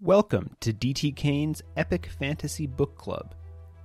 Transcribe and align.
Welcome 0.00 0.54
to 0.60 0.72
DT 0.72 1.16
Kane's 1.16 1.60
Epic 1.76 2.08
Fantasy 2.20 2.68
Book 2.68 2.96
Club. 2.96 3.34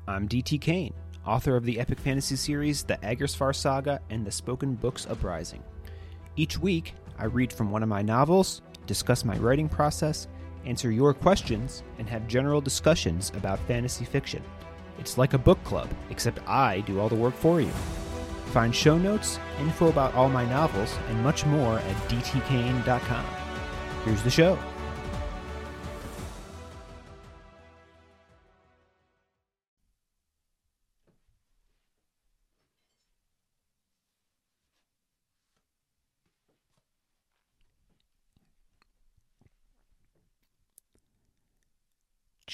I'm 0.08 0.29
DT 0.29 0.62
Kane, 0.62 0.93
author 1.25 1.55
of 1.55 1.66
the 1.66 1.79
epic 1.79 2.00
fantasy 2.00 2.36
series 2.36 2.83
The 2.83 2.97
Agersfar 2.97 3.55
Saga 3.55 4.00
and 4.11 4.23
the 4.23 4.29
Spoken 4.29 4.75
Books 4.75 5.07
Uprising. 5.09 5.63
Each 6.35 6.59
week, 6.59 6.93
I 7.17 7.25
read 7.25 7.51
from 7.51 7.71
one 7.71 7.81
of 7.81 7.89
my 7.89 8.04
novels, 8.04 8.61
discuss 8.86 9.25
my 9.25 9.36
writing 9.38 9.68
process, 9.68 10.27
answer 10.65 10.91
your 10.91 11.15
questions, 11.15 11.81
and 11.98 12.07
have 12.07 12.27
general 12.27 12.61
discussions 12.61 13.32
about 13.36 13.57
fantasy 13.61 14.05
fiction. 14.05 14.43
It's 15.00 15.18
like 15.18 15.34
a 15.34 15.39
book 15.39 15.64
club, 15.64 15.89
except 16.11 16.48
I 16.48 16.82
do 16.82 17.00
all 17.00 17.09
the 17.09 17.16
work 17.16 17.34
for 17.36 17.59
you. 17.59 17.71
Find 18.52 18.75
show 18.75 19.00
notes, 19.00 19.39
info 19.59 19.88
about 19.88 20.14
all 20.14 20.30
my 20.30 20.45
novels, 20.45 20.95
and 21.09 21.23
much 21.23 21.43
more 21.48 21.80
at 21.80 21.95
dtkane.com. 22.07 23.25
Here's 24.05 24.21
the 24.21 24.30
show. 24.30 24.59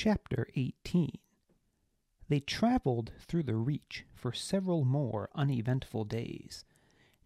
Chapter 0.01 0.47
18 0.55 1.11
They 2.29 2.39
traveled 2.39 3.11
through 3.19 3.43
the 3.43 3.57
Reach 3.57 4.05
for 4.15 4.31
several 4.31 4.85
more 4.85 5.29
uneventful 5.35 6.05
days. 6.05 6.63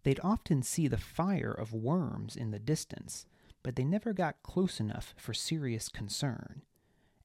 They'd 0.02 0.20
often 0.23 0.64
see 0.64 0.88
the 0.88 0.98
fire 0.98 1.52
of 1.52 1.72
worms 1.72 2.36
in 2.36 2.50
the 2.50 2.58
distance, 2.58 3.28
but 3.62 3.76
they 3.76 3.84
never 3.84 4.12
got 4.12 4.41
close 4.41 4.80
enough 4.80 5.14
for 5.20 5.36
serious 5.36 5.88
concern. 5.88 6.64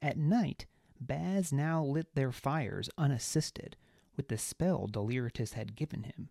At 0.02 0.18
night, 0.18 0.66
Baz 1.00 1.50
now 1.50 1.82
lit 1.82 2.14
their 2.14 2.30
fires 2.30 2.90
unassisted 2.98 3.78
with 4.18 4.28
the 4.28 4.36
spell 4.36 4.86
Deliritus 4.86 5.54
had 5.54 5.74
given 5.74 6.02
him. 6.02 6.28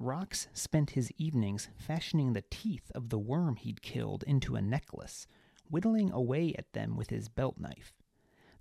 Rox 0.00 0.46
spent 0.54 0.92
his 0.92 1.12
evenings 1.18 1.68
fashioning 1.76 2.32
the 2.32 2.44
teeth 2.48 2.90
of 2.94 3.10
the 3.10 3.18
worm 3.18 3.56
he'd 3.56 3.82
killed 3.82 4.24
into 4.26 4.56
a 4.56 4.62
necklace, 4.62 5.26
whittling 5.68 6.10
away 6.10 6.54
at 6.54 6.72
them 6.72 6.96
with 6.96 7.10
his 7.10 7.28
belt 7.28 7.58
knife. 7.58 7.99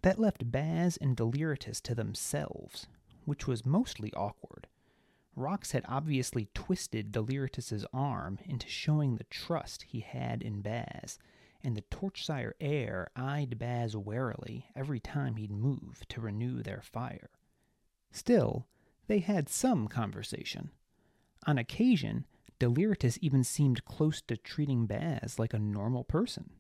That 0.02 0.19
left 0.19 0.52
Baz 0.52 0.97
and 0.97 1.16
Deliritus 1.16 1.81
to 1.81 1.95
themselves, 1.95 2.88
which 3.25 3.47
was 3.47 3.66
mostly 3.66 4.14
awkward. 4.14 4.67
Rox 5.38 5.72
had 5.72 5.86
obviously 5.88 6.50
twisted 6.53 7.11
Deliritus's 7.11 7.86
arm 7.94 8.39
into 8.45 8.67
showing 8.67 9.16
the 9.16 9.25
trust 9.25 9.83
he 9.83 10.00
had 10.00 10.41
in 10.41 10.61
Baz, 10.61 11.19
and 11.61 11.75
the 11.75 11.83
Torchsire 11.83 12.53
heir 12.59 13.09
eyed 13.16 13.59
Baz 13.59 13.95
warily 13.95 14.67
every 14.75 15.00
time 15.00 15.36
he'd 15.36 15.52
move 15.52 16.02
to 16.09 16.22
renew 16.22 16.63
their 16.63 16.81
fire. 16.81 17.30
Still, 18.11 18.67
they 19.08 19.19
had 19.19 19.50
some 19.50 19.88
conversation. 19.88 20.72
On 21.45 21.58
occasion, 21.58 22.25
Deliritus 22.58 23.17
even 23.22 23.44
seemed 23.44 23.86
close 23.86 24.22
to 24.23 24.38
treating 24.38 24.86
Baz 24.86 25.39
like 25.39 25.53
a 25.53 25.59
normal 25.59 26.03
person. 26.03 26.52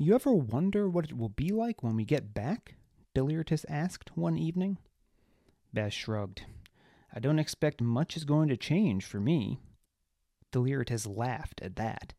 You 0.00 0.14
ever 0.14 0.32
wonder 0.32 0.88
what 0.88 1.06
it 1.06 1.18
will 1.18 1.28
be 1.28 1.50
like 1.50 1.82
when 1.82 1.96
we 1.96 2.04
get 2.04 2.32
back? 2.32 2.76
Deliritus 3.16 3.66
asked 3.68 4.16
one 4.16 4.38
evening. 4.38 4.78
Baz 5.74 5.92
shrugged. 5.92 6.42
I 7.12 7.18
don't 7.18 7.40
expect 7.40 7.80
much 7.80 8.16
is 8.16 8.24
going 8.24 8.48
to 8.50 8.56
change 8.56 9.04
for 9.04 9.18
me. 9.18 9.58
Deliritus 10.52 11.04
laughed 11.04 11.60
at 11.62 11.74
that. 11.74 12.14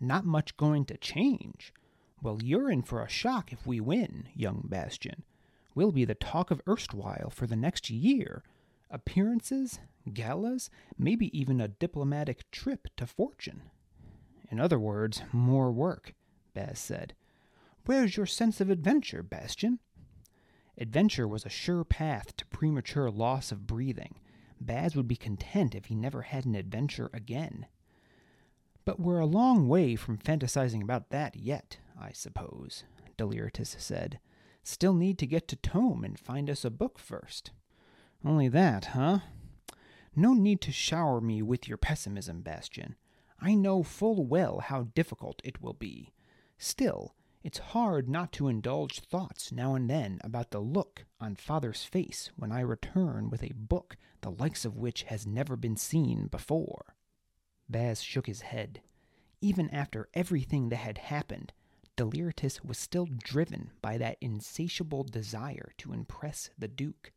Not 0.00 0.24
much 0.24 0.56
going 0.56 0.86
to 0.86 0.96
change? 0.96 1.74
Well, 2.22 2.38
you're 2.42 2.70
in 2.70 2.80
for 2.80 3.02
a 3.02 3.10
shock 3.10 3.52
if 3.52 3.66
we 3.66 3.78
win, 3.78 4.30
young 4.34 4.62
Bastian. 4.64 5.22
We'll 5.74 5.92
be 5.92 6.06
the 6.06 6.14
talk 6.14 6.50
of 6.50 6.62
erstwhile 6.66 7.28
for 7.28 7.46
the 7.46 7.56
next 7.56 7.90
year. 7.90 8.42
Appearances, 8.90 9.80
galas, 10.14 10.70
maybe 10.96 11.38
even 11.38 11.60
a 11.60 11.68
diplomatic 11.68 12.50
trip 12.50 12.88
to 12.96 13.06
fortune. 13.06 13.64
In 14.50 14.58
other 14.58 14.78
words, 14.78 15.20
more 15.30 15.70
work, 15.70 16.14
Baz 16.58 16.80
said. 16.80 17.14
Where's 17.86 18.16
your 18.16 18.26
sense 18.26 18.60
of 18.60 18.68
adventure, 18.68 19.22
Bastian? 19.22 19.78
Adventure 20.76 21.28
was 21.28 21.46
a 21.46 21.50
sure 21.50 21.84
path 21.84 22.36
to 22.36 22.46
premature 22.46 23.10
loss 23.10 23.52
of 23.52 23.66
breathing. 23.66 24.16
Baz 24.60 24.96
would 24.96 25.06
be 25.06 25.14
content 25.14 25.76
if 25.76 25.84
he 25.84 25.94
never 25.94 26.22
had 26.22 26.44
an 26.44 26.56
adventure 26.56 27.10
again. 27.12 27.66
But 28.84 28.98
we're 28.98 29.20
a 29.20 29.26
long 29.26 29.68
way 29.68 29.94
from 29.94 30.18
fantasizing 30.18 30.82
about 30.82 31.10
that 31.10 31.36
yet, 31.36 31.78
I 31.98 32.10
suppose, 32.10 32.82
Deliritus 33.16 33.76
said. 33.78 34.18
Still 34.64 34.94
need 34.94 35.16
to 35.18 35.26
get 35.26 35.46
to 35.48 35.56
Tome 35.56 36.02
and 36.02 36.18
find 36.18 36.50
us 36.50 36.64
a 36.64 36.70
book 36.70 36.98
first. 36.98 37.52
Only 38.24 38.48
that, 38.48 38.86
huh? 38.86 39.20
No 40.16 40.34
need 40.34 40.60
to 40.62 40.72
shower 40.72 41.20
me 41.20 41.40
with 41.40 41.68
your 41.68 41.78
pessimism, 41.78 42.40
Bastian. 42.42 42.96
I 43.40 43.54
know 43.54 43.84
full 43.84 44.26
well 44.26 44.58
how 44.58 44.88
difficult 44.94 45.40
it 45.44 45.62
will 45.62 45.74
be. 45.74 46.12
Still, 46.58 47.14
it's 47.44 47.58
hard 47.58 48.08
not 48.08 48.32
to 48.32 48.48
indulge 48.48 49.00
thoughts 49.00 49.52
now 49.52 49.74
and 49.74 49.88
then 49.88 50.20
about 50.24 50.50
the 50.50 50.60
look 50.60 51.06
on 51.20 51.36
Father's 51.36 51.84
face 51.84 52.30
when 52.36 52.50
I 52.50 52.60
return 52.60 53.30
with 53.30 53.44
a 53.44 53.54
book 53.54 53.96
the 54.20 54.32
likes 54.32 54.64
of 54.64 54.76
which 54.76 55.04
has 55.04 55.26
never 55.26 55.56
been 55.56 55.76
seen 55.76 56.26
before. 56.26 56.96
Baz 57.68 58.02
shook 58.02 58.26
his 58.26 58.40
head. 58.40 58.80
Even 59.40 59.70
after 59.70 60.08
everything 60.14 60.68
that 60.70 60.76
had 60.76 60.98
happened, 60.98 61.52
Deliritus 61.94 62.64
was 62.64 62.76
still 62.76 63.06
driven 63.06 63.70
by 63.80 63.96
that 63.98 64.18
insatiable 64.20 65.04
desire 65.04 65.72
to 65.78 65.92
impress 65.92 66.50
the 66.58 66.68
Duke. 66.68 67.12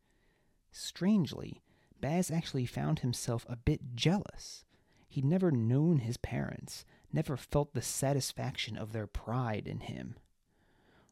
Strangely, 0.70 1.62
Baz 2.00 2.30
actually 2.30 2.66
found 2.66 3.00
himself 3.00 3.44
a 3.48 3.56
bit 3.56 3.94
jealous. 3.96 4.64
He'd 5.08 5.24
never 5.24 5.50
known 5.50 5.98
his 5.98 6.16
parents, 6.16 6.84
never 7.12 7.36
felt 7.36 7.74
the 7.74 7.82
satisfaction 7.82 8.76
of 8.76 8.92
their 8.92 9.06
pride 9.06 9.66
in 9.66 9.80
him. 9.80 10.16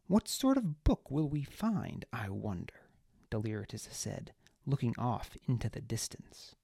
What 0.06 0.28
sort 0.28 0.56
of 0.56 0.83
book 0.83 1.11
will 1.11 1.28
we 1.28 1.44
find, 1.44 2.05
I 2.12 2.28
wonder? 2.31 2.88
Deliritus 3.31 3.88
said, 3.93 4.33
looking 4.66 4.94
off 4.99 5.37
into 5.47 5.69
the 5.69 5.81
distance. 5.81 6.56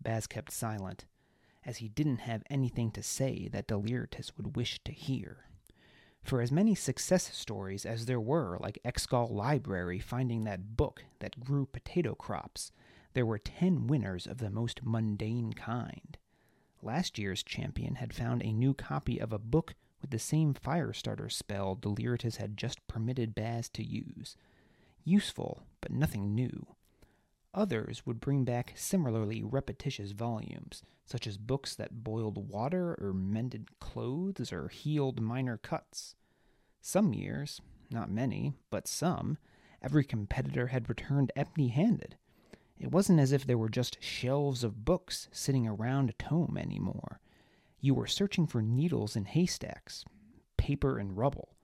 Baz 0.00 0.26
kept 0.26 0.52
silent, 0.52 1.06
as 1.64 1.78
he 1.78 1.88
didn't 1.88 2.18
have 2.18 2.44
anything 2.48 2.92
to 2.92 3.02
say 3.02 3.48
that 3.52 3.66
Deliritus 3.66 4.36
would 4.36 4.54
wish 4.54 4.78
to 4.84 4.92
hear. 4.92 5.46
For 6.22 6.40
as 6.40 6.52
many 6.52 6.74
success 6.74 7.32
stories 7.32 7.84
as 7.84 8.06
there 8.06 8.20
were, 8.20 8.58
like 8.60 8.78
Exgol 8.84 9.30
Library 9.30 9.98
finding 9.98 10.44
that 10.44 10.76
book 10.76 11.04
that 11.20 11.40
grew 11.40 11.66
potato 11.66 12.14
crops, 12.14 12.72
there 13.14 13.26
were 13.26 13.38
ten 13.38 13.86
winners 13.86 14.26
of 14.26 14.38
the 14.38 14.50
most 14.50 14.80
mundane 14.84 15.52
kind. 15.52 16.18
Last 16.82 17.18
year's 17.18 17.42
champion 17.42 17.96
had 17.96 18.14
found 18.14 18.42
a 18.42 18.52
new 18.52 18.74
copy 18.74 19.18
of 19.18 19.32
a 19.32 19.38
book 19.38 19.74
with 20.00 20.10
the 20.10 20.18
same 20.18 20.54
fire 20.54 20.92
starter 20.92 21.28
spell 21.28 21.74
Deliritus 21.74 22.36
had 22.36 22.56
just 22.56 22.86
permitted 22.86 23.34
Baz 23.34 23.68
to 23.70 23.82
use. 23.82 24.36
Useful, 25.04 25.62
but 25.80 25.92
nothing 25.92 26.34
new. 26.34 26.66
Others 27.54 28.04
would 28.04 28.20
bring 28.20 28.44
back 28.44 28.74
similarly 28.76 29.42
repetitious 29.42 30.10
volumes, 30.10 30.82
such 31.06 31.26
as 31.26 31.38
books 31.38 31.74
that 31.74 32.04
boiled 32.04 32.50
water 32.50 32.94
or 33.00 33.14
mended 33.14 33.78
clothes 33.80 34.52
or 34.52 34.68
healed 34.68 35.20
minor 35.20 35.56
cuts. 35.56 36.14
Some 36.82 37.14
years, 37.14 37.60
not 37.90 38.10
many, 38.10 38.52
but 38.70 38.86
some, 38.86 39.38
every 39.80 40.04
competitor 40.04 40.66
had 40.66 40.88
returned 40.88 41.32
empty 41.34 41.68
handed. 41.68 42.16
It 42.78 42.92
wasn't 42.92 43.20
as 43.20 43.32
if 43.32 43.46
there 43.46 43.58
were 43.58 43.68
just 43.68 44.02
shelves 44.02 44.62
of 44.62 44.84
books 44.84 45.28
sitting 45.32 45.66
around 45.66 46.10
a 46.10 46.14
tome 46.14 46.58
anymore. 46.58 47.20
You 47.80 47.94
were 47.94 48.06
searching 48.06 48.46
for 48.46 48.60
needles 48.62 49.16
in 49.16 49.24
haystacks, 49.24 50.04
paper 50.56 50.98
and 50.98 51.16
rubble. 51.16 51.56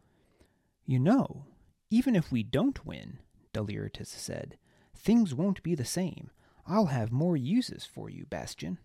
You 0.87 0.99
know, 0.99 1.47
even 1.91 2.17
if 2.17 2.33
we 2.33 2.43
don't 2.43 2.85
win, 2.87 3.19
Deliritus 3.53 4.09
said, 4.09 4.57
things 4.97 5.35
won't 5.35 5.63
be 5.63 5.75
the 5.75 5.85
same. 5.85 6.31
I'll 6.67 6.87
have 6.87 7.13
more 7.13 7.37
uses 7.37 7.85
for 7.85 8.09
you, 8.09 8.25
Bastian. 8.25 8.79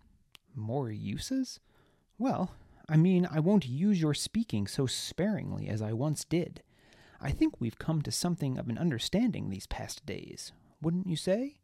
More 0.54 0.90
uses? 0.90 1.60
Well, 2.18 2.52
I 2.88 2.96
mean, 2.96 3.28
I 3.30 3.40
won't 3.40 3.66
use 3.66 4.00
your 4.00 4.14
speaking 4.14 4.66
so 4.66 4.86
sparingly 4.86 5.68
as 5.68 5.80
I 5.80 5.92
once 5.92 6.24
did. 6.24 6.62
I 7.20 7.30
think 7.30 7.60
we've 7.60 7.78
come 7.78 8.02
to 8.02 8.12
something 8.12 8.58
of 8.58 8.68
an 8.68 8.78
understanding 8.78 9.48
these 9.48 9.66
past 9.66 10.04
days, 10.06 10.52
wouldn't 10.80 11.06
you 11.06 11.16
say? 11.16 11.58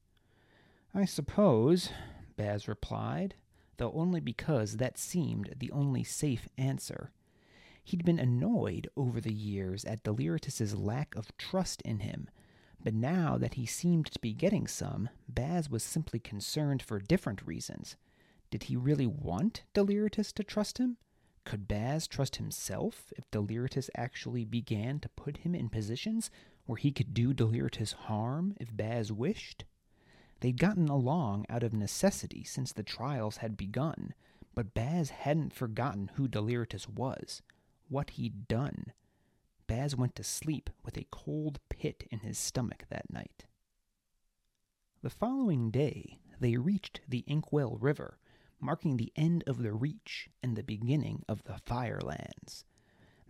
I 0.97 1.07
suppose, 1.07 1.91
Baz 2.37 2.69
replied, 2.69 3.35
though 3.79 3.91
only 3.93 4.21
because 4.21 4.77
that 4.77 4.97
seemed 4.97 5.55
the 5.59 5.73
only 5.73 6.05
safe 6.05 6.49
answer. 6.57 7.11
He'd 7.83 8.05
been 8.05 8.21
annoyed 8.21 8.89
over 8.97 9.21
the 9.21 9.33
years 9.33 9.85
at 9.85 10.05
Deliritus's 10.05 10.77
lack 10.77 11.17
of 11.17 11.37
trust 11.37 11.83
in 11.83 11.99
him, 11.99 12.31
but 12.81 12.95
now 12.95 13.37
that 13.39 13.55
he 13.55 13.67
seemed 13.67 14.07
to 14.07 14.21
be 14.21 14.33
getting 14.33 14.69
some, 14.69 15.09
Baz 15.29 15.69
was 15.69 15.83
simply 15.83 16.21
concerned 16.21 16.81
for 16.81 17.01
different 17.01 17.45
reasons. 17.45 17.97
Did 18.51 18.65
he 18.65 18.77
really 18.77 19.07
want 19.07 19.65
Deliritus 19.73 20.33
to 20.35 20.45
trust 20.45 20.79
him? 20.79 20.99
Could 21.45 21.67
Baz 21.67 22.07
trust 22.07 22.37
himself 22.37 23.13
if 23.17 23.29
Deliritus 23.33 23.91
actually 23.97 24.45
began 24.45 25.01
to 25.01 25.09
put 25.11 25.39
him 25.39 25.57
in 25.57 25.69
positions 25.69 26.31
where 26.67 26.77
he 26.77 26.93
could 26.93 27.13
do 27.13 27.35
Deliritus 27.35 27.93
harm 27.93 28.55
if 28.61 28.75
Baz 28.75 29.11
wished? 29.11 29.65
They'd 30.45 30.59
gotten 30.59 30.89
along 30.89 31.47
out 31.49 31.63
of 31.63 31.73
necessity 31.73 32.45
since 32.45 32.71
the 32.71 32.83
trials 32.83 33.39
had 33.39 33.57
begun, 33.57 34.13
but 34.55 34.75
Baz 34.75 35.09
hadn't 35.09 35.55
forgotten 35.55 36.11
who 36.17 36.29
Deliritus 36.29 36.87
was, 36.87 37.41
what 37.89 38.11
he'd 38.11 38.47
done. 38.47 38.93
Baz 39.67 39.97
went 39.97 40.15
to 40.17 40.23
sleep 40.23 40.69
with 40.85 40.99
a 40.99 41.07
cold 41.11 41.61
pit 41.71 42.07
in 42.11 42.19
his 42.19 42.37
stomach 42.37 42.85
that 42.91 43.11
night. 43.11 43.47
The 45.01 45.09
following 45.09 45.71
day, 45.71 46.19
they 46.39 46.59
reached 46.59 47.01
the 47.09 47.25
Inkwell 47.27 47.79
River, 47.81 48.19
marking 48.61 48.99
the 48.99 49.15
end 49.17 49.45
of 49.47 49.63
the 49.63 49.73
Reach 49.73 50.29
and 50.43 50.57
the 50.57 50.63
beginning 50.63 51.25
of 51.27 51.45
the 51.45 51.57
Firelands. 51.57 52.67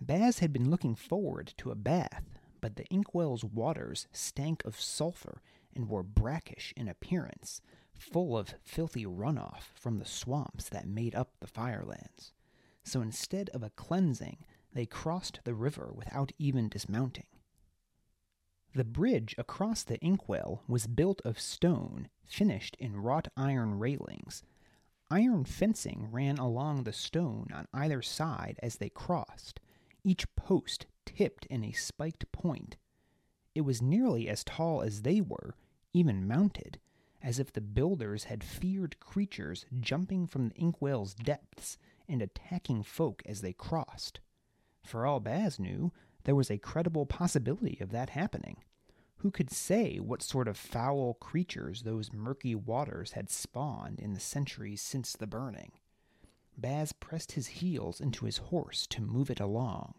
Baz 0.01 0.41
had 0.41 0.53
been 0.53 0.69
looking 0.69 0.97
forward 0.97 1.55
to 1.59 1.71
a 1.71 1.77
bath, 1.77 2.41
but 2.61 2.75
the 2.75 2.87
Inkwell's 2.87 3.45
waters 3.45 4.09
stank 4.11 4.65
of 4.65 4.81
sulfur 4.81 5.43
and 5.75 5.89
were 5.89 6.03
brackish 6.03 6.73
in 6.77 6.89
appearance, 6.89 7.61
full 7.95 8.37
of 8.37 8.55
filthy 8.63 9.05
runoff 9.05 9.71
from 9.75 9.99
the 9.99 10.05
swamps 10.05 10.69
that 10.69 10.87
made 10.87 11.15
up 11.15 11.33
the 11.41 11.47
Firelands. 11.47 12.33
So 12.83 13.01
instead 13.01 13.49
of 13.51 13.63
a 13.63 13.71
cleansing, 13.71 14.45
they 14.73 14.87
crossed 14.87 15.41
the 15.45 15.55
river 15.55 15.93
without 15.95 16.33
even 16.39 16.69
dismounting. 16.69 17.27
The 18.75 18.85
bridge 18.85 19.35
across 19.39 19.85
the 19.85 19.99
Inkwell 20.01 20.63
was 20.67 20.87
built 20.87 21.23
of 21.25 21.39
stone, 21.39 22.09
finished 22.27 22.77
in 22.81 22.97
wrought 22.97 23.29
iron 23.37 23.79
railings, 23.79 24.43
Iron 25.11 25.45
fencing 25.45 26.09
ran 26.11 26.39
along 26.39 26.85
the 26.85 26.93
stone 26.93 27.49
on 27.53 27.69
either 27.75 28.01
side 28.01 28.59
as 28.63 28.77
they 28.77 28.89
crossed, 28.89 29.61
each 30.03 30.27
post 30.35 30.87
tipped 31.05 31.47
in 31.47 31.63
a 31.63 31.73
spiked 31.73 32.31
point. 32.33 32.77
It 33.55 33.61
was 33.61 33.83
nearly 33.83 34.29
as 34.29 34.43
tall 34.45 34.83
as 34.83 35.03
they 35.03 35.21
were, 35.21 35.55
even 35.95 36.29
mounted, 36.29 36.79
as 37.23 37.39
if 37.39 37.51
the 37.51 37.63
builders 37.63 38.25
had 38.25 38.45
feared 38.45 39.01
creatures 39.01 39.65
jumping 39.81 40.27
from 40.27 40.49
the 40.49 40.55
inkwell's 40.57 41.15
depths 41.15 41.79
and 42.07 42.21
attacking 42.21 42.83
folk 42.83 43.23
as 43.25 43.41
they 43.41 43.55
crossed. 43.55 44.21
For 44.83 45.07
all 45.07 45.21
Baz 45.21 45.59
knew, 45.59 45.91
there 46.25 46.35
was 46.35 46.51
a 46.51 46.59
credible 46.59 47.07
possibility 47.07 47.79
of 47.81 47.91
that 47.93 48.11
happening. 48.11 48.59
Who 49.19 49.31
could 49.31 49.51
say 49.51 49.97
what 49.97 50.21
sort 50.21 50.49
of 50.49 50.59
foul 50.59 51.15
creatures 51.15 51.83
those 51.83 52.13
murky 52.13 52.55
waters 52.55 53.13
had 53.13 53.31
spawned 53.31 54.01
in 54.01 54.13
the 54.13 54.21
centuries 54.21 54.83
since 54.83 55.15
the 55.15 55.27
burning? 55.27 55.73
Baz 56.59 56.93
pressed 56.93 57.33
his 57.33 57.47
heels 57.47 58.01
into 58.01 58.27
his 58.27 58.37
horse 58.37 58.87
to 58.89 59.01
move 59.01 59.31
it 59.31 59.41
along. 59.41 59.95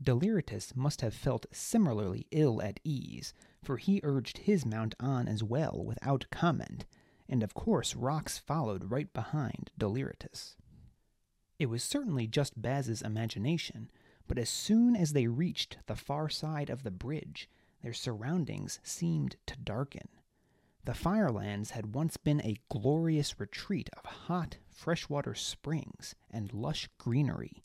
Deliritus 0.00 0.76
must 0.76 1.00
have 1.00 1.14
felt 1.14 1.46
similarly 1.52 2.26
ill 2.30 2.62
at 2.62 2.78
ease, 2.84 3.34
for 3.62 3.76
he 3.78 4.00
urged 4.04 4.38
his 4.38 4.64
mount 4.64 4.94
on 5.00 5.26
as 5.26 5.42
well 5.42 5.82
without 5.84 6.26
comment, 6.30 6.86
and 7.28 7.42
of 7.42 7.54
course 7.54 7.94
Rox 7.94 8.38
followed 8.38 8.90
right 8.90 9.12
behind 9.12 9.70
Deliritus. 9.76 10.56
It 11.58 11.66
was 11.66 11.82
certainly 11.82 12.26
just 12.28 12.62
Baz's 12.62 13.02
imagination, 13.02 13.90
but 14.28 14.38
as 14.38 14.48
soon 14.48 14.94
as 14.94 15.12
they 15.12 15.26
reached 15.26 15.78
the 15.86 15.96
far 15.96 16.28
side 16.28 16.70
of 16.70 16.84
the 16.84 16.90
bridge, 16.90 17.48
their 17.82 17.92
surroundings 17.92 18.78
seemed 18.82 19.36
to 19.46 19.56
darken. 19.56 20.08
The 20.84 20.94
Firelands 20.94 21.72
had 21.72 21.94
once 21.94 22.16
been 22.16 22.40
a 22.42 22.56
glorious 22.68 23.40
retreat 23.40 23.90
of 23.96 24.04
hot, 24.04 24.58
freshwater 24.70 25.34
springs 25.34 26.14
and 26.30 26.52
lush 26.52 26.88
greenery, 26.98 27.64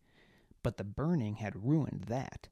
but 0.64 0.78
the 0.78 0.84
burning 0.84 1.36
had 1.36 1.66
ruined 1.68 2.06
that, 2.08 2.48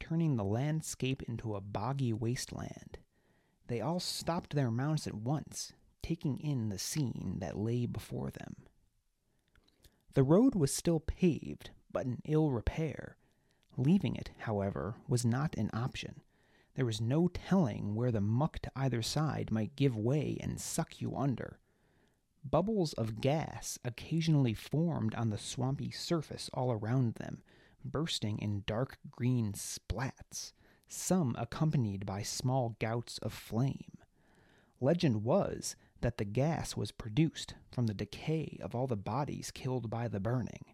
turning 0.00 0.36
the 0.36 0.44
landscape 0.44 1.22
into 1.24 1.54
a 1.54 1.60
boggy 1.60 2.12
wasteland. 2.12 2.98
They 3.66 3.80
all 3.80 4.00
stopped 4.00 4.54
their 4.54 4.70
mounts 4.70 5.06
at 5.06 5.14
once, 5.14 5.72
taking 6.02 6.38
in 6.38 6.68
the 6.68 6.78
scene 6.78 7.38
that 7.40 7.58
lay 7.58 7.84
before 7.86 8.30
them. 8.30 8.54
The 10.14 10.22
road 10.22 10.54
was 10.54 10.72
still 10.72 11.00
paved, 11.00 11.70
but 11.92 12.06
in 12.06 12.22
ill 12.24 12.50
repair. 12.50 13.16
Leaving 13.76 14.14
it, 14.16 14.30
however, 14.38 14.94
was 15.08 15.26
not 15.26 15.56
an 15.56 15.68
option. 15.74 16.22
There 16.74 16.86
was 16.86 17.00
no 17.00 17.28
telling 17.28 17.94
where 17.94 18.12
the 18.12 18.20
muck 18.20 18.60
to 18.60 18.70
either 18.76 19.02
side 19.02 19.50
might 19.50 19.76
give 19.76 19.96
way 19.96 20.38
and 20.40 20.60
suck 20.60 21.00
you 21.00 21.16
under. 21.16 21.58
Bubbles 22.48 22.92
of 22.92 23.20
gas 23.20 23.78
occasionally 23.84 24.54
formed 24.54 25.14
on 25.16 25.30
the 25.30 25.38
swampy 25.38 25.90
surface 25.90 26.48
all 26.54 26.70
around 26.70 27.14
them, 27.14 27.42
bursting 27.90 28.38
in 28.38 28.64
dark 28.66 28.98
green 29.10 29.52
splats, 29.52 30.52
some 30.88 31.34
accompanied 31.38 32.06
by 32.06 32.22
small 32.22 32.76
gouts 32.78 33.18
of 33.18 33.32
flame. 33.32 33.98
Legend 34.80 35.24
was 35.24 35.76
that 36.00 36.18
the 36.18 36.24
gas 36.24 36.76
was 36.76 36.92
produced 36.92 37.54
from 37.70 37.86
the 37.86 37.94
decay 37.94 38.58
of 38.62 38.74
all 38.74 38.86
the 38.86 38.96
bodies 38.96 39.50
killed 39.50 39.88
by 39.88 40.08
the 40.08 40.20
burning. 40.20 40.64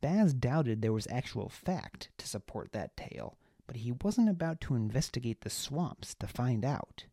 Baz 0.00 0.34
doubted 0.34 0.82
there 0.82 0.92
was 0.92 1.06
actual 1.10 1.48
fact 1.48 2.10
to 2.18 2.26
support 2.26 2.72
that 2.72 2.96
tale, 2.96 3.38
but 3.66 3.76
he 3.76 3.92
wasn't 3.92 4.28
about 4.28 4.60
to 4.62 4.74
investigate 4.74 5.42
the 5.42 5.50
swamps 5.50 6.14
to 6.14 6.26
find 6.26 6.64
out. 6.64 7.04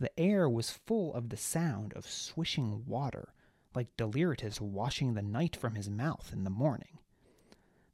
The 0.00 0.16
air 0.18 0.48
was 0.48 0.70
full 0.70 1.14
of 1.14 1.28
the 1.28 1.36
sound 1.36 1.92
of 1.94 2.06
swishing 2.06 2.84
water, 2.86 3.32
like 3.74 3.96
Deliritus 3.96 4.60
washing 4.60 5.14
the 5.14 5.22
night 5.22 5.56
from 5.56 5.74
his 5.74 5.88
mouth 5.90 6.30
in 6.32 6.44
the 6.44 6.50
morning. 6.50 6.98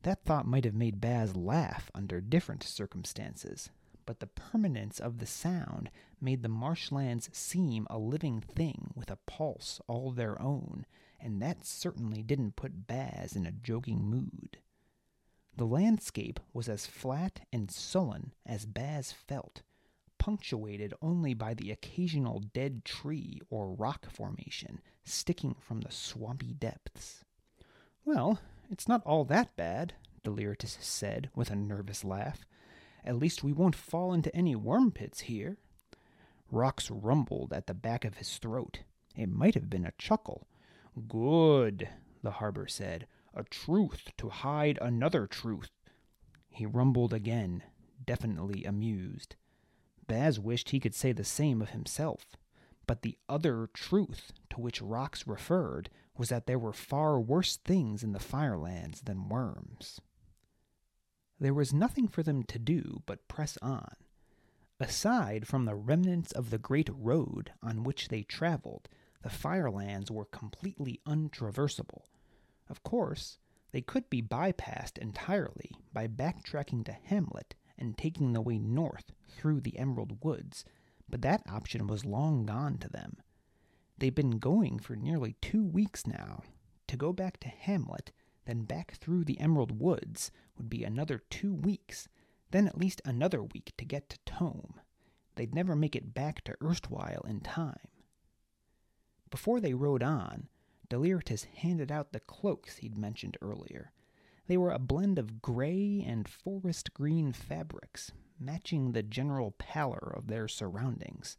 That 0.05 0.23
thought 0.27 0.47
might 0.47 0.67
have 0.67 0.75
made 0.75 1.01
Baz 1.01 1.35
laugh 1.35 1.91
under 1.95 2.21
different 2.21 2.63
circumstances, 2.63 3.71
but 4.05 4.21
the 4.21 4.27
permanence 4.27 5.01
of 5.01 5.17
the 5.17 5.25
sound 5.25 5.91
made 6.21 6.43
the 6.43 6.49
marshlands 6.51 7.31
seem 7.33 7.87
a 7.89 7.99
living 7.99 8.43
thing 8.43 8.93
with 8.95 9.11
a 9.11 9.17
pulse 9.17 9.81
all 9.87 10.11
their 10.11 10.41
own, 10.43 10.85
and 11.19 11.41
that 11.41 11.65
certainly 11.65 12.23
didn't 12.23 12.55
put 12.55 12.87
Baz 12.87 13.35
in 13.35 13.47
a 13.47 13.53
joking 13.53 14.05
mood. 14.05 14.59
The 15.57 15.65
landscape 15.65 16.39
was 16.53 16.69
as 16.69 16.87
flat 16.87 17.41
and 17.51 17.71
sullen 17.71 18.35
as 18.45 18.67
Baz 18.67 19.11
felt, 19.11 19.63
punctuated 20.19 20.93
only 21.01 21.33
by 21.33 21.55
the 21.55 21.71
occasional 21.71 22.41
dead 22.41 22.85
tree 22.85 23.41
or 23.49 23.73
rock 23.73 24.11
formation 24.11 24.83
sticking 25.03 25.55
from 25.55 25.81
the 25.81 25.91
swampy 25.91 26.53
depths. 26.53 27.25
Well, 28.05 28.39
it's 28.71 28.89
not 28.89 29.03
all 29.05 29.25
that 29.25 29.57
bad, 29.57 29.95
Deliritus 30.23 30.77
said 30.81 31.31
with 31.35 31.51
a 31.51 31.57
nervous 31.57 32.05
laugh. 32.05 32.45
At 33.05 33.17
least 33.17 33.45
we 33.45 33.53
won't 33.53 33.77
fall 33.77 34.13
into 34.13 34.35
any 34.35 34.57
worm 34.57 34.91
pits 34.91 35.21
here. 35.21 35.59
Rox 36.53 36.91
rumbled 36.91 37.53
at 37.53 37.67
the 37.67 37.75
back 37.75 38.05
of 38.05 38.17
his 38.17 38.39
throat. 38.39 38.81
It 39.17 39.29
might 39.29 39.55
have 39.55 39.69
been 39.69 39.85
a 39.85 39.93
chuckle. 39.99 40.47
Good, 41.09 41.89
the 42.23 42.33
harbor 42.33 42.67
said 42.67 43.07
a 43.35 43.45
truth 43.45 44.11
to 44.17 44.29
hide 44.29 44.79
another 44.81 45.27
truth. 45.27 45.71
He 46.49 46.67
rumbled 46.67 47.13
again, 47.13 47.63
definitely 48.05 48.65
amused. 48.65 49.35
Baz 50.07 50.39
wished 50.39 50.71
he 50.71 50.81
could 50.81 50.95
say 50.95 51.13
the 51.13 51.25
same 51.25 51.61
of 51.61 51.71
himself, 51.71 52.37
but 52.87 53.03
the 53.03 53.19
other 53.29 53.69
truth 53.73 54.33
to 54.51 54.61
which 54.61 54.83
Rox 54.83 55.27
referred 55.27 55.91
was 56.17 56.29
that 56.29 56.47
there 56.47 56.59
were 56.59 56.73
far 56.73 57.21
worse 57.21 57.57
things 57.57 58.03
in 58.03 58.13
the 58.13 58.21
Firelands 58.21 59.03
than 59.03 59.29
worms. 59.29 60.01
There 61.41 61.55
was 61.55 61.73
nothing 61.73 62.09
for 62.09 62.23
them 62.23 62.43
to 62.45 62.59
do 62.59 63.03
but 63.07 63.29
press 63.29 63.59
on. 63.61 63.95
Aside 64.81 65.47
from 65.47 65.65
the 65.65 65.75
remnants 65.75 66.33
of 66.33 66.51
the 66.51 66.59
great 66.59 66.91
road 66.93 67.53
on 67.63 67.85
which 67.85 68.09
they 68.09 68.23
traveled, 68.23 68.89
the 69.23 69.31
Firelands 69.31 70.11
were 70.11 70.27
completely 70.27 71.01
untraversable, 71.07 72.03
of 72.69 72.83
course, 72.83 73.39
they 73.73 73.83
could 73.83 74.09
be 74.09 74.23
bypassed 74.23 74.97
entirely 74.99 75.77
by 75.93 76.07
backtracking 76.07 76.85
to 76.87 76.93
Hamlet 76.93 77.55
and 77.77 77.99
taking 77.99 78.33
the 78.33 78.41
way 78.41 78.59
north 78.59 79.13
through 79.29 79.61
the 79.61 79.79
Emerald 79.79 80.25
Woods, 80.25 80.65
but 81.09 81.23
that 81.23 81.43
option 81.49 81.87
was 81.87 82.05
long 82.05 82.47
gone 82.47 82.79
to 82.79 82.89
them. 82.89 83.19
They've 83.99 84.15
been 84.15 84.39
going 84.39 84.79
for 84.79 84.97
nearly 84.97 85.37
two 85.41 85.65
weeks 85.65 86.07
now. 86.07 86.43
To 86.89 86.97
go 86.97 87.13
back 87.13 87.39
to 87.41 87.49
Hamlet, 87.49 88.13
then 88.45 88.65
back 88.65 88.95
through 88.97 89.25
the 89.25 89.41
Emerald 89.41 89.81
Woods, 89.81 90.31
would 90.57 90.69
be 90.69 90.85
another 90.85 91.23
two 91.31 91.55
weeks, 91.55 92.09
then 92.51 92.67
at 92.67 92.79
least 92.79 93.01
another 93.05 93.43
week 93.43 93.73
to 93.79 93.85
get 93.85 94.09
to 94.11 94.19
Tome. 94.27 94.81
They'd 95.37 95.55
never 95.55 95.75
make 95.75 95.97
it 95.97 96.15
back 96.15 96.43
to 96.45 96.57
erstwhile 96.63 97.25
in 97.27 97.41
time. 97.41 97.89
Before 99.31 99.61
they 99.61 99.75
rode 99.75 100.03
on, 100.03 100.49
Deliritus 100.89 101.45
handed 101.45 101.91
out 101.91 102.13
the 102.13 102.21
cloaks 102.21 102.77
he'd 102.77 102.97
mentioned 102.97 103.37
earlier. 103.41 103.93
They 104.47 104.57
were 104.57 104.71
a 104.71 104.79
blend 104.79 105.19
of 105.19 105.41
gray 105.41 106.05
and 106.07 106.29
forest 106.29 106.93
green 106.95 107.33
fabrics, 107.33 108.13
matching 108.39 108.93
the 108.93 109.03
general 109.03 109.53
pallor 109.53 110.13
of 110.15 110.27
their 110.27 110.47
surroundings. 110.47 111.39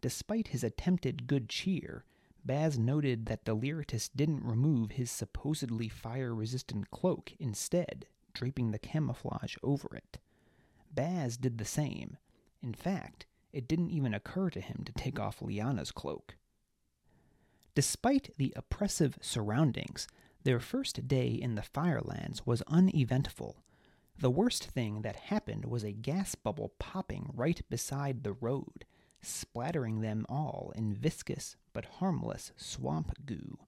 Despite 0.00 0.48
his 0.48 0.62
attempted 0.62 1.26
good 1.26 1.48
cheer, 1.48 2.04
Baz 2.44 2.78
noted 2.78 3.26
that 3.26 3.44
the 3.44 3.52
Deliritus 3.52 4.08
didn't 4.08 4.44
remove 4.44 4.92
his 4.92 5.10
supposedly 5.10 5.88
fire 5.88 6.34
resistant 6.34 6.90
cloak, 6.90 7.32
instead, 7.40 8.06
draping 8.34 8.70
the 8.70 8.78
camouflage 8.78 9.56
over 9.62 9.96
it. 9.96 10.18
Baz 10.92 11.36
did 11.36 11.58
the 11.58 11.64
same. 11.64 12.18
In 12.62 12.72
fact, 12.72 13.26
it 13.52 13.66
didn't 13.66 13.90
even 13.90 14.14
occur 14.14 14.50
to 14.50 14.60
him 14.60 14.82
to 14.84 14.92
take 14.92 15.18
off 15.18 15.40
Lyanna's 15.40 15.90
cloak. 15.90 16.36
Despite 17.74 18.30
the 18.36 18.52
oppressive 18.56 19.18
surroundings, 19.20 20.06
their 20.44 20.60
first 20.60 21.08
day 21.08 21.28
in 21.28 21.56
the 21.56 21.62
Firelands 21.62 22.46
was 22.46 22.62
uneventful. 22.62 23.64
The 24.18 24.30
worst 24.30 24.64
thing 24.64 25.02
that 25.02 25.16
happened 25.16 25.64
was 25.64 25.84
a 25.84 25.92
gas 25.92 26.34
bubble 26.34 26.72
popping 26.78 27.30
right 27.34 27.60
beside 27.68 28.22
the 28.22 28.32
road, 28.32 28.84
splattering 29.26 30.00
them 30.00 30.24
all 30.28 30.72
in 30.76 30.94
viscous 30.94 31.56
but 31.72 31.84
harmless 31.84 32.52
swamp 32.56 33.12
goo. 33.26 33.58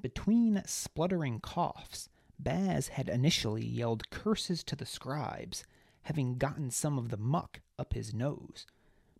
Between 0.00 0.62
spluttering 0.66 1.40
coughs, 1.40 2.08
Baz 2.38 2.88
had 2.88 3.08
initially 3.08 3.64
yelled 3.64 4.10
curses 4.10 4.62
to 4.64 4.76
the 4.76 4.86
scribes, 4.86 5.64
having 6.02 6.38
gotten 6.38 6.70
some 6.70 6.98
of 6.98 7.08
the 7.08 7.16
muck 7.16 7.60
up 7.78 7.94
his 7.94 8.14
nose. 8.14 8.66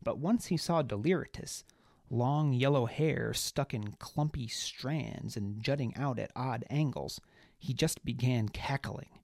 But 0.02 0.18
once 0.18 0.46
he 0.46 0.56
saw 0.56 0.82
Deliritus, 0.82 1.64
long 2.10 2.52
yellow 2.52 2.86
hair 2.86 3.34
stuck 3.34 3.74
in 3.74 3.92
clumpy 3.98 4.48
strands 4.48 5.36
and 5.36 5.62
jutting 5.62 5.96
out 5.96 6.18
at 6.18 6.30
odd 6.36 6.64
angles, 6.70 7.20
he 7.58 7.74
just 7.74 8.04
began 8.04 8.48
cackling. 8.48 9.18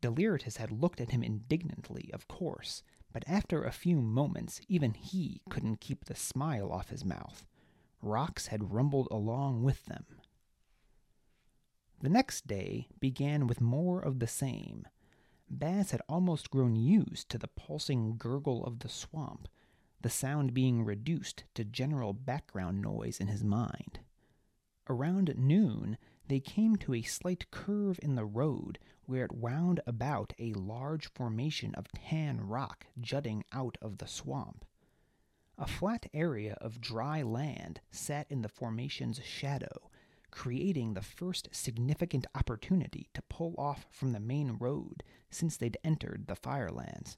Deliritus 0.00 0.58
had 0.58 0.70
looked 0.70 1.00
at 1.00 1.10
him 1.10 1.22
indignantly, 1.22 2.10
of 2.12 2.28
course, 2.28 2.82
but 3.14 3.24
after 3.28 3.62
a 3.62 3.70
few 3.70 4.02
moments, 4.02 4.60
even 4.68 4.92
he 4.92 5.40
couldn't 5.48 5.80
keep 5.80 6.04
the 6.04 6.16
smile 6.16 6.72
off 6.72 6.90
his 6.90 7.04
mouth. 7.04 7.46
Rox 8.02 8.48
had 8.48 8.72
rumbled 8.72 9.06
along 9.10 9.62
with 9.62 9.86
them. 9.86 10.04
The 12.02 12.08
next 12.08 12.48
day 12.48 12.88
began 12.98 13.46
with 13.46 13.60
more 13.60 14.00
of 14.00 14.18
the 14.18 14.26
same. 14.26 14.86
Baz 15.48 15.92
had 15.92 16.02
almost 16.08 16.50
grown 16.50 16.74
used 16.74 17.28
to 17.28 17.38
the 17.38 17.46
pulsing 17.46 18.16
gurgle 18.18 18.64
of 18.64 18.80
the 18.80 18.88
swamp, 18.88 19.46
the 20.02 20.10
sound 20.10 20.52
being 20.52 20.84
reduced 20.84 21.44
to 21.54 21.64
general 21.64 22.12
background 22.12 22.82
noise 22.82 23.20
in 23.20 23.28
his 23.28 23.44
mind. 23.44 24.00
Around 24.88 25.34
noon, 25.38 25.98
they 26.26 26.40
came 26.40 26.74
to 26.76 26.94
a 26.94 27.02
slight 27.02 27.48
curve 27.52 28.00
in 28.02 28.16
the 28.16 28.26
road 28.26 28.80
where 29.06 29.24
it 29.24 29.32
wound 29.32 29.80
about 29.86 30.32
a 30.38 30.52
large 30.54 31.12
formation 31.12 31.74
of 31.74 31.92
tan 31.92 32.40
rock 32.40 32.86
jutting 33.00 33.44
out 33.52 33.76
of 33.80 33.98
the 33.98 34.06
swamp. 34.06 34.64
A 35.56 35.66
flat 35.66 36.06
area 36.12 36.56
of 36.60 36.80
dry 36.80 37.22
land 37.22 37.80
sat 37.90 38.26
in 38.30 38.42
the 38.42 38.48
formation's 38.48 39.20
shadow, 39.24 39.90
creating 40.30 40.94
the 40.94 41.02
first 41.02 41.48
significant 41.52 42.26
opportunity 42.34 43.08
to 43.14 43.22
pull 43.22 43.54
off 43.56 43.86
from 43.90 44.12
the 44.12 44.20
main 44.20 44.56
road 44.58 45.04
since 45.30 45.56
they'd 45.56 45.78
entered 45.84 46.24
the 46.26 46.34
Firelands. 46.34 47.16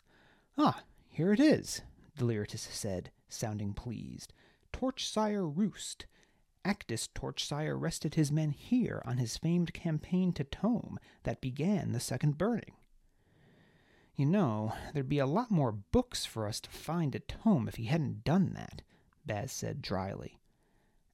Ah, 0.58 0.82
here 1.08 1.32
it 1.32 1.40
is, 1.40 1.80
Deliritus 2.16 2.68
said, 2.70 3.10
sounding 3.28 3.72
pleased. 3.72 4.34
Torchsire 4.72 5.50
Roost. 5.54 6.06
Acktus 6.66 7.08
Torchsire 7.14 7.80
rested 7.80 8.16
his 8.16 8.32
men 8.32 8.50
here 8.50 9.00
on 9.06 9.18
his 9.18 9.36
famed 9.36 9.72
campaign 9.72 10.32
to 10.32 10.42
Tome 10.42 10.98
that 11.22 11.40
began 11.40 11.92
the 11.92 12.00
Second 12.00 12.36
Burning. 12.36 12.72
You 14.16 14.26
know, 14.26 14.72
there'd 14.92 15.08
be 15.08 15.20
a 15.20 15.26
lot 15.26 15.52
more 15.52 15.70
books 15.70 16.24
for 16.24 16.44
us 16.44 16.58
to 16.62 16.70
find 16.70 17.14
at 17.14 17.28
Tome 17.28 17.68
if 17.68 17.76
he 17.76 17.84
hadn't 17.84 18.24
done 18.24 18.54
that, 18.54 18.82
Baz 19.24 19.52
said 19.52 19.80
dryly. 19.80 20.40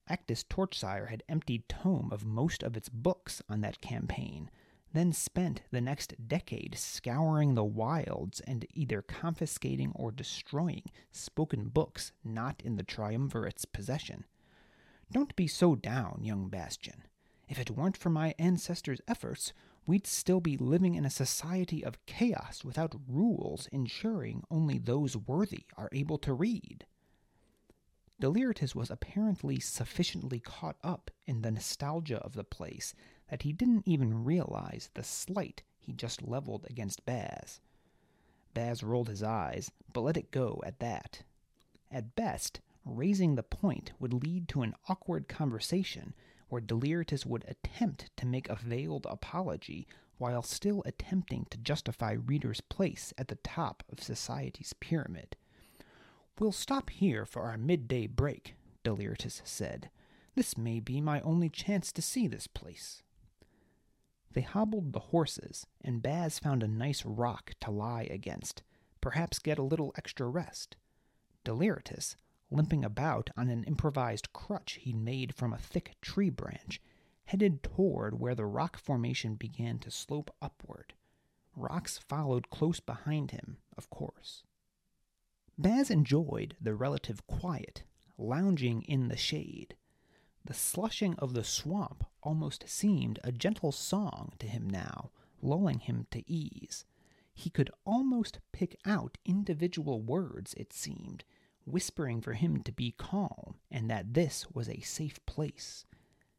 Acktus 0.09 0.43
Torchsire 0.43 1.11
had 1.11 1.23
emptied 1.29 1.69
Tome 1.69 2.09
of 2.13 2.25
most 2.25 2.63
of 2.63 2.75
its 2.75 2.89
books 2.89 3.43
on 3.47 3.61
that 3.61 3.83
campaign, 3.83 4.51
then 4.95 5.13
spent 5.13 5.65
the 5.71 5.83
next 5.83 6.29
decade 6.29 6.77
scouring 6.79 7.55
the 7.57 7.65
wilds 7.65 8.41
and 8.41 8.65
either 8.73 9.03
confiscating 9.03 9.93
or 9.95 10.13
destroying 10.13 10.85
spoken 11.11 11.69
books 11.69 12.13
not 12.25 12.63
in 12.65 12.77
the 12.77 12.85
triumvirate's 12.85 13.67
possession. 13.67 14.25
Don't 15.13 15.37
be 15.37 15.47
so 15.47 15.75
down, 15.75 16.21
young 16.23 16.49
Bastian. 16.49 17.05
If 17.47 17.59
it 17.59 17.71
weren't 17.71 17.99
for 17.99 18.09
my 18.09 18.35
ancestors' 18.39 19.03
efforts, 19.07 19.53
we'd 19.87 20.07
still 20.07 20.41
be 20.41 20.57
living 20.57 20.95
in 20.95 21.05
a 21.05 21.11
society 21.11 21.85
of 21.85 22.05
chaos 22.07 22.65
without 22.65 22.95
rules 23.07 23.69
ensuring 23.71 24.43
only 24.51 24.79
those 24.79 25.15
worthy 25.15 25.67
are 25.77 25.91
able 25.93 26.17
to 26.17 26.33
read. 26.33 26.87
Deliritus 28.21 28.75
was 28.75 28.91
apparently 28.91 29.61
sufficiently 29.61 30.41
caught 30.41 30.77
up 30.83 31.11
in 31.27 31.43
the 31.43 31.51
nostalgia 31.51 32.19
of 32.19 32.33
the 32.33 32.45
place 32.45 32.95
that 33.29 33.43
he 33.43 33.53
didn't 33.53 33.87
even 33.87 34.25
realize 34.25 34.89
the 34.95 35.03
slight 35.03 35.63
he 35.79 35.93
just 35.93 36.23
leveled 36.23 36.65
against 36.71 37.05
Baz. 37.05 37.61
Baz 38.55 38.83
rolled 38.83 39.09
his 39.09 39.23
eyes, 39.23 39.71
but 39.93 40.01
let 40.03 40.17
it 40.17 40.31
go 40.31 40.63
at 40.65 40.79
that. 40.79 41.23
At 41.91 42.15
best, 42.15 42.61
raising 42.85 43.35
the 43.35 43.43
point 43.43 43.93
would 43.99 44.13
lead 44.13 44.49
to 44.49 44.63
an 44.63 44.75
awkward 44.89 45.29
conversation 45.29 46.15
where 46.49 46.61
Deliritus 46.61 47.25
would 47.25 47.45
attempt 47.49 48.11
to 48.17 48.27
make 48.27 48.49
a 48.49 48.57
veiled 48.57 49.07
apology 49.09 49.87
while 50.19 50.43
still 50.43 50.83
attempting 50.85 51.47
to 51.51 51.59
justify 51.59 52.13
Reader's 52.13 52.61
place 52.61 53.13
at 53.17 53.29
the 53.29 53.37
top 53.37 53.83
of 53.91 54.03
society's 54.03 54.75
pyramid. 54.75 55.37
We'll 56.39 56.53
stop 56.53 56.91
here 56.91 57.25
for 57.25 57.43
our 57.43 57.57
midday 57.57 58.07
break, 58.07 58.55
Deliritus 58.85 59.43
said. 59.45 59.91
This 60.35 60.57
may 60.57 60.81
be 60.81 61.01
my 61.01 61.21
only 61.21 61.49
chance 61.49 61.93
to 61.93 62.03
see 62.03 62.27
this 62.27 62.47
place. 62.47 63.03
They 64.33 64.41
hobbled 64.41 64.93
the 64.93 65.01
horses, 65.01 65.67
and 65.83 66.03
Baz 66.03 66.39
found 66.39 66.63
a 66.63 66.69
nice 66.69 67.05
rock 67.05 67.53
to 67.61 67.71
lie 67.71 68.09
against, 68.11 68.63
perhaps 69.01 69.39
get 69.39 69.59
a 69.59 69.63
little 69.63 69.93
extra 69.97 70.27
rest. 70.27 70.77
Deliritus, 71.45 72.17
limping 72.53 72.85
about 72.85 73.31
on 73.37 73.49
an 73.49 73.65
improvised 73.65 74.33
crutch 74.33 74.75
he'd 74.83 74.97
made 74.97 75.35
from 75.35 75.53
a 75.53 75.59
thick 75.59 75.97
tree 76.01 76.31
branch, 76.31 76.81
headed 77.25 77.63
toward 77.63 78.21
where 78.21 78.35
the 78.35 78.45
rock 78.45 78.79
formation 78.79 79.35
began 79.35 79.79
to 79.79 79.91
slope 79.91 80.31
upward. 80.43 80.93
Rox 81.57 81.99
followed 81.99 82.51
close 82.51 82.81
behind 82.81 83.31
him, 83.31 83.59
of 83.77 83.89
course. 83.91 84.43
Baz 85.59 85.91
enjoyed 85.91 86.57
the 86.61 86.75
relative 86.75 87.27
quiet, 87.27 87.85
lounging 88.19 88.83
in 88.83 89.09
the 89.09 89.17
shade. 89.17 89.75
The 90.45 90.55
slushing 90.55 91.15
of 91.17 91.35
the 91.35 91.45
swamp 91.45 92.05
almost 92.23 92.69
seemed 92.69 93.19
a 93.23 93.33
gentle 93.33 93.73
song 93.73 94.33
to 94.39 94.47
him 94.47 94.69
now, 94.69 95.11
lulling 95.41 95.79
him 95.79 96.07
to 96.11 96.29
ease. 96.31 96.85
He 97.35 97.49
could 97.49 97.71
almost 97.85 98.41
pick 98.53 98.77
out 98.85 99.19
individual 99.25 100.03
words, 100.03 100.53
it 100.55 100.73
seemed, 100.73 101.25
whispering 101.65 102.21
for 102.21 102.33
him 102.35 102.63
to 102.63 102.73
be 102.73 102.95
calm 102.97 103.57
and 103.71 103.91
that 103.91 104.15
this 104.15 104.47
was 104.53 104.69
a 104.69 104.81
safe 104.81 105.25
place. 105.27 105.85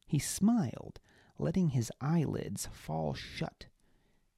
He 0.05 0.19
smiled, 0.19 0.99
letting 1.39 1.69
his 1.69 1.91
eyelids 2.01 2.67
fall 2.71 3.13
shut. 3.13 3.67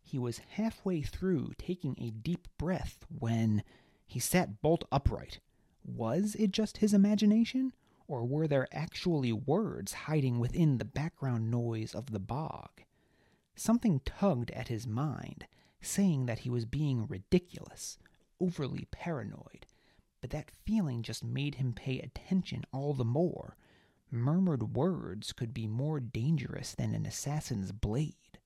He 0.02 0.20
was 0.20 0.38
halfway 0.38 1.02
through 1.02 1.54
taking 1.58 1.96
a 1.98 2.12
deep 2.12 2.48
breath 2.58 3.06
when 3.10 3.64
he 4.06 4.20
sat 4.20 4.62
bolt 4.62 4.86
upright. 4.92 5.40
Was 5.84 6.36
it 6.36 6.52
just 6.52 6.78
his 6.78 6.94
imagination? 6.94 7.74
Or 8.08 8.24
were 8.24 8.48
there 8.48 8.68
actually 8.72 9.34
words 9.34 9.94
hiding 9.94 10.40
within 10.40 10.78
the 10.78 10.86
background 10.86 11.50
noise 11.50 11.96
of 11.96 12.12
the 12.12 12.20
bog? 12.20 12.84
Something 13.56 14.00
tugged 14.02 14.52
at 14.52 14.68
his 14.68 14.86
mind, 14.86 15.48
saying 15.82 16.28
that 16.28 16.40
he 16.40 16.50
was 16.50 16.66
being 16.66 17.08
ridiculous, 17.08 17.98
overly 18.40 18.88
paranoid, 18.92 19.66
but 20.26 20.32
that 20.32 20.50
feeling 20.50 21.04
just 21.04 21.24
made 21.24 21.54
him 21.54 21.72
pay 21.72 22.00
attention 22.00 22.64
all 22.74 22.96
the 22.96 23.06
more. 23.06 23.56
Murmured 24.10 24.76
words 24.76 25.32
could 25.32 25.54
be 25.54 25.68
more 25.68 26.00
dangerous 26.00 26.74
than 26.74 26.96
an 26.96 27.06
assassin's 27.06 27.72
blade. 27.72 28.40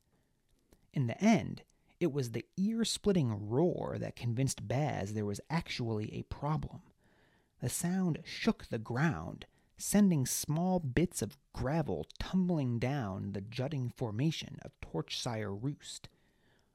In 0.91 1.07
the 1.07 1.17
end, 1.23 1.61
it 1.97 2.11
was 2.11 2.31
the 2.31 2.45
ear 2.57 2.83
splitting 2.83 3.47
roar 3.47 3.95
that 3.97 4.17
convinced 4.17 4.67
Baz 4.67 5.13
there 5.13 5.25
was 5.25 5.39
actually 5.49 6.13
a 6.13 6.23
problem. 6.23 6.81
The 7.61 7.69
sound 7.69 8.19
shook 8.25 8.65
the 8.65 8.77
ground, 8.77 9.45
sending 9.77 10.25
small 10.25 10.79
bits 10.79 11.21
of 11.21 11.37
gravel 11.53 12.05
tumbling 12.19 12.77
down 12.77 13.31
the 13.31 13.39
jutting 13.39 13.93
formation 13.95 14.57
of 14.65 14.73
Torchsire 14.81 15.57
Roost. 15.57 16.09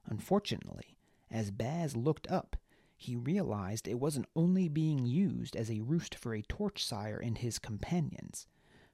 Unfortunately, 0.07 0.97
as 1.29 1.51
Baz 1.51 1.95
looked 1.95 2.25
up, 2.31 2.55
he 2.95 3.15
realized 3.15 3.87
it 3.87 3.99
wasn't 3.99 4.27
only 4.35 4.67
being 4.67 5.05
used 5.05 5.55
as 5.55 5.69
a 5.69 5.81
roost 5.81 6.15
for 6.15 6.33
a 6.33 6.43
Torchsire 6.43 7.19
and 7.21 7.37
his 7.37 7.59
companions, 7.59 8.47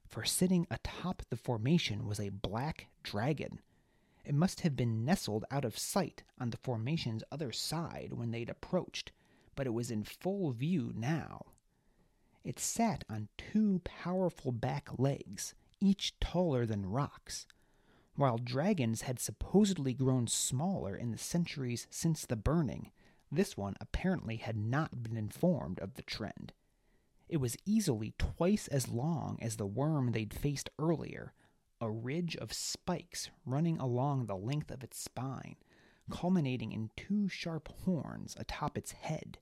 for 0.05 0.23
sitting 0.23 0.67
atop 0.69 1.23
the 1.29 1.37
formation 1.37 2.05
was 2.07 2.19
a 2.19 2.29
black 2.29 2.87
dragon 3.03 3.59
it 4.23 4.35
must 4.35 4.61
have 4.61 4.75
been 4.75 5.03
nestled 5.03 5.45
out 5.49 5.65
of 5.65 5.77
sight 5.77 6.23
on 6.39 6.51
the 6.51 6.57
formation's 6.57 7.23
other 7.31 7.51
side 7.51 8.13
when 8.13 8.31
they'd 8.31 8.49
approached, 8.49 9.11
but 9.55 9.65
it 9.65 9.71
was 9.71 9.89
in 9.89 10.03
full 10.03 10.51
view 10.51 10.93
now. 10.95 11.45
It 12.43 12.59
sat 12.59 13.03
on 13.09 13.29
two 13.37 13.81
powerful 13.83 14.51
back 14.51 14.89
legs, 14.99 15.55
each 15.79 16.19
taller 16.19 16.65
than 16.65 16.85
Rox. 16.85 17.45
While 18.15 18.37
dragons 18.37 19.01
had 19.01 19.19
supposedly 19.19 19.93
grown 19.93 20.27
smaller 20.27 20.95
in 20.95 21.11
the 21.11 21.17
centuries 21.17 21.87
since 21.89 22.25
the 22.25 22.35
burning, 22.35 22.91
this 23.31 23.55
one 23.55 23.75
apparently 23.79 24.37
had 24.37 24.57
not 24.57 25.03
been 25.03 25.15
informed 25.15 25.79
of 25.79 25.93
the 25.93 26.01
trend. 26.01 26.53
It 27.29 27.37
was 27.37 27.55
easily 27.65 28.13
twice 28.17 28.67
as 28.67 28.89
long 28.89 29.39
as 29.41 29.55
the 29.55 29.65
worm 29.65 30.11
they'd 30.11 30.33
faced 30.33 30.69
earlier, 30.77 31.33
a 31.79 31.89
ridge 31.89 32.35
of 32.35 32.51
spikes 32.51 33.29
running 33.45 33.77
along 33.77 34.25
the 34.25 34.35
length 34.35 34.69
of 34.69 34.83
its 34.83 34.99
spine, 34.99 35.55
culminating 36.09 36.73
in 36.73 36.91
two 36.97 37.29
sharp 37.29 37.69
horns 37.85 38.35
atop 38.37 38.77
its 38.77 38.91
head. 38.91 39.37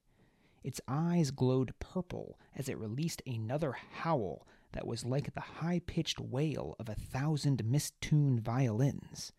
Its 0.64 0.80
eyes 0.88 1.32
glowed 1.32 1.74
purple 1.80 2.38
as 2.56 2.70
it 2.70 2.78
released 2.78 3.24
another 3.26 3.72
howl 3.72 4.46
that 4.74 4.86
was 4.86 5.06
like 5.06 5.34
the 5.34 5.42
high 5.42 5.82
pitched 5.86 6.20
wail 6.20 6.76
of 6.80 6.90
a 6.90 6.96
thousand 6.96 7.64
mistuned 7.64 8.42
violins. 8.42 9.34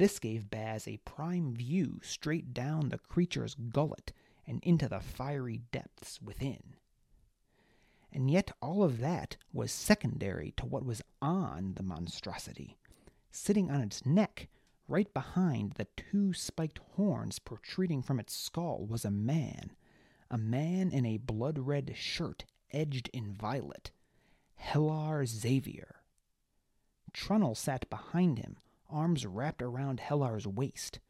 This 0.00 0.18
gave 0.18 0.48
Baz 0.48 0.88
a 0.88 0.96
prime 1.04 1.52
view 1.52 2.00
straight 2.02 2.54
down 2.54 2.88
the 2.88 2.96
creature's 2.96 3.54
gullet 3.54 4.14
and 4.46 4.64
into 4.64 4.88
the 4.88 5.00
fiery 5.00 5.60
depths 5.72 6.22
within. 6.22 6.76
And 8.10 8.30
yet 8.30 8.50
all 8.62 8.82
of 8.82 9.00
that 9.00 9.36
was 9.52 9.70
secondary 9.70 10.54
to 10.56 10.64
what 10.64 10.86
was 10.86 11.02
on 11.20 11.74
the 11.74 11.82
monstrosity. 11.82 12.78
Sitting 13.30 13.70
on 13.70 13.82
its 13.82 14.06
neck, 14.06 14.48
right 14.88 15.12
behind 15.12 15.72
the 15.72 15.86
two 15.98 16.32
spiked 16.32 16.80
horns 16.96 17.38
protruding 17.38 18.00
from 18.00 18.18
its 18.18 18.34
skull, 18.34 18.86
was 18.86 19.04
a 19.04 19.10
man. 19.10 19.72
A 20.30 20.38
man 20.38 20.92
in 20.92 21.04
a 21.04 21.18
blood 21.18 21.58
red 21.58 21.92
shirt 21.94 22.46
edged 22.72 23.10
in 23.12 23.34
violet. 23.34 23.90
Hellar 24.54 25.26
Xavier. 25.26 25.96
Trunnell 27.12 27.54
sat 27.54 27.90
behind 27.90 28.38
him, 28.38 28.56
arms 28.90 29.26
wrapped 29.26 29.62
around 29.62 30.00
Hellar's 30.00 30.46
waist. 30.46 31.00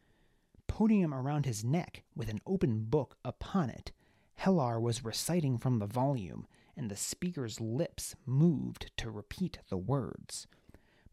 Podium 0.66 1.12
around 1.12 1.46
his 1.46 1.64
neck, 1.64 2.04
with 2.14 2.28
an 2.28 2.40
open 2.46 2.84
book 2.84 3.16
upon 3.24 3.70
it, 3.70 3.92
Hellar 4.34 4.80
was 4.80 5.04
reciting 5.04 5.58
from 5.58 5.78
the 5.78 5.86
volume, 5.86 6.46
and 6.76 6.90
the 6.90 6.96
speaker's 6.96 7.60
lips 7.60 8.14
moved 8.24 8.90
to 8.96 9.10
repeat 9.10 9.58
the 9.68 9.76
words. 9.76 10.46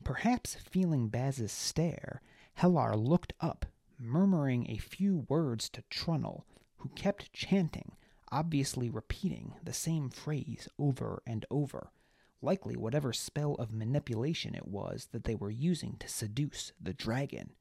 Perhaps 0.04 0.56
feeling 0.56 1.10
Baz's 1.10 1.52
stare, 1.52 2.22
Hellar 2.54 2.96
looked 2.96 3.34
up, 3.42 3.66
murmuring 4.00 4.70
a 4.70 4.78
few 4.78 5.26
words 5.28 5.70
to 5.72 5.82
Trunnell, 5.90 6.44
who 6.78 6.90
kept 6.90 7.34
chanting, 7.34 7.98
obviously 8.32 8.90
repeating 8.90 9.56
the 9.64 9.74
same 9.74 10.10
phrase 10.10 10.70
over 10.80 11.22
and 11.26 11.46
over, 11.52 11.92
likely 12.42 12.76
whatever 12.76 13.14
spell 13.14 13.56
of 13.56 13.74
manipulation 13.74 14.56
it 14.56 14.68
was 14.68 15.10
that 15.12 15.24
they 15.24 15.36
were 15.36 15.50
using 15.50 15.96
to 16.00 16.08
seduce 16.08 16.72
the 16.80 16.94
dragon. 16.94 17.52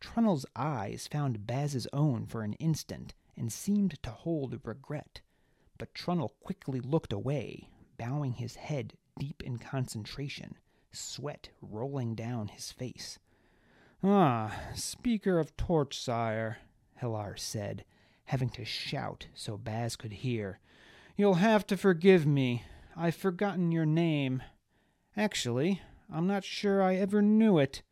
Trunnell's 0.00 0.46
eyes 0.56 1.08
found 1.10 1.46
Baz's 1.46 1.86
own 1.92 2.26
for 2.26 2.42
an 2.42 2.54
instant 2.54 3.14
and 3.36 3.52
seemed 3.52 4.02
to 4.02 4.10
hold 4.10 4.60
regret 4.64 5.20
but 5.82 5.94
Trunnell 5.94 6.30
quickly 6.38 6.78
looked 6.78 7.12
away, 7.12 7.68
bowing 7.98 8.34
his 8.34 8.54
head 8.54 8.92
deep 9.18 9.42
in 9.42 9.58
concentration, 9.58 10.56
sweat 10.92 11.48
rolling 11.60 12.14
down 12.14 12.46
his 12.46 12.70
face. 12.70 13.18
Ah, 14.00 14.56
speaker 14.76 15.40
of 15.40 15.56
Torchsire, 15.56 16.58
Hellar 17.00 17.36
said, 17.36 17.84
having 18.26 18.48
to 18.50 18.64
shout 18.64 19.26
so 19.34 19.56
Baz 19.58 19.96
could 19.96 20.12
hear. 20.12 20.60
You'll 21.16 21.34
have 21.34 21.66
to 21.66 21.76
forgive 21.76 22.28
me. 22.28 22.62
I've 22.96 23.16
forgotten 23.16 23.72
your 23.72 23.86
name. 23.86 24.42
Actually, 25.16 25.80
I'm 26.12 26.26
not 26.26 26.44
sure 26.44 26.82
I 26.82 26.96
ever 26.96 27.22
knew 27.22 27.58
it. 27.58 27.82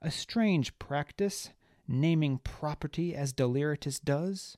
A 0.00 0.10
strange 0.10 0.78
practice, 0.78 1.50
naming 1.86 2.38
property 2.38 3.14
as 3.14 3.32
Deliritus 3.32 4.00
does. 4.00 4.56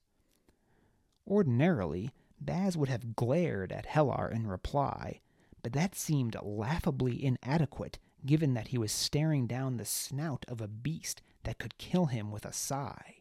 Ordinarily, 1.27 2.11
Baz 2.41 2.77
would 2.77 2.89
have 2.89 3.17
glared 3.17 3.73
at 3.73 3.87
Hellar 3.87 4.31
in 4.31 4.47
reply, 4.47 5.21
but 5.63 5.73
that 5.73 5.95
seemed 5.95 6.37
laughably 6.43 7.23
inadequate 7.23 7.99
given 8.27 8.55
that 8.55 8.69
he 8.69 8.79
was 8.79 8.93
staring 8.93 9.47
down 9.47 9.77
the 9.77 9.85
snout 9.85 10.45
of 10.49 10.61
a 10.61 10.69
beast 10.69 11.21
that 11.43 11.59
could 11.59 11.77
kill 11.79 12.07
him 12.07 12.31
with 12.31 12.47
a 12.47 12.53
sigh. 12.53 13.17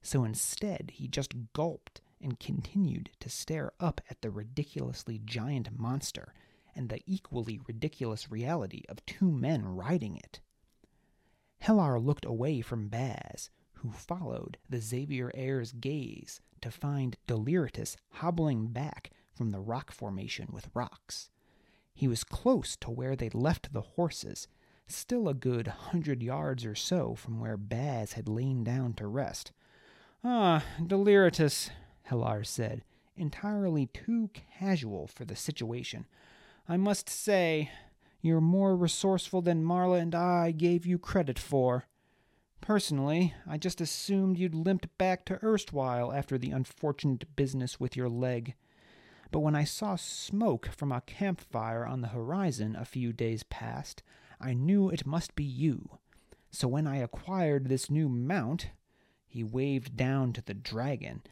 So 0.00 0.24
instead, 0.24 0.92
he 0.94 1.06
just 1.06 1.52
gulped 1.52 2.00
and 2.20 2.40
continued 2.40 3.10
to 3.20 3.28
stare 3.28 3.72
up 3.80 4.00
at 4.10 4.20
the 4.22 4.30
ridiculously 4.30 5.20
giant 5.24 5.78
monster 5.78 6.34
and 6.74 6.88
the 6.88 7.02
equally 7.06 7.60
ridiculous 7.66 8.30
reality 8.30 8.82
of 8.88 9.04
two 9.06 9.30
men 9.30 9.64
riding 9.64 10.16
it. 10.16 10.40
Hellar 11.60 11.98
looked 11.98 12.24
away 12.24 12.60
from 12.60 12.88
Baz, 12.88 13.50
who 13.74 13.90
followed 13.90 14.58
the 14.68 14.80
Xavier 14.80 15.30
heir's 15.34 15.72
gaze 15.72 16.40
to 16.60 16.70
find 16.70 17.16
Deliritus 17.26 17.96
hobbling 18.10 18.68
back 18.68 19.10
from 19.34 19.50
the 19.50 19.60
rock 19.60 19.92
formation 19.92 20.48
with 20.52 20.72
Rox. 20.74 21.30
He 21.94 22.08
was 22.08 22.24
close 22.24 22.76
to 22.76 22.90
where 22.90 23.16
they'd 23.16 23.34
left 23.34 23.72
the 23.72 23.80
horses, 23.80 24.46
still 24.86 25.28
a 25.28 25.34
good 25.34 25.66
hundred 25.66 26.22
yards 26.22 26.64
or 26.64 26.74
so 26.74 27.14
from 27.14 27.40
where 27.40 27.56
Baz 27.56 28.12
had 28.12 28.28
lain 28.28 28.62
down 28.64 28.94
to 28.94 29.06
rest. 29.06 29.52
Ah, 30.24 30.64
Deliritus, 30.84 31.70
Hellar 32.08 32.42
said, 32.42 32.82
entirely 33.16 33.86
too 33.86 34.30
casual 34.58 35.06
for 35.06 35.24
the 35.26 35.36
situation. 35.36 36.06
I 36.66 36.78
must 36.78 37.08
say, 37.08 37.70
you're 38.22 38.40
more 38.40 38.74
resourceful 38.74 39.42
than 39.42 39.62
Marla 39.62 40.00
and 40.00 40.14
I 40.14 40.50
gave 40.52 40.86
you 40.86 40.98
credit 40.98 41.38
for. 41.38 41.84
Personally, 42.62 43.34
I 43.46 43.58
just 43.58 43.80
assumed 43.80 44.38
you'd 44.38 44.54
limped 44.54 44.88
back 44.96 45.26
to 45.26 45.38
erstwhile 45.44 46.12
after 46.12 46.38
the 46.38 46.50
unfortunate 46.50 47.36
business 47.36 47.78
with 47.78 47.94
your 47.94 48.08
leg. 48.08 48.54
But 49.30 49.40
when 49.40 49.54
I 49.54 49.64
saw 49.64 49.96
smoke 49.96 50.70
from 50.74 50.90
a 50.90 51.02
campfire 51.02 51.86
on 51.86 52.00
the 52.00 52.08
horizon 52.08 52.74
a 52.74 52.86
few 52.86 53.12
days 53.12 53.42
past, 53.42 54.02
I 54.40 54.54
knew 54.54 54.88
it 54.88 55.06
must 55.06 55.34
be 55.34 55.44
you. 55.44 55.98
So 56.50 56.66
when 56.68 56.86
I 56.86 56.96
acquired 56.96 57.68
this 57.68 57.90
new 57.90 58.08
mount, 58.08 58.70
he 59.26 59.44
waved 59.44 59.96
down 59.96 60.32
to 60.32 60.42
the 60.42 60.54
dragon, 60.54 61.22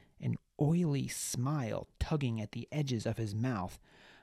oily 0.60 1.08
smile 1.08 1.88
tugging 1.98 2.40
at 2.40 2.52
the 2.52 2.68
edges 2.70 3.06
of 3.06 3.18
his 3.18 3.34
mouth. 3.34 3.78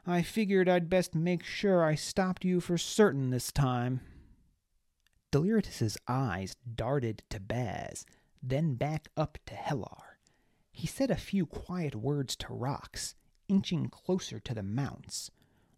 I 0.05 0.21
figured 0.21 0.67
I'd 0.67 0.89
best 0.89 1.15
make 1.15 1.43
sure 1.43 1.83
I 1.83 1.95
stopped 1.95 2.43
you 2.43 2.59
for 2.59 2.77
certain 2.77 3.29
this 3.29 3.51
time. 3.51 4.01
Deliritus's 5.31 5.97
eyes 6.07 6.55
darted 6.75 7.23
to 7.29 7.39
Baz, 7.39 8.05
then 8.41 8.75
back 8.75 9.09
up 9.15 9.37
to 9.45 9.55
Hellar. 9.55 10.19
He 10.71 10.87
said 10.87 11.09
a 11.09 11.15
few 11.15 11.45
quiet 11.45 11.95
words 11.95 12.35
to 12.37 12.47
Rox, 12.47 13.15
inching 13.47 13.89
closer 13.89 14.39
to 14.39 14.53
the 14.53 14.63
mounts. 14.63 15.31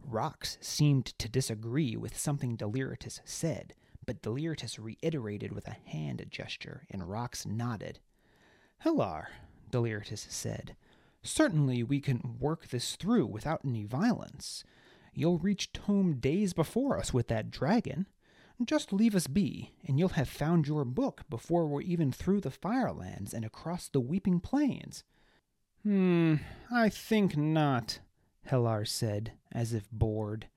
Rox 0.05 0.57
seemed 0.63 1.05
to 1.19 1.29
disagree 1.29 1.95
with 1.95 2.17
something 2.17 2.55
Deliritus 2.55 3.21
said, 3.25 3.73
but 4.05 4.21
Deliritus 4.21 4.77
reiterated 4.79 5.51
with 5.51 5.67
a 5.67 5.77
hand 5.89 6.25
gesture, 6.29 6.85
and 6.89 7.03
Rox 7.03 7.45
nodded. 7.45 7.99
Hellar, 8.83 9.27
Deliritus 9.75 10.25
said, 10.29 10.77
certainly 11.21 11.83
we 11.83 11.99
can 11.99 12.37
work 12.39 12.69
this 12.69 12.95
through 12.95 13.25
without 13.25 13.59
any 13.65 13.83
violence. 13.83 14.63
You'll 15.13 15.37
reach 15.37 15.73
Tome 15.73 16.13
days 16.13 16.53
before 16.53 16.97
us 16.97 17.13
with 17.13 17.27
that 17.27 17.51
dragon. 17.51 18.07
Just 18.63 18.93
leave 18.93 19.13
us 19.13 19.27
be, 19.27 19.73
and 19.85 19.99
you'll 19.99 20.07
have 20.09 20.29
found 20.29 20.65
your 20.65 20.85
book 20.85 21.23
before 21.29 21.67
we're 21.67 21.81
even 21.81 22.09
through 22.13 22.39
the 22.39 22.51
Firelands 22.51 23.33
and 23.33 23.43
across 23.43 23.89
the 23.89 23.99
Weeping 23.99 24.39
Plains. 24.39 25.03
Hmm, 25.83 26.35
I 26.71 26.87
think 26.87 27.35
not, 27.35 27.99
Hellar 28.45 28.85
said, 28.85 29.33
as 29.51 29.73
if 29.73 29.91
bored. 29.91 30.47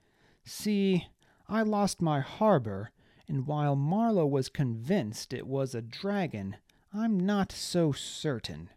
See, 0.45 1.09
I 1.49 1.63
lost 1.63 2.01
my 2.01 2.21
harbor, 2.21 2.93
and 3.27 3.49
while 3.49 3.75
Marla 3.75 4.31
was 4.31 4.49
convinced 4.49 5.33
it 5.33 5.49
was 5.49 5.75
a 5.75 5.83
dragon, 5.83 6.55
I'm 6.95 7.19
not 7.19 7.51
so 7.51 7.91
certain. 7.91 8.71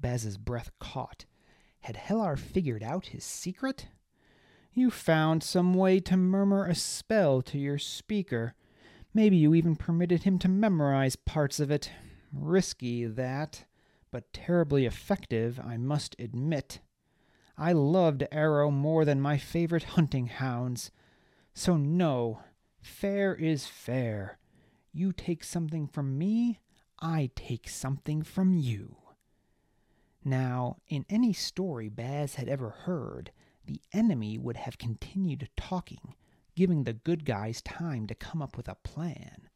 Baz's 0.00 0.36
breath 0.38 0.70
caught. 0.78 1.24
Had 1.80 1.96
Hellar 1.96 2.36
figured 2.36 2.82
out 2.82 3.06
his 3.06 3.24
secret? 3.24 3.88
You 4.72 4.90
found 4.90 5.42
some 5.42 5.72
way 5.72 6.00
to 6.00 6.16
murmur 6.16 6.66
a 6.66 6.74
spell 6.74 7.40
to 7.42 7.58
your 7.58 7.78
speaker. 7.78 8.54
Maybe 9.14 9.36
you 9.36 9.54
even 9.54 9.76
permitted 9.76 10.24
him 10.24 10.38
to 10.40 10.48
memorize 10.48 11.16
parts 11.16 11.60
of 11.60 11.70
it. 11.70 11.90
Risky, 12.32 13.06
that, 13.06 13.64
but 14.10 14.32
terribly 14.32 14.84
effective, 14.84 15.58
I 15.64 15.76
must 15.76 16.14
admit. 16.18 16.80
I 17.56 17.72
loved 17.72 18.26
Arrow 18.30 18.70
more 18.70 19.06
than 19.06 19.20
my 19.20 19.38
favorite 19.38 19.84
hunting 19.84 20.26
hounds. 20.26 20.90
So, 21.54 21.78
no, 21.78 22.40
fair 22.82 23.34
is 23.34 23.66
fair. 23.66 24.38
You 24.92 25.12
take 25.12 25.42
something 25.42 25.86
from 25.86 26.18
me, 26.18 26.60
I 27.00 27.30
take 27.34 27.68
something 27.68 28.22
from 28.22 28.52
you. 28.52 28.96
Now, 30.26 30.78
in 30.88 31.06
any 31.08 31.32
story 31.32 31.88
Baz 31.88 32.34
had 32.34 32.48
ever 32.48 32.70
heard, 32.70 33.30
the 33.64 33.80
enemy 33.92 34.36
would 34.36 34.56
have 34.56 34.76
continued 34.76 35.48
talking, 35.56 36.16
giving 36.56 36.82
the 36.82 36.94
good 36.94 37.24
guys 37.24 37.62
time 37.62 38.08
to 38.08 38.14
come 38.16 38.42
up 38.42 38.56
with 38.56 38.66
a 38.66 38.74
plan. 38.74 39.48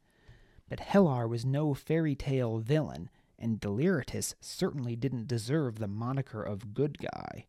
But 0.69 0.79
Hellar 0.79 1.27
was 1.27 1.43
no 1.43 1.73
fairy 1.73 2.15
tale 2.15 2.59
villain, 2.59 3.09
and 3.37 3.59
Deliritus 3.59 4.33
certainly 4.39 4.95
didn't 4.95 5.27
deserve 5.27 5.77
the 5.77 5.89
moniker 5.89 6.41
of 6.41 6.73
good 6.73 6.97
guy. 6.99 7.47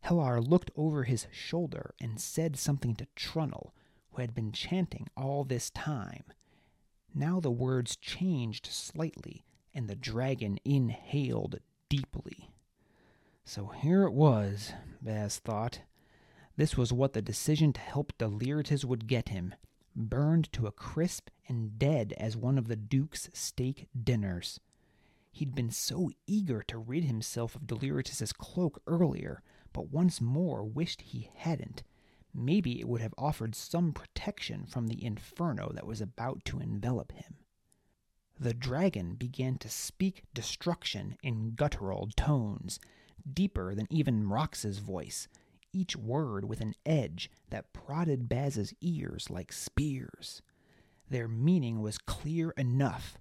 Hellar 0.00 0.40
looked 0.40 0.70
over 0.76 1.04
his 1.04 1.26
shoulder 1.30 1.94
and 2.00 2.18
said 2.18 2.56
something 2.56 2.96
to 2.96 3.06
Trunnell, 3.14 3.74
who 4.12 4.22
had 4.22 4.34
been 4.34 4.50
chanting 4.50 5.08
all 5.14 5.44
this 5.44 5.68
time. 5.68 6.24
Now 7.14 7.38
the 7.38 7.50
words 7.50 7.96
changed 7.96 8.64
slightly, 8.64 9.44
and 9.74 9.88
the 9.88 9.94
dragon 9.94 10.58
inhaled 10.64 11.60
deeply. 11.88 12.50
So 13.44 13.66
here 13.66 14.04
it 14.04 14.12
was, 14.12 14.72
Baz 15.00 15.38
thought. 15.38 15.80
This 16.56 16.76
was 16.76 16.92
what 16.92 17.12
the 17.12 17.22
decision 17.22 17.72
to 17.74 17.80
help 17.80 18.16
Deliritus 18.18 18.84
would 18.84 19.06
get 19.06 19.28
him 19.28 19.54
burned 19.96 20.52
to 20.52 20.66
a 20.66 20.72
crisp 20.72 21.30
and 21.48 21.78
dead 21.78 22.12
as 22.18 22.36
one 22.36 22.58
of 22.58 22.68
the 22.68 22.76
Duke's 22.76 23.30
steak 23.32 23.88
dinners. 24.04 24.60
He'd 25.32 25.54
been 25.54 25.70
so 25.70 26.10
eager 26.26 26.62
to 26.68 26.78
rid 26.78 27.04
himself 27.04 27.54
of 27.54 27.66
Deliritus's 27.66 28.32
cloak 28.32 28.80
earlier, 28.86 29.42
but 29.72 29.90
once 29.90 30.20
more 30.20 30.64
wished 30.64 31.02
he 31.02 31.30
hadn't. 31.34 31.82
Maybe 32.34 32.80
it 32.80 32.88
would 32.88 33.00
have 33.00 33.14
offered 33.16 33.54
some 33.54 33.92
protection 33.92 34.66
from 34.66 34.86
the 34.86 35.02
inferno 35.02 35.70
that 35.74 35.86
was 35.86 36.00
about 36.00 36.44
to 36.46 36.58
envelop 36.60 37.12
him. 37.12 37.36
The 38.38 38.52
dragon 38.52 39.14
began 39.14 39.56
to 39.58 39.68
speak 39.70 40.24
destruction 40.34 41.16
in 41.22 41.54
guttural 41.54 42.10
tones, 42.16 42.78
deeper 43.32 43.74
than 43.74 43.86
even 43.88 44.28
Rox's 44.28 44.78
voice, 44.78 45.26
each 45.72 45.96
word 45.96 46.44
with 46.44 46.60
an 46.60 46.74
edge 46.84 47.30
that 47.48 47.72
prodded 47.72 48.28
Baz's 48.28 48.74
ears 48.82 49.30
like 49.30 49.52
spears. 49.52 50.42
Their 51.08 51.28
meaning 51.28 51.80
was 51.80 51.96
clear 51.96 52.50
enough. 52.50 53.16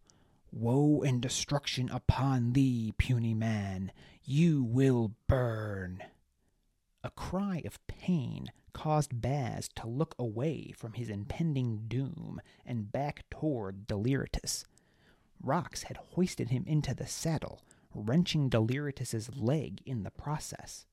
Woe 0.51 1.01
and 1.01 1.21
destruction 1.21 1.89
upon 1.89 2.51
thee, 2.51 2.93
puny 2.97 3.33
man! 3.33 3.93
You 4.23 4.63
will 4.63 5.15
burn! 5.27 6.03
A 7.03 7.09
cry 7.09 7.61
of 7.65 7.85
pain 7.87 8.47
caused 8.73 9.21
Baz 9.21 9.69
to 9.75 9.87
look 9.87 10.13
away 10.19 10.73
from 10.75 10.93
his 10.93 11.07
impending 11.09 11.85
doom 11.87 12.41
and 12.65 12.91
back 12.91 13.23
toward 13.29 13.87
Deliritus. 13.87 14.65
Rox 15.45 15.83
had 15.83 15.97
hoisted 15.97 16.49
him 16.49 16.63
into 16.65 16.95
the 16.95 17.05
saddle, 17.05 17.61
wrenching 17.93 18.49
Deliritus's 18.49 19.35
leg 19.35 19.81
in 19.85 20.01
the 20.01 20.09
process. 20.09 20.87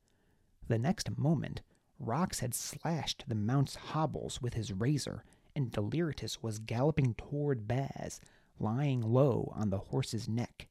The 0.69 0.79
next 0.79 1.17
moment, 1.17 1.63
Rox 1.99 2.41
had 2.41 2.53
slashed 2.53 3.25
the 3.27 3.35
mount's 3.35 3.77
hobbles 3.77 4.43
with 4.43 4.53
his 4.53 4.71
razor, 4.71 5.25
and 5.57 5.71
Deliritus 5.71 6.43
was 6.43 6.59
galloping 6.59 7.15
toward 7.15 7.67
Baz, 7.67 8.21
lying 8.59 9.01
low 9.01 9.53
on 9.57 9.71
the 9.71 9.79
horse's 9.79 10.29
neck. 10.29 10.69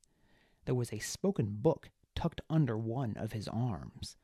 There 0.66 0.76
was 0.76 0.94
a 0.94 1.00
spoken 1.00 1.48
book 1.48 1.90
tucked 2.14 2.42
under 2.50 2.78
one 2.78 3.16
of 3.18 3.32
his 3.32 3.48
arms. 3.48 4.16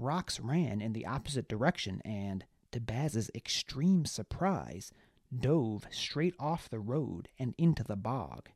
Rox 0.00 0.40
ran 0.42 0.80
in 0.80 0.94
the 0.94 1.04
opposite 1.04 1.46
direction 1.48 2.00
and, 2.06 2.46
to 2.72 2.80
Baz's 2.80 3.30
extreme 3.34 4.06
surprise, 4.06 4.92
dove 5.36 5.86
straight 5.90 6.34
off 6.38 6.70
the 6.70 6.80
road 6.80 7.28
and 7.38 7.54
into 7.58 7.84
the 7.84 7.96
bog. 7.96 8.48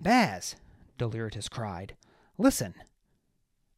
Baz! 0.00 0.56
Deliritus 0.96 1.48
cried. 1.48 1.96
Listen! 2.36 2.74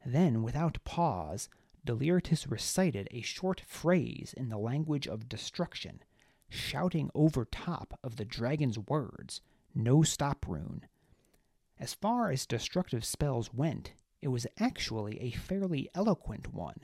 Then, 0.04 0.42
without 0.42 0.82
pause, 0.84 1.48
Deliritus 1.84 2.46
recited 2.46 3.08
a 3.10 3.22
short 3.22 3.62
phrase 3.66 4.34
in 4.36 4.48
the 4.48 4.58
language 4.58 5.08
of 5.08 5.28
destruction, 5.28 6.02
shouting 6.48 7.10
over 7.14 7.44
top 7.44 7.98
of 8.04 8.16
the 8.16 8.24
dragon's 8.24 8.78
words, 8.78 9.40
no 9.74 10.02
stop 10.02 10.46
rune. 10.46 10.86
As 11.78 11.94
far 11.94 12.30
as 12.30 12.44
destructive 12.44 13.04
spells 13.04 13.54
went, 13.54 13.94
it 14.20 14.28
was 14.28 14.46
actually 14.58 15.18
a 15.20 15.30
fairly 15.30 15.88
eloquent 15.94 16.52
one, 16.52 16.80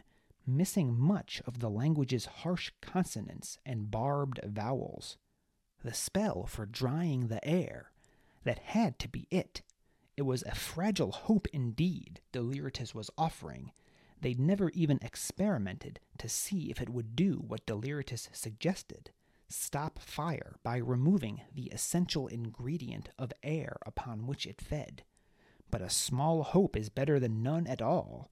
missing 0.46 0.98
much 0.98 1.42
of 1.46 1.58
the 1.58 1.68
language's 1.68 2.26
harsh 2.26 2.70
consonants 2.80 3.58
and 3.66 3.90
barbed 3.90 4.40
vowels. 4.44 5.18
The 5.84 5.92
spell 5.92 6.46
for 6.46 6.64
drying 6.64 7.26
the 7.26 7.46
air. 7.46 7.90
That 8.46 8.60
had 8.60 9.00
to 9.00 9.08
be 9.08 9.26
it. 9.28 9.62
It 10.16 10.22
was 10.22 10.44
a 10.44 10.54
fragile 10.54 11.10
hope 11.10 11.48
indeed 11.52 12.20
Deliritus 12.30 12.94
was 12.94 13.10
offering. 13.18 13.72
They'd 14.20 14.38
never 14.38 14.70
even 14.70 15.00
experimented 15.02 15.98
to 16.18 16.28
see 16.28 16.70
if 16.70 16.80
it 16.80 16.88
would 16.88 17.16
do 17.16 17.42
what 17.44 17.66
Deliritus 17.66 18.28
suggested 18.32 19.10
stop 19.48 19.98
fire 19.98 20.54
by 20.62 20.76
removing 20.76 21.40
the 21.52 21.66
essential 21.72 22.28
ingredient 22.28 23.08
of 23.18 23.32
air 23.42 23.78
upon 23.84 24.28
which 24.28 24.46
it 24.46 24.60
fed. 24.60 25.02
But 25.68 25.82
a 25.82 25.90
small 25.90 26.44
hope 26.44 26.76
is 26.76 26.88
better 26.88 27.18
than 27.18 27.42
none 27.42 27.66
at 27.66 27.82
all. 27.82 28.30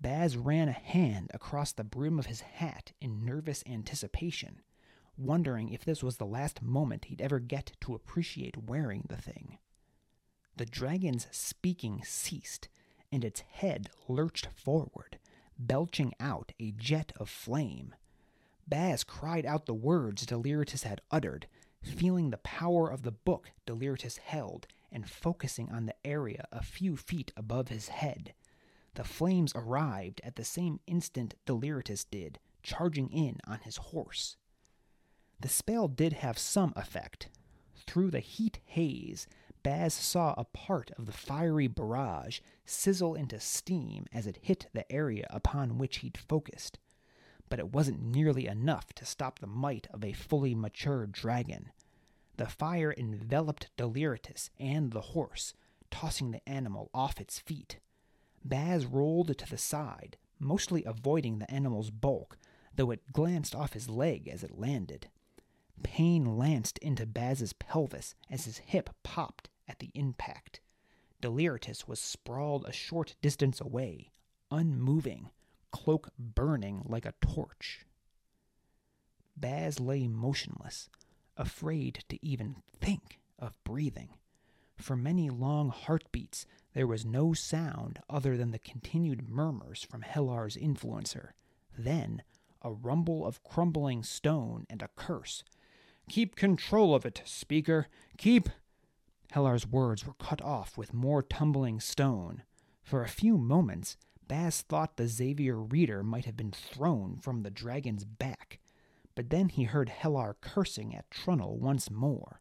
Baz 0.00 0.36
ran 0.36 0.68
a 0.68 0.72
hand 0.72 1.30
across 1.32 1.70
the 1.70 1.84
brim 1.84 2.18
of 2.18 2.26
his 2.26 2.40
hat 2.40 2.90
in 3.00 3.24
nervous 3.24 3.62
anticipation, 3.66 4.62
wondering 5.16 5.70
if 5.70 5.84
this 5.84 6.02
was 6.02 6.16
the 6.16 6.26
last 6.26 6.62
moment 6.62 7.06
he'd 7.06 7.20
ever 7.20 7.38
get 7.38 7.72
to 7.80 7.94
appreciate 7.94 8.56
wearing 8.56 9.04
the 9.08 9.16
thing. 9.16 9.58
The 10.56 10.66
dragon's 10.66 11.26
speaking 11.30 12.02
ceased, 12.04 12.68
and 13.10 13.24
its 13.24 13.40
head 13.40 13.90
lurched 14.08 14.46
forward, 14.46 15.18
belching 15.58 16.12
out 16.20 16.52
a 16.60 16.72
jet 16.72 17.12
of 17.16 17.28
flame. 17.28 17.94
Baz 18.66 19.04
cried 19.04 19.44
out 19.44 19.66
the 19.66 19.74
words 19.74 20.26
Deliritus 20.26 20.84
had 20.84 21.00
uttered, 21.10 21.46
feeling 21.82 22.30
the 22.30 22.38
power 22.38 22.90
of 22.90 23.02
the 23.02 23.12
book 23.12 23.50
Deliritus 23.66 24.16
held 24.16 24.66
and 24.90 25.10
focusing 25.10 25.70
on 25.70 25.86
the 25.86 25.94
area 26.04 26.46
a 26.52 26.62
few 26.62 26.96
feet 26.96 27.32
above 27.36 27.68
his 27.68 27.88
head. 27.88 28.32
The 28.94 29.04
flames 29.04 29.52
arrived 29.54 30.20
at 30.24 30.36
the 30.36 30.44
same 30.44 30.78
instant 30.86 31.34
Deliritus 31.46 32.04
did, 32.04 32.38
charging 32.62 33.10
in 33.10 33.38
on 33.46 33.58
his 33.60 33.76
horse. 33.76 34.36
The 35.40 35.48
spell 35.48 35.88
did 35.88 36.14
have 36.14 36.38
some 36.38 36.72
effect. 36.76 37.28
Through 37.86 38.10
the 38.10 38.20
heat 38.20 38.60
haze, 38.64 39.26
Baz 39.62 39.94
saw 39.94 40.34
a 40.36 40.44
part 40.44 40.90
of 40.98 41.06
the 41.06 41.12
fiery 41.12 41.66
barrage 41.66 42.40
sizzle 42.66 43.14
into 43.14 43.40
steam 43.40 44.06
as 44.12 44.26
it 44.26 44.38
hit 44.42 44.66
the 44.72 44.90
area 44.92 45.26
upon 45.30 45.78
which 45.78 45.98
he'd 45.98 46.18
focused. 46.18 46.78
But 47.48 47.58
it 47.58 47.72
wasn't 47.72 48.02
nearly 48.02 48.46
enough 48.46 48.92
to 48.94 49.06
stop 49.06 49.38
the 49.38 49.46
might 49.46 49.86
of 49.90 50.04
a 50.04 50.12
fully 50.12 50.54
mature 50.54 51.06
dragon. 51.06 51.72
The 52.36 52.46
fire 52.46 52.94
enveloped 52.96 53.70
Deliritus 53.76 54.50
and 54.58 54.92
the 54.92 55.00
horse, 55.00 55.54
tossing 55.90 56.30
the 56.30 56.46
animal 56.48 56.90
off 56.92 57.20
its 57.20 57.38
feet. 57.38 57.78
Baz 58.44 58.84
rolled 58.84 59.36
to 59.38 59.48
the 59.48 59.58
side, 59.58 60.16
mostly 60.38 60.84
avoiding 60.84 61.38
the 61.38 61.50
animal's 61.50 61.90
bulk, 61.90 62.36
though 62.74 62.90
it 62.90 63.12
glanced 63.12 63.54
off 63.54 63.72
his 63.72 63.88
leg 63.88 64.28
as 64.28 64.42
it 64.42 64.58
landed. 64.58 65.08
Pain 65.82 66.36
lanced 66.36 66.78
into 66.78 67.06
Baz's 67.06 67.52
pelvis 67.52 68.14
as 68.30 68.46
his 68.46 68.58
hip 68.58 68.90
popped 69.02 69.48
at 69.68 69.78
the 69.78 69.90
impact. 69.94 70.60
Deliritus 71.20 71.86
was 71.86 72.00
sprawled 72.00 72.64
a 72.64 72.72
short 72.72 73.14
distance 73.22 73.60
away, 73.60 74.10
unmoving, 74.50 75.30
cloak 75.70 76.10
burning 76.18 76.82
like 76.84 77.06
a 77.06 77.14
torch. 77.20 77.86
Baz 79.36 79.80
lay 79.80 80.08
motionless, 80.08 80.88
afraid 81.36 82.04
to 82.08 82.24
even 82.24 82.56
think 82.80 83.20
of 83.38 83.62
breathing. 83.64 84.10
For 84.76 84.96
many 84.96 85.30
long 85.30 85.70
heartbeats, 85.70 86.46
there 86.72 86.86
was 86.86 87.04
no 87.04 87.32
sound 87.32 88.00
other 88.10 88.36
than 88.36 88.50
the 88.50 88.58
continued 88.58 89.28
murmurs 89.28 89.82
from 89.82 90.02
Hellar's 90.02 90.56
influencer. 90.56 91.30
Then, 91.76 92.22
a 92.62 92.72
rumble 92.72 93.24
of 93.26 93.44
crumbling 93.44 94.02
stone 94.02 94.66
and 94.68 94.82
a 94.82 94.90
curse. 94.96 95.44
Keep 96.08 96.36
control 96.36 96.94
of 96.94 97.06
it, 97.06 97.22
speaker. 97.24 97.86
Keep. 98.18 98.48
Hellar's 99.32 99.66
words 99.66 100.06
were 100.06 100.14
cut 100.14 100.42
off 100.42 100.76
with 100.76 100.94
more 100.94 101.22
tumbling 101.22 101.80
stone. 101.80 102.42
For 102.82 103.02
a 103.02 103.08
few 103.08 103.36
moments, 103.38 103.96
Baz 104.28 104.62
thought 104.62 104.96
the 104.96 105.08
Xavier 105.08 105.56
reader 105.56 106.02
might 106.02 106.24
have 106.24 106.36
been 106.36 106.52
thrown 106.52 107.18
from 107.20 107.42
the 107.42 107.50
dragon's 107.50 108.04
back, 108.04 108.58
but 109.14 109.30
then 109.30 109.48
he 109.48 109.64
heard 109.64 109.88
Hellar 109.88 110.36
cursing 110.40 110.94
at 110.94 111.10
Trunnell 111.10 111.58
once 111.58 111.90
more. 111.90 112.40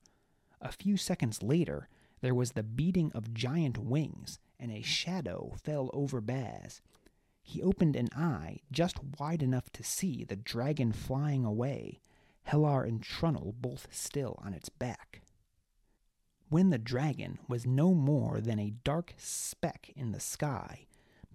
A 0.61 0.71
few 0.71 0.97
seconds 0.97 1.41
later, 1.41 1.89
there 2.21 2.35
was 2.35 2.51
the 2.51 2.63
beating 2.63 3.11
of 3.13 3.33
giant 3.33 3.77
wings, 3.77 4.39
and 4.59 4.71
a 4.71 4.81
shadow 4.81 5.53
fell 5.61 5.89
over 5.93 6.21
Baz. 6.21 6.81
He 7.41 7.61
opened 7.61 7.95
an 7.95 8.09
eye 8.15 8.61
just 8.71 8.97
wide 9.19 9.43
enough 9.43 9.69
to 9.71 9.83
see 9.83 10.23
the 10.23 10.37
dragon 10.37 10.91
flying 10.93 11.43
away, 11.43 11.99
Hellar 12.43 12.83
and 12.83 13.01
Trunnell 13.01 13.53
both 13.59 13.87
still 13.91 14.39
on 14.43 14.53
its 14.53 14.69
back. 14.69 15.21
When 16.49 16.69
the 16.69 16.77
dragon 16.77 17.39
was 17.47 17.65
no 17.65 17.93
more 17.93 18.39
than 18.39 18.59
a 18.59 18.75
dark 18.83 19.15
speck 19.17 19.91
in 19.95 20.11
the 20.11 20.19
sky, 20.19 20.87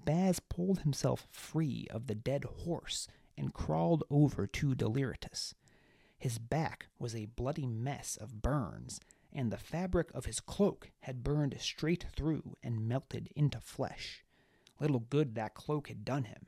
Baz 0.05 0.40
pulled 0.40 0.81
himself 0.81 1.27
free 1.31 1.87
of 1.90 2.07
the 2.07 2.14
dead 2.14 2.44
horse 2.44 3.09
and 3.37 3.53
crawled 3.53 4.05
over 4.11 4.47
to 4.47 4.75
Deliritus. 4.75 5.55
His 6.18 6.38
back 6.38 6.87
was 6.99 7.14
a 7.14 7.27
bloody 7.27 7.66
mess 7.66 8.16
of 8.16 8.42
burns, 8.42 9.01
and 9.33 9.51
the 9.51 9.57
fabric 9.57 10.11
of 10.14 10.25
his 10.27 10.40
cloak 10.40 10.90
had 11.01 11.23
burned 11.23 11.57
straight 11.61 12.07
through 12.14 12.57
and 12.62 12.88
melted 12.88 13.29
into 13.37 13.61
flesh. 13.61 14.25
Little 14.81 15.01
good 15.01 15.35
that 15.35 15.55
cloak 15.55 15.88
had 15.88 16.05
done 16.05 16.25
him. 16.25 16.47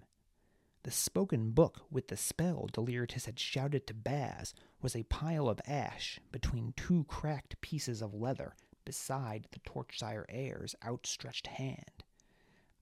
The 0.82 0.90
spoken 0.90 1.50
book 1.50 1.82
with 1.90 2.08
the 2.08 2.16
spell 2.16 2.68
Deliritus 2.72 3.26
had 3.26 3.38
shouted 3.38 3.86
to 3.86 3.94
Baz 3.94 4.54
was 4.80 4.96
a 4.96 5.02
pile 5.04 5.48
of 5.48 5.60
ash 5.66 6.20
between 6.32 6.72
two 6.74 7.04
cracked 7.04 7.60
pieces 7.60 8.00
of 8.00 8.14
leather 8.14 8.54
beside 8.84 9.46
the 9.52 9.60
Torchsire 9.60 10.24
heir's 10.28 10.74
outstretched 10.82 11.48
hand. 11.48 12.04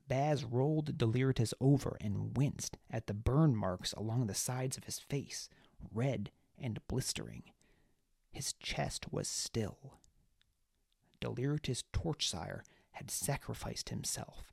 Baz 0.06 0.44
rolled 0.44 0.96
Deliritus 0.96 1.52
over 1.61 1.96
and 2.00 2.37
winced 2.37 2.78
at 2.90 3.08
the 3.08 3.14
burn 3.14 3.54
marks 3.54 3.92
along 3.92 4.26
the 4.26 4.34
sides 4.34 4.76
of 4.76 4.84
his 4.84 4.98
face, 4.98 5.48
red 5.92 6.30
and 6.56 6.80
blistering. 6.88 7.42
His 8.30 8.52
chest 8.54 9.12
was 9.12 9.28
still. 9.28 9.98
Deliritus 11.20 11.82
Torchsire 11.92 12.62
had 12.92 13.11
sacrificed 13.11 13.90
himself, 13.90 14.52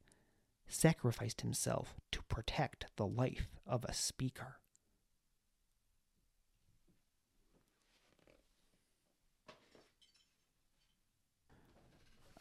sacrificed 0.68 1.42
himself 1.42 1.96
to 2.12 2.22
protect 2.24 2.88
the 2.96 3.06
life 3.06 3.48
of 3.68 3.84
a 3.86 3.94
speaker. 3.94 4.58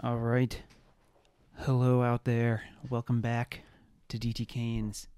All 0.02 0.18
right. 0.18 0.62
Hello 1.60 2.02
out 2.02 2.24
there. 2.24 2.64
Welcome 2.90 3.20
back 3.20 3.60
to 4.08 4.18
DT 4.18 4.46
Kane's 4.46 5.08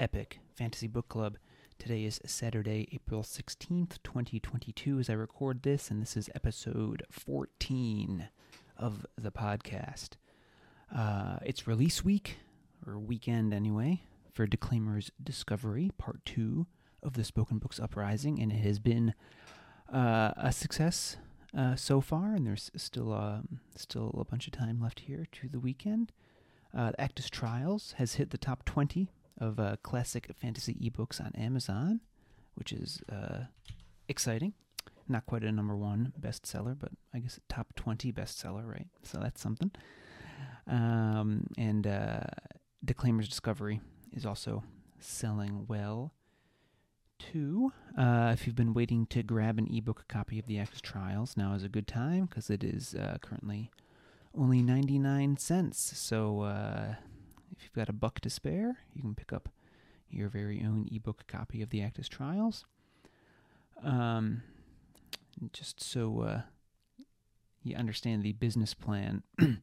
Epic 0.00 0.38
Fantasy 0.56 0.86
Book 0.86 1.08
Club. 1.08 1.36
Today 1.78 2.04
is 2.04 2.20
Saturday, 2.24 2.88
April 2.92 3.22
16th, 3.22 3.98
2022, 4.02 5.00
as 5.00 5.10
I 5.10 5.14
record 5.14 5.62
this, 5.62 5.90
and 5.90 6.00
this 6.00 6.16
is 6.16 6.30
episode 6.34 7.02
14 7.10 8.28
of 8.78 9.04
the 9.18 9.30
podcast. 9.30 10.10
Uh, 10.94 11.38
it's 11.44 11.66
release 11.66 12.04
week, 12.04 12.38
or 12.86 12.98
weekend 12.98 13.54
anyway, 13.54 14.02
for 14.32 14.46
Declaimer's 14.46 15.10
Discovery, 15.22 15.90
part 15.98 16.24
two 16.24 16.66
of 17.02 17.14
the 17.14 17.24
Spoken 17.24 17.58
Books 17.58 17.78
Uprising, 17.78 18.40
and 18.40 18.50
it 18.50 18.58
has 18.58 18.78
been 18.78 19.14
uh, 19.92 20.32
a 20.36 20.52
success 20.52 21.16
uh, 21.56 21.76
so 21.76 22.00
far, 22.00 22.34
and 22.34 22.46
there's 22.46 22.70
still 22.76 23.12
um, 23.12 23.60
still 23.76 24.14
a 24.18 24.24
bunch 24.24 24.46
of 24.46 24.52
time 24.52 24.80
left 24.80 25.00
here 25.00 25.26
to 25.32 25.48
the 25.48 25.60
weekend. 25.60 26.12
Uh, 26.76 26.92
Acktus 26.98 27.30
Trials 27.30 27.94
has 27.98 28.14
hit 28.14 28.30
the 28.30 28.38
top 28.38 28.64
20 28.64 29.08
of 29.38 29.60
uh, 29.60 29.76
classic 29.82 30.28
fantasy 30.36 30.74
ebooks 30.74 31.20
on 31.20 31.32
Amazon, 31.36 32.00
which 32.54 32.72
is 32.72 33.00
uh, 33.10 33.44
exciting. 34.08 34.54
Not 35.08 35.26
quite 35.26 35.44
a 35.44 35.52
number 35.52 35.76
one 35.76 36.12
bestseller, 36.20 36.76
but 36.78 36.90
I 37.12 37.20
guess 37.20 37.38
top 37.48 37.74
20 37.76 38.12
bestseller, 38.12 38.66
right? 38.66 38.88
So 39.02 39.18
that's 39.18 39.40
something. 39.40 39.70
Um, 40.66 41.46
and 41.58 41.86
uh, 41.86 42.20
Declaimer's 42.84 43.28
Discovery 43.28 43.80
is 44.12 44.24
also 44.24 44.62
selling 44.98 45.66
well. 45.68 46.12
Two, 47.18 47.72
uh, 47.96 48.30
if 48.32 48.46
you've 48.46 48.56
been 48.56 48.74
waiting 48.74 49.06
to 49.06 49.22
grab 49.22 49.58
an 49.58 49.68
ebook 49.72 50.04
copy 50.08 50.38
of 50.38 50.46
the 50.46 50.56
Acktus 50.56 50.82
Trials, 50.82 51.36
now 51.36 51.54
is 51.54 51.62
a 51.62 51.68
good 51.68 51.86
time 51.86 52.26
because 52.26 52.50
it 52.50 52.64
is 52.64 52.94
uh, 52.94 53.18
currently 53.22 53.70
only 54.36 54.62
99 54.62 55.36
cents. 55.36 55.92
So 55.96 56.42
uh, 56.42 56.94
if 57.56 57.62
you've 57.62 57.72
got 57.72 57.88
a 57.88 57.92
buck 57.92 58.20
to 58.20 58.30
spare, 58.30 58.78
you 58.94 59.02
can 59.02 59.14
pick 59.14 59.32
up 59.32 59.48
your 60.10 60.28
very 60.28 60.60
own 60.60 60.88
ebook 60.92 61.26
copy 61.26 61.62
of 61.62 61.70
the 61.70 61.80
Acktus 61.80 62.08
Trials. 62.08 62.64
Um, 63.82 64.42
just 65.52 65.82
so 65.82 66.20
uh, 66.20 66.40
you 67.62 67.76
understand 67.76 68.22
the 68.22 68.32
business 68.32 68.74
plan 68.74 69.22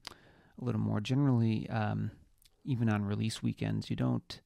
a 0.62 0.66
little 0.66 0.82
more. 0.82 1.00
Generally, 1.00 1.70
um, 1.70 2.12
even 2.64 2.90
on 2.90 3.06
release 3.06 3.42
weekends, 3.42 3.90
you 3.90 3.96
don't 3.96 4.42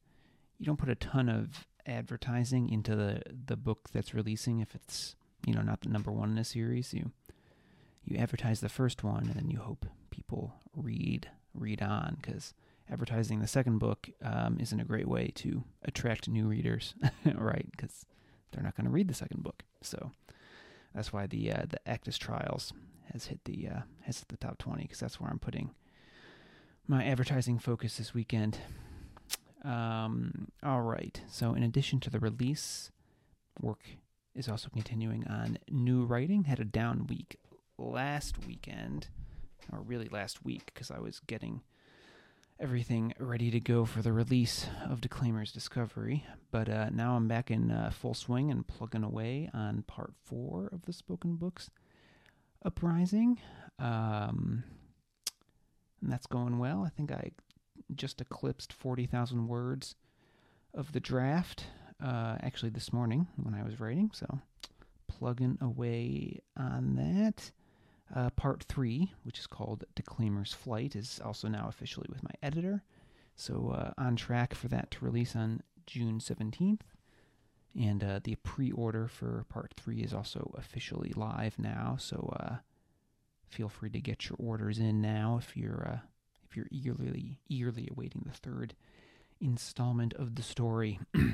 you 0.58 0.66
don't 0.66 0.78
put 0.78 0.88
a 0.88 0.94
ton 0.94 1.28
of 1.28 1.66
advertising 1.86 2.68
into 2.68 2.96
the 2.96 3.22
the 3.46 3.56
book 3.56 3.90
that's 3.92 4.14
releasing 4.14 4.60
if 4.60 4.74
it's 4.74 5.14
you 5.46 5.52
know 5.52 5.62
not 5.62 5.82
the 5.82 5.88
number 5.88 6.10
one 6.10 6.30
in 6.30 6.38
a 6.38 6.44
series. 6.44 6.94
You 6.94 7.12
you 8.04 8.16
advertise 8.18 8.60
the 8.60 8.68
first 8.68 9.02
one 9.04 9.24
and 9.24 9.34
then 9.34 9.50
you 9.50 9.58
hope 9.58 9.86
people 10.10 10.54
read 10.74 11.28
read 11.54 11.82
on 11.82 12.18
because 12.20 12.54
advertising 12.90 13.40
the 13.40 13.46
second 13.46 13.78
book 13.78 14.08
um, 14.22 14.58
isn't 14.60 14.80
a 14.80 14.84
great 14.84 15.08
way 15.08 15.32
to 15.34 15.64
attract 15.82 16.28
new 16.28 16.46
readers, 16.46 16.94
right? 17.34 17.66
Because 17.70 18.06
they're 18.52 18.62
not 18.62 18.76
going 18.76 18.84
to 18.84 18.92
read 18.92 19.08
the 19.08 19.14
second 19.14 19.42
book. 19.42 19.64
So 19.82 20.12
that's 20.94 21.12
why 21.12 21.26
the 21.26 21.52
uh, 21.52 21.66
the 21.68 21.80
Acktus 21.86 22.18
Trials 22.18 22.72
has 23.12 23.26
hit 23.26 23.44
the 23.44 23.68
uh, 23.68 23.80
has 24.02 24.18
hit 24.18 24.28
the 24.28 24.36
top 24.36 24.58
twenty 24.58 24.82
because 24.82 25.00
that's 25.00 25.20
where 25.20 25.30
I'm 25.30 25.38
putting 25.38 25.70
my 26.88 27.04
advertising 27.04 27.58
focus 27.58 27.96
this 27.96 28.14
weekend. 28.14 28.58
Um, 29.64 30.48
all 30.62 30.82
right. 30.82 31.20
So 31.28 31.54
in 31.54 31.62
addition 31.62 32.00
to 32.00 32.10
the 32.10 32.20
release, 32.20 32.90
work 33.60 33.82
is 34.34 34.48
also 34.48 34.68
continuing 34.68 35.26
on 35.26 35.58
new 35.68 36.04
writing. 36.04 36.44
Had 36.44 36.60
a 36.60 36.64
down 36.64 37.06
week 37.06 37.36
last 37.78 38.46
weekend, 38.46 39.08
or 39.72 39.80
really 39.80 40.08
last 40.08 40.44
week, 40.44 40.66
because 40.66 40.90
I 40.90 41.00
was 41.00 41.20
getting 41.26 41.62
everything 42.58 43.12
ready 43.18 43.50
to 43.50 43.60
go 43.60 43.84
for 43.84 44.00
the 44.00 44.12
release 44.12 44.66
of 44.88 45.00
Declaimer's 45.00 45.52
Discovery. 45.52 46.24
But 46.50 46.68
uh, 46.68 46.88
now 46.90 47.16
I'm 47.16 47.28
back 47.28 47.50
in 47.50 47.70
uh, 47.70 47.90
full 47.90 48.14
swing 48.14 48.50
and 48.50 48.66
plugging 48.66 49.04
away 49.04 49.50
on 49.52 49.82
part 49.82 50.12
four 50.24 50.68
of 50.72 50.82
the 50.82 50.92
Spoken 50.92 51.36
Books 51.36 51.70
Uprising. 52.64 53.40
Um, 53.78 54.64
and 56.02 56.12
that's 56.12 56.26
going 56.26 56.58
well. 56.58 56.84
I 56.84 56.90
think 56.90 57.12
I 57.12 57.30
just 57.94 58.20
eclipsed 58.20 58.72
40,000 58.72 59.48
words 59.48 59.94
of 60.74 60.92
the 60.92 61.00
draft 61.00 61.66
uh, 62.02 62.36
actually 62.40 62.70
this 62.70 62.92
morning 62.92 63.26
when 63.36 63.54
I 63.54 63.62
was 63.62 63.80
writing. 63.80 64.10
So 64.12 64.40
plugging 65.06 65.58
away 65.60 66.40
on 66.56 66.96
that. 66.96 67.50
Uh, 68.14 68.30
part 68.30 68.62
three, 68.62 69.12
which 69.24 69.40
is 69.40 69.48
called 69.48 69.84
Declaimer's 69.96 70.52
Flight, 70.52 70.94
is 70.94 71.20
also 71.24 71.48
now 71.48 71.66
officially 71.68 72.06
with 72.08 72.22
my 72.22 72.30
editor. 72.40 72.84
So 73.34 73.74
uh, 73.76 74.00
on 74.00 74.14
track 74.14 74.54
for 74.54 74.68
that 74.68 74.92
to 74.92 75.04
release 75.04 75.34
on 75.34 75.62
June 75.86 76.20
17th. 76.20 76.82
And 77.78 78.02
uh, 78.04 78.20
the 78.22 78.36
pre 78.36 78.70
order 78.70 79.08
for 79.08 79.44
part 79.48 79.74
three 79.76 80.00
is 80.00 80.14
also 80.14 80.54
officially 80.56 81.12
live 81.16 81.58
now. 81.58 81.96
So 81.98 82.34
uh, 82.40 82.56
feel 83.48 83.68
free 83.68 83.90
to 83.90 84.00
get 84.00 84.28
your 84.28 84.36
orders 84.38 84.78
in 84.78 85.00
now 85.00 85.38
if 85.40 85.56
you're 85.56 85.88
uh, 85.94 85.98
if 86.48 86.56
you're 86.56 86.68
eagerly 86.70 87.40
eagerly 87.48 87.88
awaiting 87.90 88.22
the 88.26 88.36
third 88.36 88.74
installment 89.40 90.14
of 90.14 90.34
the 90.34 90.42
story. 90.42 91.00
uh, 91.16 91.28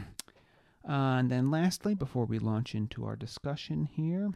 and 0.85 1.31
then 1.31 1.51
lastly, 1.51 1.95
before 1.95 2.25
we 2.25 2.39
launch 2.39 2.75
into 2.75 3.05
our 3.05 3.17
discussion 3.17 3.89
here, 3.93 4.31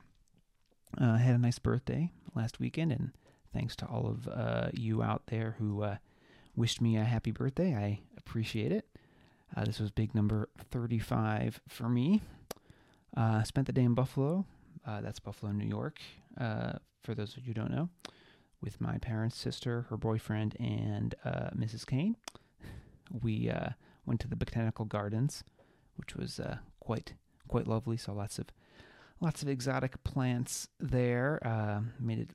uh, 1.01 1.13
I 1.13 1.19
had 1.19 1.35
a 1.35 1.39
nice 1.39 1.59
birthday 1.59 2.11
last 2.35 2.61
weekend, 2.61 2.93
and 2.93 3.13
thanks 3.53 3.77
to 3.77 3.87
all 3.87 4.07
of 4.07 4.29
uh, 4.29 4.69
you 4.73 5.03
out 5.03 5.23
there 5.27 5.57
who 5.59 5.83
uh, 5.83 5.97
wished 6.55 6.81
me 6.81 6.97
a 6.97 7.05
happy 7.05 7.31
birthday. 7.31 7.75
I 7.75 8.01
appreciate 8.17 8.73
it. 8.73 8.87
Uh, 9.57 9.65
this 9.65 9.79
was 9.79 9.91
big 9.91 10.15
number 10.15 10.49
35 10.71 11.61
for 11.69 11.89
me. 11.89 12.23
Uh, 13.17 13.43
spent 13.45 13.67
the 13.67 13.73
day 13.73 13.85
in 13.85 13.95
Buffalo. 13.95 14.45
Uh, 14.87 15.01
that's 15.01 15.19
Buffalo, 15.19 15.53
New 15.53 15.67
York, 15.67 15.99
for 16.39 17.15
those 17.15 17.37
of 17.37 17.39
you 17.39 17.49
who 17.49 17.55
don't 17.55 17.71
know, 17.71 17.89
with 18.61 18.81
my 18.81 18.99
parents, 18.99 19.37
sister, 19.37 19.87
her 19.91 19.97
boyfriend, 19.97 20.57
and 20.61 21.15
Mrs. 21.57 21.87
Kane. 21.87 22.17
We 23.23 23.53
went 24.05 24.21
to 24.21 24.29
the 24.29 24.35
botanical 24.35 24.85
gardens, 24.85 25.45
which 25.97 26.17
was 26.17 26.41
quite 26.81 27.15
quite 27.49 27.67
lovely. 27.69 27.97
Saw 27.97 28.13
lots 28.13 28.39
of 28.39 28.47
lots 29.21 29.43
of 29.43 29.49
exotic 29.49 30.03
plants 30.05 30.69
there. 30.81 31.41
Uh, 31.47 31.81
made 31.99 32.19
it 32.19 32.31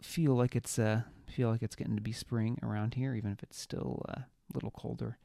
feel 0.00 0.34
like 0.34 0.56
it's 0.56 0.78
uh, 0.78 1.02
feel 1.28 1.50
like 1.50 1.62
it's 1.62 1.76
getting 1.76 1.96
to 1.96 2.02
be 2.02 2.12
spring 2.12 2.58
around 2.62 2.94
here, 2.94 3.14
even 3.14 3.32
if 3.32 3.42
it's 3.42 3.58
still 3.58 4.04
uh, 4.08 4.20
a 4.22 4.54
little 4.54 4.70
colder 4.70 5.18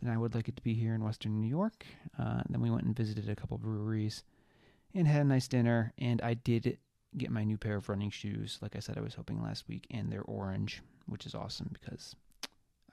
than 0.00 0.10
I 0.10 0.18
would 0.18 0.34
like 0.34 0.48
it 0.48 0.56
to 0.56 0.62
be 0.62 0.74
here 0.74 0.94
in 0.94 1.02
Western 1.02 1.40
New 1.40 1.48
York. 1.48 1.84
Uh, 2.18 2.42
then 2.48 2.60
we 2.60 2.70
went 2.70 2.84
and 2.84 2.96
visited 2.96 3.28
a 3.28 3.36
couple 3.36 3.58
breweries 3.58 4.22
and 4.94 5.06
had 5.06 5.22
a 5.22 5.24
nice 5.24 5.48
dinner. 5.48 5.92
And 5.98 6.20
I 6.22 6.34
did 6.34 6.78
get 7.16 7.30
my 7.30 7.44
new 7.44 7.56
pair 7.56 7.76
of 7.76 7.88
running 7.88 8.10
shoes, 8.10 8.58
like 8.60 8.76
I 8.76 8.80
said 8.80 8.98
I 8.98 9.02
was 9.02 9.14
hoping 9.14 9.42
last 9.42 9.68
week, 9.68 9.86
and 9.90 10.10
they're 10.10 10.22
orange, 10.22 10.82
which 11.06 11.26
is 11.26 11.34
awesome 11.34 11.70
because 11.72 12.14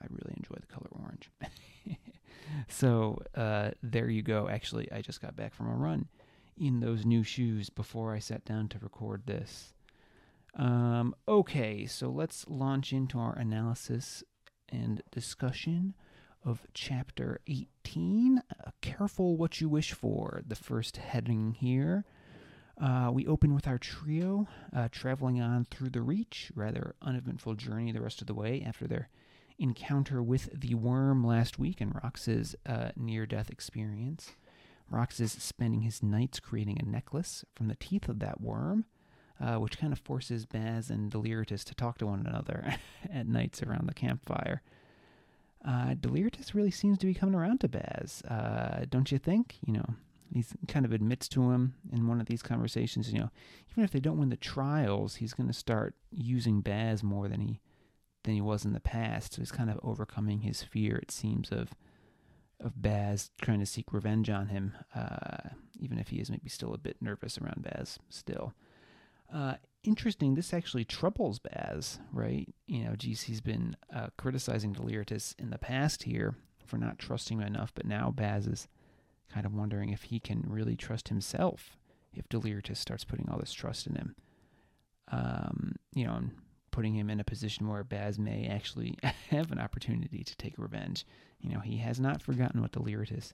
I 0.02 0.06
really 0.08 0.34
enjoy 0.36 0.56
the 0.60 0.66
color 0.66 0.88
orange. 0.90 1.30
so 2.68 3.18
uh, 3.34 3.70
there 3.82 4.08
you 4.08 4.22
go. 4.22 4.48
Actually, 4.48 4.90
I 4.92 5.00
just 5.00 5.20
got 5.20 5.36
back 5.36 5.54
from 5.54 5.68
a 5.68 5.74
run 5.74 6.08
in 6.58 6.80
those 6.80 7.04
new 7.04 7.22
shoes 7.22 7.68
before 7.68 8.14
I 8.14 8.18
sat 8.18 8.44
down 8.44 8.68
to 8.68 8.78
record 8.78 9.26
this. 9.26 9.74
Um, 10.54 11.14
okay, 11.28 11.84
so 11.86 12.08
let's 12.08 12.46
launch 12.48 12.92
into 12.92 13.18
our 13.18 13.36
analysis 13.36 14.24
and 14.70 15.02
discussion 15.10 15.94
of 16.46 16.62
chapter 16.72 17.40
18. 17.48 18.38
Uh, 18.38 18.70
careful 18.80 19.36
what 19.36 19.60
you 19.60 19.68
wish 19.68 19.92
for, 19.92 20.42
the 20.46 20.54
first 20.54 20.96
heading 20.96 21.56
here. 21.58 22.04
Uh, 22.80 23.10
we 23.12 23.26
open 23.26 23.52
with 23.52 23.66
our 23.66 23.78
trio 23.78 24.46
uh, 24.74 24.88
traveling 24.92 25.40
on 25.40 25.64
through 25.64 25.90
the 25.90 26.02
Reach, 26.02 26.52
rather 26.54 26.94
uneventful 27.02 27.54
journey 27.54 27.90
the 27.90 28.00
rest 28.00 28.20
of 28.20 28.28
the 28.28 28.34
way 28.34 28.62
after 28.64 28.86
their 28.86 29.08
encounter 29.58 30.22
with 30.22 30.48
the 30.52 30.74
worm 30.74 31.26
last 31.26 31.58
week 31.58 31.80
and 31.80 31.94
Rox's 31.94 32.54
uh, 32.64 32.90
near 32.94 33.26
death 33.26 33.50
experience. 33.50 34.32
Rox 34.92 35.20
is 35.20 35.32
spending 35.32 35.80
his 35.80 36.02
nights 36.02 36.38
creating 36.38 36.78
a 36.80 36.88
necklace 36.88 37.44
from 37.56 37.66
the 37.66 37.74
teeth 37.74 38.08
of 38.08 38.20
that 38.20 38.40
worm, 38.40 38.84
uh, 39.40 39.56
which 39.56 39.78
kind 39.78 39.92
of 39.92 39.98
forces 39.98 40.46
Baz 40.46 40.90
and 40.90 41.10
Deliritus 41.10 41.64
to 41.64 41.74
talk 41.74 41.98
to 41.98 42.06
one 42.06 42.24
another 42.24 42.76
at 43.12 43.26
nights 43.26 43.62
around 43.62 43.88
the 43.88 43.94
campfire. 43.94 44.62
Uh, 45.66 45.94
Deliritus 46.00 46.54
really 46.54 46.70
seems 46.70 46.96
to 46.98 47.06
be 47.06 47.14
coming 47.14 47.34
around 47.34 47.60
to 47.60 47.68
Baz, 47.68 48.22
uh, 48.22 48.84
don't 48.88 49.10
you 49.10 49.18
think? 49.18 49.56
You 49.66 49.72
know, 49.74 49.86
he 50.32 50.44
kind 50.68 50.86
of 50.86 50.92
admits 50.92 51.28
to 51.30 51.50
him 51.50 51.74
in 51.92 52.06
one 52.06 52.20
of 52.20 52.26
these 52.26 52.42
conversations, 52.42 53.12
you 53.12 53.18
know, 53.18 53.30
even 53.72 53.82
if 53.82 53.90
they 53.90 54.00
don't 54.00 54.18
win 54.18 54.28
the 54.28 54.36
trials, 54.36 55.16
he's 55.16 55.34
going 55.34 55.48
to 55.48 55.52
start 55.52 55.94
using 56.12 56.60
Baz 56.60 57.02
more 57.02 57.28
than 57.28 57.40
he 57.40 57.60
than 58.22 58.34
he 58.34 58.40
was 58.40 58.64
in 58.64 58.72
the 58.72 58.80
past. 58.80 59.34
So 59.34 59.42
he's 59.42 59.52
kind 59.52 59.70
of 59.70 59.78
overcoming 59.82 60.40
his 60.40 60.62
fear, 60.62 60.96
it 60.96 61.10
seems, 61.10 61.50
of 61.50 61.70
of 62.60 62.80
Baz 62.80 63.30
trying 63.42 63.60
to 63.60 63.66
seek 63.66 63.92
revenge 63.92 64.30
on 64.30 64.48
him, 64.48 64.74
uh, 64.94 65.50
even 65.78 65.98
if 65.98 66.08
he 66.08 66.16
is 66.16 66.30
maybe 66.30 66.48
still 66.48 66.74
a 66.74 66.78
bit 66.78 66.96
nervous 67.00 67.38
around 67.38 67.62
Baz 67.62 67.98
still. 68.08 68.54
Uh, 69.32 69.54
interesting, 69.86 70.34
this 70.34 70.52
actually 70.52 70.84
troubles 70.84 71.38
Baz, 71.38 71.98
right? 72.12 72.48
You 72.66 72.84
know, 72.84 72.94
he's 72.98 73.40
been 73.40 73.76
uh, 73.94 74.08
criticizing 74.16 74.72
Deliritus 74.72 75.34
in 75.38 75.50
the 75.50 75.58
past 75.58 76.04
here 76.04 76.34
for 76.64 76.78
not 76.78 76.98
trusting 76.98 77.38
him 77.38 77.46
enough, 77.46 77.72
but 77.74 77.86
now 77.86 78.10
Baz 78.10 78.46
is 78.46 78.68
kind 79.32 79.46
of 79.46 79.54
wondering 79.54 79.90
if 79.90 80.04
he 80.04 80.20
can 80.20 80.44
really 80.46 80.76
trust 80.76 81.08
himself 81.08 81.76
if 82.12 82.28
Deliritus 82.28 82.78
starts 82.78 83.04
putting 83.04 83.28
all 83.28 83.38
this 83.38 83.52
trust 83.52 83.86
in 83.86 83.94
him. 83.94 84.16
Um, 85.08 85.76
you 85.92 86.04
know, 86.04 86.14
and 86.14 86.30
putting 86.72 86.94
him 86.94 87.08
in 87.08 87.20
a 87.20 87.24
position 87.24 87.68
where 87.68 87.84
Baz 87.84 88.18
may 88.18 88.46
actually 88.46 88.98
have 89.30 89.52
an 89.52 89.58
opportunity 89.58 90.24
to 90.24 90.36
take 90.36 90.58
revenge. 90.58 91.06
You 91.40 91.50
know, 91.50 91.60
he 91.60 91.78
has 91.78 92.00
not 92.00 92.20
forgotten 92.20 92.60
what 92.60 92.72
Deliritus 92.72 93.32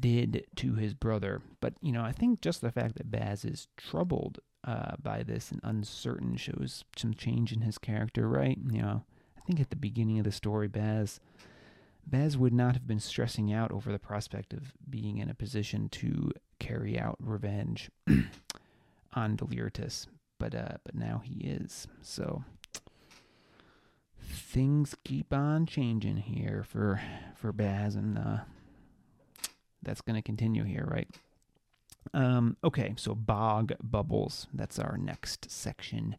did 0.00 0.46
to 0.56 0.74
his 0.74 0.94
brother. 0.94 1.42
But, 1.60 1.74
you 1.80 1.92
know, 1.92 2.02
I 2.02 2.12
think 2.12 2.40
just 2.40 2.60
the 2.60 2.72
fact 2.72 2.96
that 2.96 3.10
Baz 3.10 3.44
is 3.44 3.68
troubled 3.76 4.40
uh, 4.64 4.96
by 5.02 5.22
this 5.22 5.50
and 5.50 5.60
uncertain 5.62 6.36
shows 6.36 6.84
some 6.96 7.14
change 7.14 7.52
in 7.52 7.60
his 7.60 7.78
character, 7.78 8.28
right? 8.28 8.58
You 8.70 8.82
know, 8.82 9.04
I 9.36 9.40
think 9.46 9.60
at 9.60 9.70
the 9.70 9.76
beginning 9.76 10.18
of 10.18 10.24
the 10.24 10.32
story, 10.32 10.68
Baz. 10.68 11.20
Baz 12.08 12.38
would 12.38 12.52
not 12.52 12.74
have 12.74 12.86
been 12.86 13.00
stressing 13.00 13.52
out 13.52 13.72
over 13.72 13.90
the 13.90 13.98
prospect 13.98 14.52
of 14.52 14.72
being 14.88 15.18
in 15.18 15.28
a 15.28 15.34
position 15.34 15.88
to 15.88 16.30
carry 16.60 16.96
out 16.96 17.16
revenge 17.18 17.90
on 19.14 19.34
Deliritus 19.34 20.06
but 20.38 20.54
uh, 20.54 20.76
but 20.84 20.94
now 20.94 21.22
he 21.24 21.40
is. 21.40 21.86
So 22.02 22.44
things 24.20 24.96
keep 25.04 25.32
on 25.32 25.66
changing 25.66 26.18
here 26.18 26.64
for 26.66 27.00
for 27.34 27.52
Baz, 27.52 27.94
and 27.94 28.18
uh, 28.18 28.38
that's 29.86 30.02
going 30.02 30.16
to 30.16 30.22
continue 30.22 30.64
here, 30.64 30.86
right? 30.90 31.08
Um, 32.12 32.56
okay, 32.62 32.94
so 32.96 33.14
bog 33.14 33.72
bubbles. 33.82 34.46
That's 34.52 34.78
our 34.78 34.98
next 34.98 35.50
section. 35.50 36.16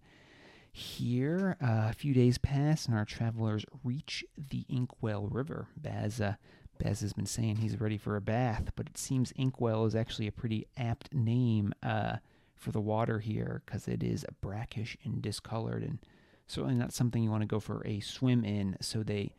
Here, 0.72 1.58
uh, 1.62 1.88
a 1.90 1.94
few 1.94 2.14
days 2.14 2.38
pass, 2.38 2.86
and 2.86 2.96
our 2.96 3.06
travelers 3.06 3.66
reach 3.84 4.24
the 4.36 4.66
Inkwell 4.70 5.28
River. 5.28 5.68
Baz, 5.78 6.20
uh, 6.20 6.36
Baz 6.80 7.02
has 7.02 7.14
been 7.14 7.26
saying 7.26 7.58
he's 7.58 7.80
ready 7.80 7.98
for 7.98 8.16
a 8.16 8.22
bath, 8.22 8.72
but 8.76 8.88
it 8.88 8.98
seems 8.98 9.32
Inkwell 9.36 9.86
is 9.86 9.96
actually 9.96 10.28
a 10.28 10.32
pretty 10.32 10.68
apt 10.78 11.14
name. 11.14 11.74
Uh, 11.82 12.18
for 12.58 12.72
the 12.72 12.82
water 12.82 13.20
here 13.20 13.62
because 13.66 13.88
it 13.88 14.04
is 14.04 14.26
brackish 14.42 14.98
and 15.04 15.22
discolored 15.22 15.84
and 15.84 16.00
certainly 16.48 16.76
not 16.76 16.94
something 16.94 17.24
you 17.24 17.30
want 17.30 17.42
to 17.42 17.48
go 17.48 17.60
for 17.60 17.86
a 17.86 18.00
swim 18.00 18.44
in. 18.44 18.78
So 18.82 19.04
they 19.04 19.34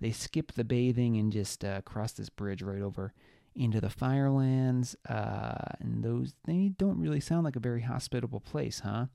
they 0.00 0.10
skip 0.10 0.52
the 0.52 0.64
bathing 0.64 1.16
and 1.16 1.32
just 1.32 1.64
uh, 1.64 1.80
cross 1.82 2.12
this 2.12 2.28
bridge 2.28 2.62
right 2.62 2.82
over 2.82 3.12
into 3.54 3.80
the 3.80 3.90
Firelands. 3.90 4.96
Uh, 5.08 5.72
and 5.80 6.04
those 6.04 6.34
they 6.44 6.72
don't 6.76 7.00
really 7.00 7.20
sound 7.20 7.44
like 7.44 7.56
a 7.56 7.60
very 7.60 7.82
hospitable 7.82 8.40
place, 8.40 8.80
huh? 8.80 9.06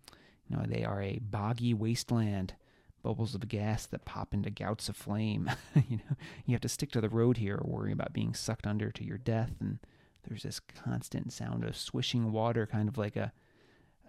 You 0.48 0.58
know, 0.58 0.64
they 0.68 0.84
are 0.84 1.02
a 1.02 1.20
boggy 1.20 1.74
wasteland, 1.74 2.56
bubbles 3.04 3.36
of 3.36 3.48
gas 3.48 3.86
that 3.88 4.06
pop 4.06 4.34
into 4.34 4.50
gouts 4.50 4.90
of 4.90 4.96
flame. 4.96 5.50
you 5.76 5.98
know, 5.98 6.16
you 6.46 6.54
have 6.54 6.62
to 6.62 6.70
stick 6.70 6.92
to 6.92 7.02
the 7.02 7.10
road 7.10 7.38
here 7.38 7.56
or 7.56 7.70
worry 7.70 7.92
about 7.92 8.14
being 8.14 8.34
sucked 8.34 8.66
under 8.66 8.92
to 8.92 9.06
your 9.06 9.18
death. 9.18 9.52
And 9.60 9.80
there's 10.28 10.44
this 10.44 10.60
constant 10.60 11.32
sound 11.32 11.64
of 11.64 11.78
swishing 11.78 12.32
water, 12.32 12.66
kind 12.66 12.90
of 12.90 12.98
like 12.98 13.16
a 13.16 13.32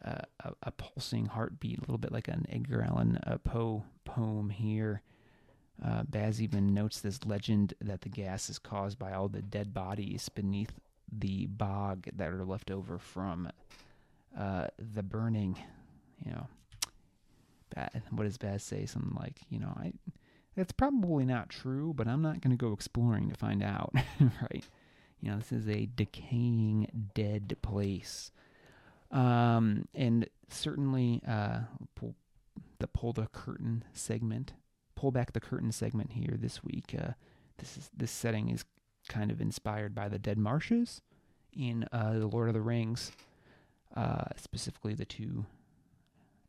a, 0.03 0.25
a, 0.63 0.71
pulsing 0.73 1.27
heartbeat, 1.27 1.79
a 1.79 1.83
little 1.83 1.99
bit 1.99 2.13
like 2.13 2.29
an 2.29 2.47
Edgar 2.49 2.83
Allan 2.83 3.19
uh, 3.27 3.39
Poe 3.39 3.85
poem 4.05 4.51
here. 4.51 5.03
Uh, 5.85 6.03
Baz 6.03 6.43
even 6.43 6.75
notes 6.75 7.01
this 7.01 7.25
legend 7.25 7.75
that 7.81 8.03
the 8.03 8.09
gas 8.09 8.51
is 8.51 8.59
caused 8.59 8.99
by 8.99 9.13
all 9.13 9.29
the 9.29 9.43
dead 9.43 9.73
bodies 9.73 10.29
beneath 10.29 10.73
the 11.11 11.47
bog 11.47 12.07
that 12.15 12.29
are 12.29 12.45
left 12.45 12.71
over 12.71 12.99
from 12.99 13.51
uh, 14.39 14.67
the 14.79 15.03
burning. 15.03 15.57
You 16.25 16.33
know, 16.33 16.47
what 18.11 18.25
does 18.25 18.37
Baz 18.37 18.63
say? 18.63 18.85
Something 18.85 19.17
like, 19.19 19.41
you 19.49 19.59
know, 19.59 19.73
I 19.77 19.93
that's 20.57 20.73
probably 20.73 21.25
not 21.25 21.49
true, 21.49 21.95
but 21.95 22.07
I'm 22.09 22.23
not 22.23 22.41
going 22.41 22.51
to 22.51 22.57
go 22.57 22.73
exploring 22.73 23.31
to 23.31 23.37
find 23.37 23.63
out, 23.63 23.95
right? 24.21 24.65
You 25.21 25.31
know, 25.31 25.39
this 25.39 25.53
is 25.53 25.69
a 25.69 25.89
decaying, 25.95 27.11
dead 27.15 27.57
place. 27.63 28.33
Um, 29.11 29.87
and 29.95 30.29
certainly, 30.49 31.23
uh, 31.27 31.61
pull 31.95 32.15
the 32.79 32.87
pull 32.87 33.13
the 33.13 33.27
curtain 33.33 33.85
segment, 33.93 34.53
pull 35.01 35.11
back 35.11 35.33
the 35.33 35.41
curtain 35.41 35.73
segment 35.73 36.13
here 36.13 36.37
this 36.37 36.63
week. 36.63 36.95
Uh, 36.97 37.13
this 37.57 37.79
is 37.79 37.91
this 37.97 38.11
setting 38.11 38.51
is 38.51 38.67
kind 39.09 39.31
of 39.31 39.41
inspired 39.41 39.95
by 39.95 40.09
the 40.09 40.19
Dead 40.19 40.37
Marshes 40.37 41.01
in 41.55 41.87
uh, 41.91 42.19
the 42.19 42.27
Lord 42.27 42.49
of 42.49 42.55
the 42.55 42.61
Rings, 42.61 43.11
uh, 43.97 44.25
specifically 44.37 44.93
the 44.93 45.07
two. 45.07 45.47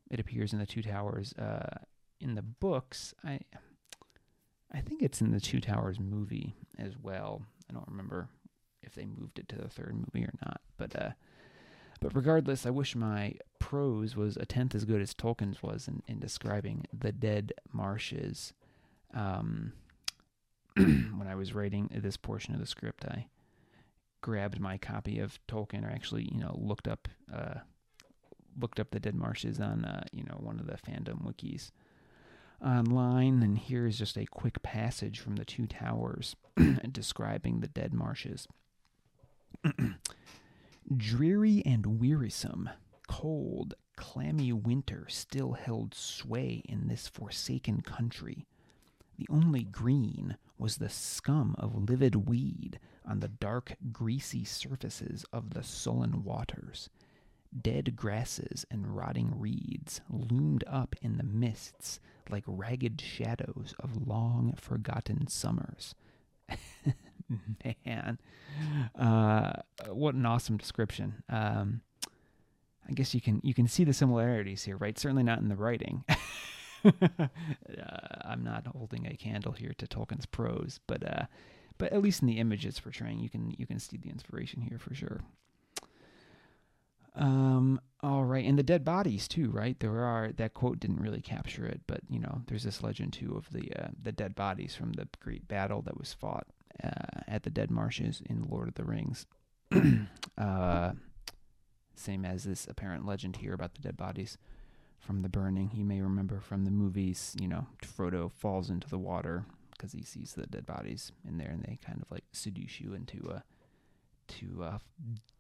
It 0.09 0.19
appears 0.19 0.51
in 0.51 0.59
the 0.59 0.65
Two 0.65 0.81
Towers. 0.81 1.31
Uh, 1.33 1.77
in 2.19 2.35
the 2.35 2.41
books, 2.41 3.13
I 3.23 3.39
I 4.69 4.81
think 4.81 5.01
it's 5.01 5.21
in 5.21 5.31
the 5.31 5.39
Two 5.39 5.61
Towers 5.61 5.97
movie 5.97 6.53
as 6.77 6.97
well. 7.01 7.43
I 7.69 7.73
don't 7.73 7.87
remember 7.87 8.27
if 8.83 8.95
they 8.95 9.05
moved 9.05 9.39
it 9.39 9.47
to 9.47 9.55
the 9.55 9.69
third 9.69 9.95
movie 9.95 10.25
or 10.25 10.33
not, 10.45 10.59
but 10.75 10.93
uh, 10.93 11.11
but 12.01 12.15
regardless, 12.15 12.65
I 12.65 12.71
wish 12.71 12.95
my 12.95 13.35
prose 13.59 14.15
was 14.15 14.35
a 14.35 14.45
tenth 14.45 14.73
as 14.75 14.85
good 14.85 15.01
as 15.01 15.13
Tolkien's 15.13 15.61
was 15.61 15.87
in, 15.87 16.01
in 16.07 16.19
describing 16.19 16.85
the 16.91 17.11
dead 17.11 17.53
marshes. 17.71 18.53
Um, 19.13 19.73
when 20.75 21.27
I 21.29 21.35
was 21.35 21.53
writing 21.53 21.89
this 21.93 22.17
portion 22.17 22.53
of 22.55 22.59
the 22.59 22.65
script, 22.65 23.05
I 23.05 23.27
grabbed 24.21 24.59
my 24.59 24.77
copy 24.77 25.19
of 25.19 25.39
Tolkien, 25.47 25.87
or 25.87 25.91
actually, 25.91 26.27
you 26.31 26.39
know, 26.39 26.57
looked 26.59 26.87
up 26.87 27.07
uh, 27.33 27.59
looked 28.59 28.79
up 28.79 28.91
the 28.91 28.99
dead 28.99 29.15
marshes 29.15 29.59
on, 29.59 29.85
uh, 29.85 30.03
you 30.11 30.23
know, 30.23 30.37
one 30.39 30.59
of 30.59 30.67
the 30.67 30.73
fandom 30.73 31.23
wikis 31.23 31.71
online. 32.65 33.41
And 33.41 33.57
here 33.57 33.85
is 33.85 33.97
just 33.97 34.17
a 34.17 34.25
quick 34.25 34.61
passage 34.63 35.19
from 35.19 35.35
the 35.35 35.45
Two 35.45 35.67
Towers 35.67 36.35
describing 36.91 37.59
the 37.59 37.67
dead 37.67 37.93
marshes. 37.93 38.47
Dreary 40.97 41.62
and 41.65 42.01
wearisome, 42.01 42.69
cold, 43.08 43.75
clammy 43.95 44.51
winter 44.51 45.06
still 45.08 45.54
held 45.54 45.93
sway 45.93 46.63
in 46.65 46.88
this 46.88 47.08
forsaken 47.08 47.82
country. 47.82 48.45
The 49.17 49.27
only 49.30 49.63
green 49.63 50.38
was 50.58 50.77
the 50.77 50.89
scum 50.89 51.56
of 51.58 51.89
livid 51.89 52.27
weed 52.27 52.80
on 53.06 53.21
the 53.21 53.30
dark, 53.30 53.77
greasy 53.93 54.43
surfaces 54.43 55.23
of 55.32 55.51
the 55.51 55.63
sullen 55.63 56.25
waters. 56.25 56.89
Dead 57.58 57.95
grasses 57.95 58.65
and 58.69 58.97
rotting 58.97 59.39
reeds 59.39 60.01
loomed 60.09 60.65
up 60.68 60.95
in 61.01 61.15
the 61.15 61.24
mists 61.24 62.01
like 62.30 62.43
ragged 62.47 62.99
shadows 62.99 63.74
of 63.80 64.07
long 64.07 64.55
forgotten 64.57 65.28
summers. 65.28 65.95
Man, 67.86 68.19
uh, 68.99 69.53
what 69.89 70.15
an 70.15 70.25
awesome 70.25 70.57
description. 70.57 71.23
Um, 71.29 71.82
I 72.89 72.93
guess 72.93 73.13
you 73.13 73.21
can 73.21 73.39
you 73.43 73.53
can 73.53 73.67
see 73.67 73.84
the 73.84 73.93
similarities 73.93 74.63
here, 74.63 74.77
right? 74.77 74.97
Certainly 74.97 75.23
not 75.23 75.39
in 75.39 75.49
the 75.49 75.55
writing. 75.55 76.03
uh, 76.86 77.27
I'm 78.23 78.43
not 78.43 78.67
holding 78.67 79.07
a 79.07 79.15
candle 79.15 79.53
here 79.53 79.73
to 79.77 79.88
Tolkien's 79.88 80.25
prose, 80.25 80.79
but 80.88 81.03
uh, 81.07 81.25
but 81.77 81.93
at 81.93 82.01
least 82.01 82.21
in 82.21 82.27
the 82.27 82.39
images 82.39 82.79
portraying, 82.79 83.19
you 83.19 83.29
can 83.29 83.53
you 83.57 83.65
can 83.65 83.79
see 83.79 83.97
the 83.97 84.09
inspiration 84.09 84.61
here 84.61 84.79
for 84.79 84.93
sure. 84.93 85.21
Um, 87.13 87.82
all 88.01 88.23
right, 88.23 88.45
and 88.45 88.57
the 88.57 88.63
dead 88.63 88.86
bodies 88.86 89.27
too, 89.27 89.49
right? 89.49 89.79
There 89.79 90.03
are 90.03 90.32
that 90.38 90.53
quote 90.53 90.79
didn't 90.79 91.01
really 91.01 91.21
capture 91.21 91.65
it, 91.65 91.82
but 91.88 92.01
you 92.09 92.19
know, 92.19 92.41
there's 92.47 92.63
this 92.63 92.84
legend 92.84 93.13
too 93.13 93.36
of 93.36 93.51
the 93.51 93.71
uh, 93.77 93.89
the 94.01 94.11
dead 94.11 94.36
bodies 94.36 94.75
from 94.75 94.93
the 94.93 95.07
great 95.19 95.47
battle 95.47 95.82
that 95.84 95.97
was 95.97 96.13
fought 96.13 96.47
uh, 96.84 97.22
at 97.28 97.43
the 97.43 97.49
Dead 97.49 97.72
Marshes 97.72 98.22
in 98.26 98.47
Lord 98.49 98.67
of 98.67 98.76
the 98.76 98.84
Rings. 98.84 99.26
uh, 100.38 100.91
same 101.95 102.26
as 102.26 102.43
this 102.43 102.67
apparent 102.67 103.05
legend 103.05 103.38
here 103.38 103.53
about 103.53 103.76
the 103.76 103.82
dead 103.82 103.97
bodies 103.97 104.38
from 104.99 105.22
the 105.22 105.30
burning. 105.30 105.72
You 105.74 105.86
may 105.86 106.01
remember 106.01 106.39
from 106.39 106.65
the 106.65 106.72
movies, 106.72 107.36
you 107.39 107.47
know, 107.47 107.67
Frodo 107.84 108.32
falls 108.32 108.69
into 108.69 108.89
the 108.89 108.97
water 108.97 109.45
because 109.72 109.93
he 109.93 110.03
sees 110.03 110.34
the 110.34 110.45
dead 110.45 110.65
bodies 110.65 111.11
in 111.28 111.38
there, 111.38 111.49
and 111.49 111.63
they 111.63 111.80
kind 111.86 112.01
of 112.01 112.11
like 112.11 112.24
seduce 112.32 112.80
you 112.80 112.93
into 112.93 113.32
uh, 113.32 113.39
to 114.28 114.63
uh, 114.63 114.78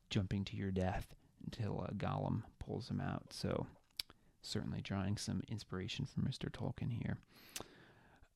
jumping 0.09 0.43
to 0.45 0.55
your 0.55 0.71
death 0.71 1.15
until 1.43 1.85
uh, 1.87 1.91
Gollum 1.93 2.43
pulls 2.59 2.89
him 2.89 3.01
out. 3.01 3.31
So 3.31 3.67
certainly 4.41 4.81
drawing 4.81 5.17
some 5.17 5.41
inspiration 5.47 6.05
from 6.05 6.23
Mr. 6.23 6.49
Tolkien 6.49 6.91
here. 6.91 7.17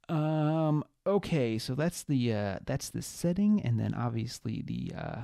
Um. 0.07 0.83
Okay, 1.07 1.59
so 1.59 1.75
that's 1.75 2.01
the 2.03 2.33
uh, 2.33 2.59
that's 2.65 2.89
the 2.89 3.01
setting, 3.03 3.61
and 3.61 3.79
then 3.79 3.93
obviously 3.93 4.63
the 4.65 4.91
uh, 4.97 5.21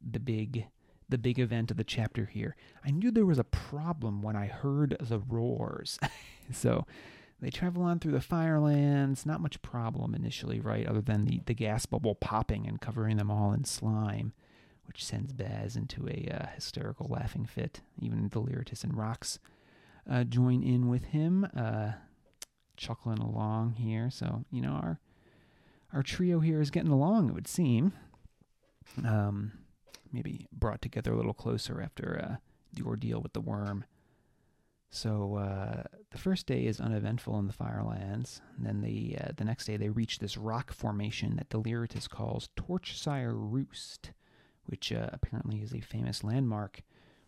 the 0.00 0.20
big 0.20 0.66
the 1.10 1.18
big 1.18 1.38
event 1.38 1.70
of 1.70 1.76
the 1.76 1.84
chapter 1.84 2.24
here. 2.24 2.56
I 2.84 2.90
knew 2.90 3.10
there 3.10 3.26
was 3.26 3.38
a 3.38 3.44
problem 3.44 4.22
when 4.22 4.36
I 4.36 4.46
heard 4.46 4.96
the 5.00 5.18
roars. 5.18 5.98
so 6.52 6.86
they 7.40 7.50
travel 7.50 7.82
on 7.82 7.98
through 7.98 8.12
the 8.12 8.20
firelands. 8.20 9.26
Not 9.26 9.40
much 9.40 9.60
problem 9.60 10.14
initially, 10.14 10.60
right? 10.60 10.86
Other 10.86 11.00
than 11.00 11.24
the, 11.24 11.42
the 11.44 11.54
gas 11.54 11.84
bubble 11.84 12.14
popping 12.14 12.66
and 12.66 12.80
covering 12.80 13.16
them 13.16 13.30
all 13.30 13.52
in 13.52 13.64
slime, 13.64 14.32
which 14.86 15.04
sends 15.04 15.32
Baz 15.32 15.76
into 15.76 16.06
a 16.08 16.28
uh, 16.32 16.46
hysterical 16.54 17.08
laughing 17.10 17.44
fit. 17.44 17.80
Even 18.00 18.22
the 18.22 18.28
Deliritus 18.28 18.84
and 18.84 18.94
Rox 18.94 19.38
uh, 20.08 20.24
join 20.24 20.62
in 20.62 20.88
with 20.88 21.06
him, 21.06 21.46
uh, 21.56 21.92
chuckling 22.76 23.18
along 23.18 23.74
here. 23.74 24.10
So, 24.10 24.44
you 24.50 24.60
know, 24.60 24.72
our 24.72 25.00
our 25.92 26.02
trio 26.02 26.40
here 26.40 26.60
is 26.60 26.70
getting 26.70 26.90
along, 26.90 27.28
it 27.28 27.34
would 27.34 27.48
seem. 27.48 27.92
Um, 29.04 29.52
maybe 30.12 30.46
brought 30.52 30.82
together 30.82 31.12
a 31.12 31.16
little 31.16 31.34
closer 31.34 31.80
after 31.80 32.20
uh, 32.22 32.36
the 32.72 32.84
ordeal 32.84 33.20
with 33.20 33.32
the 33.32 33.40
worm. 33.40 33.84
So 34.90 35.36
uh, 35.36 35.84
the 36.10 36.18
first 36.18 36.46
day 36.46 36.66
is 36.66 36.80
uneventful 36.80 37.38
in 37.38 37.46
the 37.46 37.52
Firelands. 37.52 38.40
And 38.56 38.66
then 38.66 38.80
the 38.80 39.16
uh, 39.20 39.28
the 39.36 39.44
next 39.44 39.66
day 39.66 39.76
they 39.76 39.88
reach 39.88 40.18
this 40.18 40.36
rock 40.36 40.72
formation 40.72 41.36
that 41.36 41.48
Deliritus 41.48 42.08
calls 42.08 42.48
Torchsire 42.56 43.32
Roost, 43.32 44.10
which 44.66 44.92
uh, 44.92 45.08
apparently 45.12 45.62
is 45.62 45.72
a 45.72 45.80
famous 45.80 46.24
landmark 46.24 46.82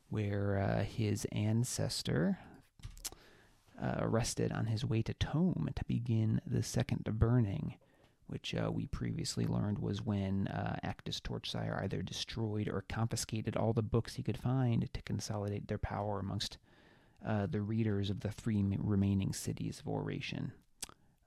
where 0.08 0.58
uh, 0.58 0.84
his 0.84 1.24
ancestor 1.30 2.38
uh, 3.80 4.06
rested 4.06 4.52
on 4.52 4.66
his 4.66 4.84
way 4.84 5.02
to 5.02 5.14
Tome 5.14 5.70
to 5.74 5.84
begin 5.84 6.40
the 6.44 6.62
second 6.62 7.04
burning 7.04 7.76
which 8.32 8.54
uh, 8.54 8.72
we 8.72 8.86
previously 8.86 9.46
learned 9.46 9.78
was 9.78 10.00
when 10.00 10.48
uh, 10.48 10.78
Acktus 10.82 11.20
Torchsire 11.20 11.82
either 11.82 12.00
destroyed 12.00 12.66
or 12.66 12.82
confiscated 12.88 13.58
all 13.58 13.74
the 13.74 13.82
books 13.82 14.14
he 14.14 14.22
could 14.22 14.38
find 14.38 14.88
to 14.94 15.02
consolidate 15.02 15.68
their 15.68 15.76
power 15.76 16.18
amongst 16.18 16.56
uh, 17.26 17.44
the 17.44 17.60
readers 17.60 18.08
of 18.08 18.20
the 18.20 18.32
three 18.32 18.64
remaining 18.78 19.34
cities 19.34 19.80
of 19.80 19.88
Oration. 19.88 20.52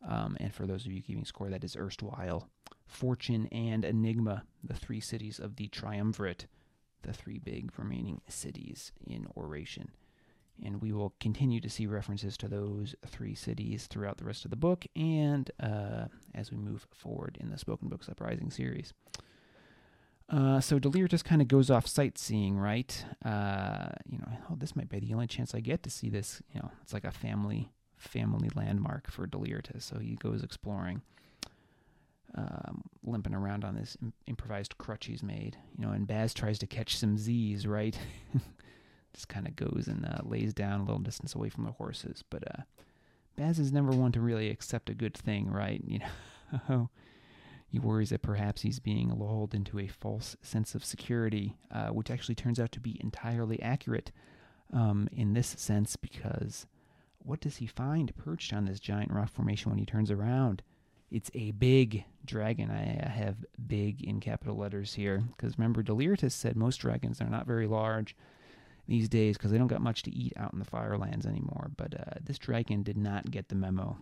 Um, 0.08 0.36
and 0.40 0.52
for 0.52 0.66
those 0.66 0.88
of 0.88 0.92
you 0.92 1.04
keeping 1.04 1.26
score, 1.26 1.52
that 1.52 1.64
is 1.64 1.76
erstwhile 1.76 2.50
Fortune 2.88 3.48
and 3.52 3.86
Enigma, 3.86 4.44
the 4.64 4.74
three 4.74 5.00
cities 5.00 5.40
of 5.40 5.58
the 5.58 5.68
Triumvirate, 5.68 6.48
the 7.04 7.14
three 7.14 7.38
big 7.38 7.72
remaining 7.78 8.22
cities 8.28 8.92
in 9.06 9.28
Oration. 9.38 9.92
And 10.64 10.82
we 10.82 10.92
will 10.94 11.14
continue 11.20 11.60
to 11.60 11.70
see 11.70 11.86
references 11.86 12.38
to 12.38 12.48
those 12.48 12.96
three 13.06 13.36
cities 13.36 13.88
throughout 13.88 14.18
the 14.18 14.26
rest 14.26 14.46
of 14.46 14.52
the 14.52 14.58
book 14.58 14.86
and 14.96 15.52
uh, 15.60 16.06
as 16.34 16.52
we 16.52 16.58
move 16.58 16.88
forward 16.94 17.38
in 17.42 17.50
the 17.50 17.58
Spoken 17.58 17.90
Books 17.90 18.08
Uprising 18.08 18.52
series. 18.52 18.94
Uh, 20.28 20.60
so 20.60 20.80
just 20.80 21.26
kind 21.26 21.42
of 21.42 21.48
goes 21.48 21.70
off 21.70 21.86
sightseeing, 21.86 22.58
right? 22.58 23.06
Uh, 23.24 23.90
you 24.10 24.18
know, 24.18 24.28
oh, 24.50 24.56
this 24.58 24.76
might 24.76 24.90
be 24.90 25.00
the 25.00 25.14
only 25.14 25.28
chance 25.28 25.54
I 25.54 25.60
get 25.60 25.84
to 25.84 25.90
see 25.90 26.10
this. 26.10 26.42
You 26.54 26.62
know, 26.62 26.72
it's 26.82 26.94
like 26.94 27.04
a 27.06 27.12
family 27.12 27.72
family 27.98 28.50
landmark 28.56 29.10
for 29.10 29.26
Deliritus. 29.28 29.86
So 29.86 30.00
he 30.00 30.16
goes 30.16 30.44
exploring, 30.44 31.02
um, 32.36 32.84
limping 33.04 33.34
around 33.34 33.64
on 33.64 33.76
this 33.76 33.98
Im- 34.02 34.14
improvised 34.28 34.78
crutch 34.78 35.06
he's 35.06 35.24
made. 35.24 35.58
You 35.78 35.86
know, 35.86 35.92
and 35.92 36.08
Baz 36.08 36.34
tries 36.34 36.60
to 36.60 36.68
catch 36.68 36.98
some 36.98 37.18
Z's, 37.18 37.68
right? 37.68 37.98
just 39.16 39.30
kind 39.30 39.48
of 39.48 39.56
goes 39.56 39.88
and 39.88 40.06
uh, 40.06 40.20
lays 40.24 40.54
down 40.54 40.82
a 40.82 40.84
little 40.84 41.00
distance 41.00 41.34
away 41.34 41.50
from 41.50 41.64
the 41.64 41.72
horses. 41.72 42.24
But 42.30 42.44
uh, 42.48 42.64
Baz 43.36 43.58
is 43.58 43.72
never 43.72 43.92
one 43.92 44.12
to 44.12 44.22
really 44.22 44.50
accept 44.50 44.90
a 44.90 44.94
good 44.94 45.16
thing, 45.16 45.50
right? 45.50 45.82
You 45.86 46.00
know, 46.70 46.90
he 47.68 47.80
worries 47.80 48.10
that 48.10 48.22
perhaps 48.22 48.62
he's 48.62 48.80
being 48.80 49.10
lulled 49.10 49.56
into 49.56 49.80
a 49.80 49.88
false 49.88 50.36
sense 50.42 50.76
of 50.76 50.86
security, 50.86 51.56
uh, 51.72 51.88
which 51.88 52.12
actually 52.12 52.36
turns 52.36 52.60
out 52.60 52.72
to 52.74 52.80
be 52.80 53.00
entirely 53.02 53.62
accurate 53.62 54.12
um, 54.74 55.08
in 55.12 55.34
this 55.34 55.56
sense 55.58 55.96
because 55.96 56.68
what 57.20 57.40
does 57.40 57.58
he 57.58 57.66
find 57.66 58.16
perched 58.16 58.54
on 58.54 58.66
this 58.66 58.80
giant 58.80 59.12
rock 59.12 59.30
formation 59.30 59.72
when 59.72 59.80
he 59.80 59.86
turns 59.86 60.12
around? 60.12 60.62
It's 61.10 61.32
a 61.34 61.52
big 61.52 62.04
dragon. 62.26 62.70
I 62.70 63.08
have 63.08 63.46
big 63.68 64.04
in 64.04 64.20
capital 64.20 64.58
letters 64.58 64.96
here 64.96 65.24
because 65.36 65.58
remember, 65.58 65.82
Deliritus 65.82 66.36
said 66.36 66.58
most 66.58 66.78
dragons 66.78 67.22
are 67.22 67.30
not 67.30 67.48
very 67.48 67.68
large 67.68 68.16
these 68.88 69.10
days 69.10 69.38
because 69.38 69.52
they 69.52 69.58
don't 69.58 69.68
got 69.68 69.82
much 69.82 70.04
to 70.04 70.16
eat 70.16 70.34
out 70.38 70.54
in 70.54 70.60
the 70.60 70.66
Firelands 70.66 71.26
anymore. 71.26 71.72
But 71.76 72.00
uh, 72.00 72.20
this 72.24 72.38
dragon 72.38 72.84
did 72.84 72.98
not 72.98 73.32
get 73.32 73.50
the 73.50 73.56
memo, 73.56 73.98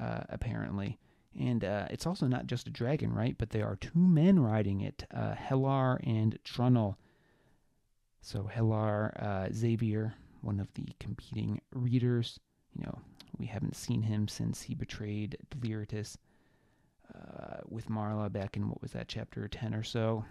uh, 0.00 0.20
apparently. 0.28 0.98
And 1.38 1.64
uh, 1.64 1.86
it's 1.90 2.06
also 2.06 2.26
not 2.26 2.46
just 2.46 2.66
a 2.66 2.70
dragon, 2.70 3.12
right? 3.12 3.36
But 3.38 3.50
there 3.50 3.66
are 3.66 3.76
two 3.76 3.98
men 3.98 4.38
riding 4.38 4.82
it 4.82 5.04
uh, 5.14 5.34
Hellar 5.34 5.98
and 6.06 6.38
Trunnill. 6.44 6.96
So, 8.20 8.48
Hellar, 8.52 9.12
uh, 9.20 9.48
Xavier, 9.52 10.14
one 10.42 10.60
of 10.60 10.72
the 10.74 10.86
competing 11.00 11.60
readers. 11.72 12.38
You 12.76 12.84
know, 12.84 12.98
we 13.38 13.46
haven't 13.46 13.76
seen 13.76 14.02
him 14.02 14.28
since 14.28 14.62
he 14.62 14.74
betrayed 14.74 15.36
Deliritus 15.50 16.18
uh, 17.14 17.58
with 17.68 17.88
Marla 17.88 18.30
back 18.30 18.56
in 18.56 18.68
what 18.68 18.80
was 18.82 18.92
that, 18.92 19.08
chapter 19.08 19.48
10 19.48 19.74
or 19.74 19.82
so. 19.82 20.24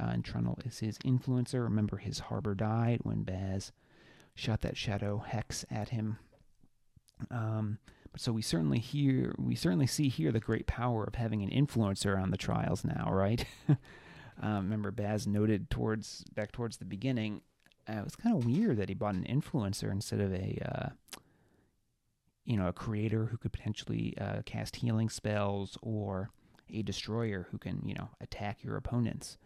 Uh, 0.00 0.10
and 0.12 0.24
Trunnill 0.24 0.64
is 0.66 0.80
his 0.80 0.98
influencer. 0.98 1.62
Remember, 1.62 1.96
his 1.96 2.18
harbor 2.18 2.54
died 2.54 3.00
when 3.02 3.22
Baz 3.22 3.72
shot 4.34 4.60
that 4.62 4.76
shadow 4.76 5.18
hex 5.18 5.64
at 5.70 5.90
him. 5.90 6.18
Um, 7.30 7.78
but 8.10 8.20
so 8.20 8.32
we 8.32 8.42
certainly 8.42 8.80
hear, 8.80 9.34
we 9.38 9.54
certainly 9.54 9.86
see 9.86 10.08
here 10.08 10.32
the 10.32 10.40
great 10.40 10.66
power 10.66 11.04
of 11.04 11.14
having 11.14 11.42
an 11.42 11.50
influencer 11.50 12.20
on 12.20 12.30
the 12.30 12.36
trials 12.36 12.84
now, 12.84 13.08
right? 13.12 13.44
um, 13.68 14.64
remember, 14.64 14.90
Baz 14.90 15.26
noted 15.26 15.70
towards 15.70 16.24
back 16.34 16.52
towards 16.52 16.76
the 16.78 16.84
beginning, 16.84 17.42
uh, 17.88 17.98
it 17.98 18.04
was 18.04 18.16
kind 18.16 18.36
of 18.36 18.46
weird 18.46 18.78
that 18.78 18.88
he 18.88 18.94
bought 18.94 19.14
an 19.14 19.26
influencer 19.28 19.90
instead 19.90 20.20
of 20.20 20.32
a, 20.32 20.58
uh, 20.64 21.18
you 22.44 22.56
know, 22.56 22.68
a 22.68 22.72
creator 22.72 23.26
who 23.26 23.36
could 23.36 23.52
potentially 23.52 24.14
uh, 24.20 24.42
cast 24.44 24.76
healing 24.76 25.08
spells 25.08 25.78
or 25.82 26.30
a 26.72 26.82
destroyer 26.82 27.46
who 27.50 27.58
can, 27.58 27.82
you 27.84 27.94
know, 27.94 28.10
attack 28.20 28.62
your 28.62 28.76
opponents. 28.76 29.38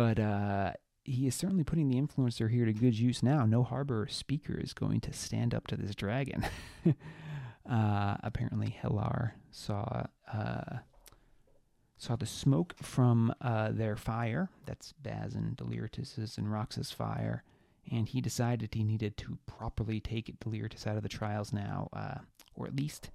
But 0.00 0.18
uh, 0.18 0.72
he 1.04 1.26
is 1.26 1.34
certainly 1.34 1.62
putting 1.62 1.90
the 1.90 2.00
influencer 2.00 2.50
here 2.50 2.64
to 2.64 2.72
good 2.72 2.98
use 2.98 3.22
now. 3.22 3.44
No 3.44 3.62
harbor 3.62 4.06
speaker 4.08 4.58
is 4.58 4.72
going 4.72 5.02
to 5.02 5.12
stand 5.12 5.54
up 5.54 5.66
to 5.66 5.76
this 5.76 5.94
dragon. 5.94 6.42
uh, 7.70 8.16
apparently, 8.22 8.74
Hellar 8.82 9.32
saw 9.50 10.04
uh, 10.32 10.78
saw 11.98 12.16
the 12.16 12.24
smoke 12.24 12.76
from 12.80 13.34
uh, 13.42 13.72
their 13.72 13.94
fire. 13.94 14.48
That's 14.64 14.94
Baz 14.94 15.34
and 15.34 15.54
Deliritus's 15.54 16.38
and 16.38 16.50
Rox's 16.50 16.90
fire. 16.90 17.44
And 17.92 18.08
he 18.08 18.22
decided 18.22 18.72
he 18.72 18.82
needed 18.82 19.18
to 19.18 19.36
properly 19.44 20.00
take 20.00 20.40
Deliritus 20.40 20.86
out 20.86 20.96
of 20.96 21.02
the 21.02 21.10
trials 21.10 21.52
now, 21.52 21.90
uh, 21.92 22.20
or 22.54 22.66
at 22.66 22.74
least 22.74 23.10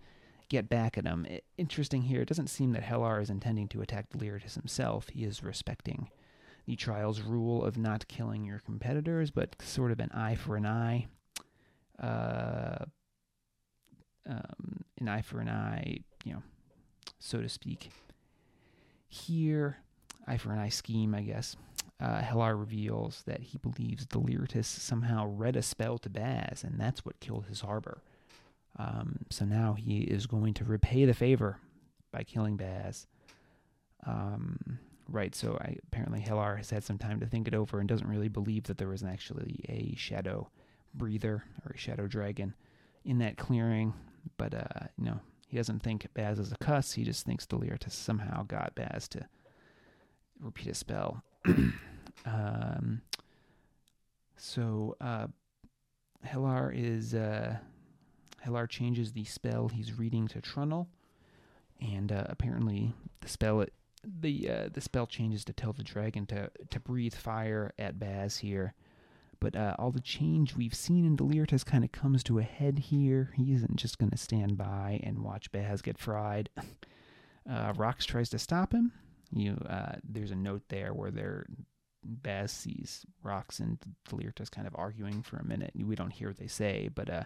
get 0.49 0.69
back 0.69 0.99
at 0.99 1.07
him. 1.07 1.25
Interesting 1.57 2.03
here, 2.03 2.21
it 2.21 2.27
doesn't 2.27 2.51
seem 2.51 2.73
that 2.73 2.83
Hellar 2.83 3.19
is 3.19 3.31
intending 3.31 3.67
to 3.69 3.81
attack 3.81 4.11
Deliritus 4.11 4.53
himself. 4.53 5.09
He 5.09 5.23
is 5.23 5.41
respecting 5.41 6.09
the 6.66 6.76
trial's 6.76 7.22
rule 7.22 7.63
of 7.63 7.78
not 7.78 8.07
killing 8.07 8.43
your 8.43 8.59
competitors, 8.59 9.32
but 9.32 9.55
sort 9.61 9.91
of 9.91 9.99
an 9.99 10.11
eye 10.11 10.36
for 10.36 10.55
an 10.55 10.66
eye. 10.66 11.07
Uh, 12.01 12.86
um, 14.28 14.84
an 14.99 15.07
eye 15.07 15.22
for 15.22 15.39
an 15.39 15.49
eye, 15.49 15.99
you 16.24 16.34
know, 16.34 16.43
so 17.20 17.41
to 17.41 17.49
speak. 17.49 17.89
Here, 19.07 19.78
eye 20.28 20.38
for 20.38 20.51
an 20.51 20.59
eye 20.59 20.70
scheme, 20.70 21.13
I 21.13 21.22
guess. 21.22 21.55
Uh, 21.99 22.22
Hellar 22.22 22.57
reveals 22.57 23.24
that 23.26 23.41
he 23.41 23.57
believes 23.57 24.05
Deliritus 24.05 24.68
somehow 24.68 25.28
read 25.28 25.55
a 25.55 25.61
spell 25.61 25.97
to 25.99 26.09
Baz, 26.09 26.63
and 26.63 26.80
that's 26.80 27.05
what 27.05 27.20
killed 27.20 27.45
his 27.45 27.61
harbor. 27.61 28.01
Um, 28.78 29.20
so 29.30 29.45
now 29.45 29.74
he 29.74 29.99
is 29.99 30.28
going 30.28 30.53
to 30.55 30.66
repay 30.66 31.05
the 31.05 31.13
favor 31.13 31.59
by 32.11 32.24
killing 32.24 32.57
Baz. 32.57 33.07
Um, 34.05 34.80
Right, 35.07 35.35
so 35.35 35.57
I, 35.61 35.77
apparently 35.87 36.19
Hellar 36.19 36.55
has 36.57 36.71
had 36.71 36.83
some 36.83 36.97
time 36.97 37.19
to 37.19 37.27
think 37.27 37.47
it 37.47 37.53
over 37.53 37.79
and 37.79 37.87
doesn't 37.87 38.07
really 38.07 38.27
believe 38.27 38.63
that 38.63 38.77
there 38.77 38.87
was 38.87 39.03
actually 39.03 39.63
a 39.69 39.95
shadow 39.95 40.49
breather 40.93 41.43
or 41.63 41.71
a 41.73 41.77
shadow 41.77 42.07
dragon 42.07 42.55
in 43.03 43.19
that 43.19 43.37
clearing. 43.37 43.93
But, 44.37 44.55
uh, 44.55 44.87
you 44.97 45.05
know, 45.05 45.19
he 45.47 45.57
doesn't 45.57 45.83
think 45.83 46.07
Baz 46.15 46.39
is 46.39 46.51
a 46.51 46.57
cuss. 46.57 46.93
He 46.93 47.03
just 47.03 47.25
thinks 47.25 47.45
Deliritus 47.45 47.93
somehow 47.93 48.43
got 48.43 48.73
Baz 48.73 49.07
to 49.09 49.27
repeat 50.39 50.69
a 50.69 50.73
spell. 50.73 51.23
um, 52.25 53.01
So 54.37 54.95
uh, 54.99 55.27
Hellar 56.23 56.71
is 56.75 57.13
uh, 57.13 57.57
Hellar 58.43 58.67
changes 58.67 59.13
the 59.13 59.23
spell 59.25 59.69
he's 59.69 59.97
reading 59.97 60.27
to 60.29 60.41
Trunnull, 60.41 60.87
and 61.79 62.11
uh, 62.11 62.25
apparently 62.27 62.93
the 63.21 63.27
spell 63.27 63.61
it, 63.61 63.73
the 64.21 64.49
uh, 64.49 64.69
the 64.71 64.81
spell 64.81 65.07
changes 65.07 65.43
to 65.45 65.53
tell 65.53 65.73
the 65.73 65.83
dragon 65.83 66.25
to 66.27 66.49
to 66.69 66.79
breathe 66.79 67.13
fire 67.13 67.73
at 67.77 67.99
Baz 67.99 68.37
here. 68.37 68.73
But 69.39 69.55
uh, 69.55 69.75
all 69.77 69.91
the 69.91 69.99
change 69.99 70.55
we've 70.55 70.73
seen 70.73 71.05
in 71.05 71.15
Deliritus 71.15 71.63
kind 71.63 71.83
of 71.83 71.91
comes 71.91 72.23
to 72.23 72.39
a 72.39 72.43
head 72.43 72.79
here. 72.79 73.33
He 73.35 73.53
isn't 73.53 73.75
just 73.75 73.97
going 73.97 74.11
to 74.11 74.17
stand 74.17 74.57
by 74.57 75.01
and 75.03 75.19
watch 75.19 75.51
Baz 75.51 75.81
get 75.81 75.97
fried. 75.97 76.49
uh, 77.49 77.73
Rox 77.73 78.05
tries 78.05 78.29
to 78.29 78.39
stop 78.39 78.73
him. 78.73 78.93
You, 79.31 79.57
uh, 79.69 79.95
there's 80.03 80.31
a 80.31 80.35
note 80.35 80.63
there 80.69 80.93
where 80.93 81.11
they're 81.11 81.45
Baz 82.03 82.51
sees 82.51 83.05
Rox 83.23 83.59
and 83.59 83.77
Deliritus 84.07 84.49
kind 84.49 84.67
of 84.67 84.75
arguing 84.77 85.21
for 85.21 85.37
a 85.37 85.45
minute. 85.45 85.73
We 85.75 85.95
don't 85.95 86.13
hear 86.13 86.29
what 86.29 86.37
they 86.37 86.47
say, 86.47 86.89
but 86.93 87.09
uh, 87.09 87.23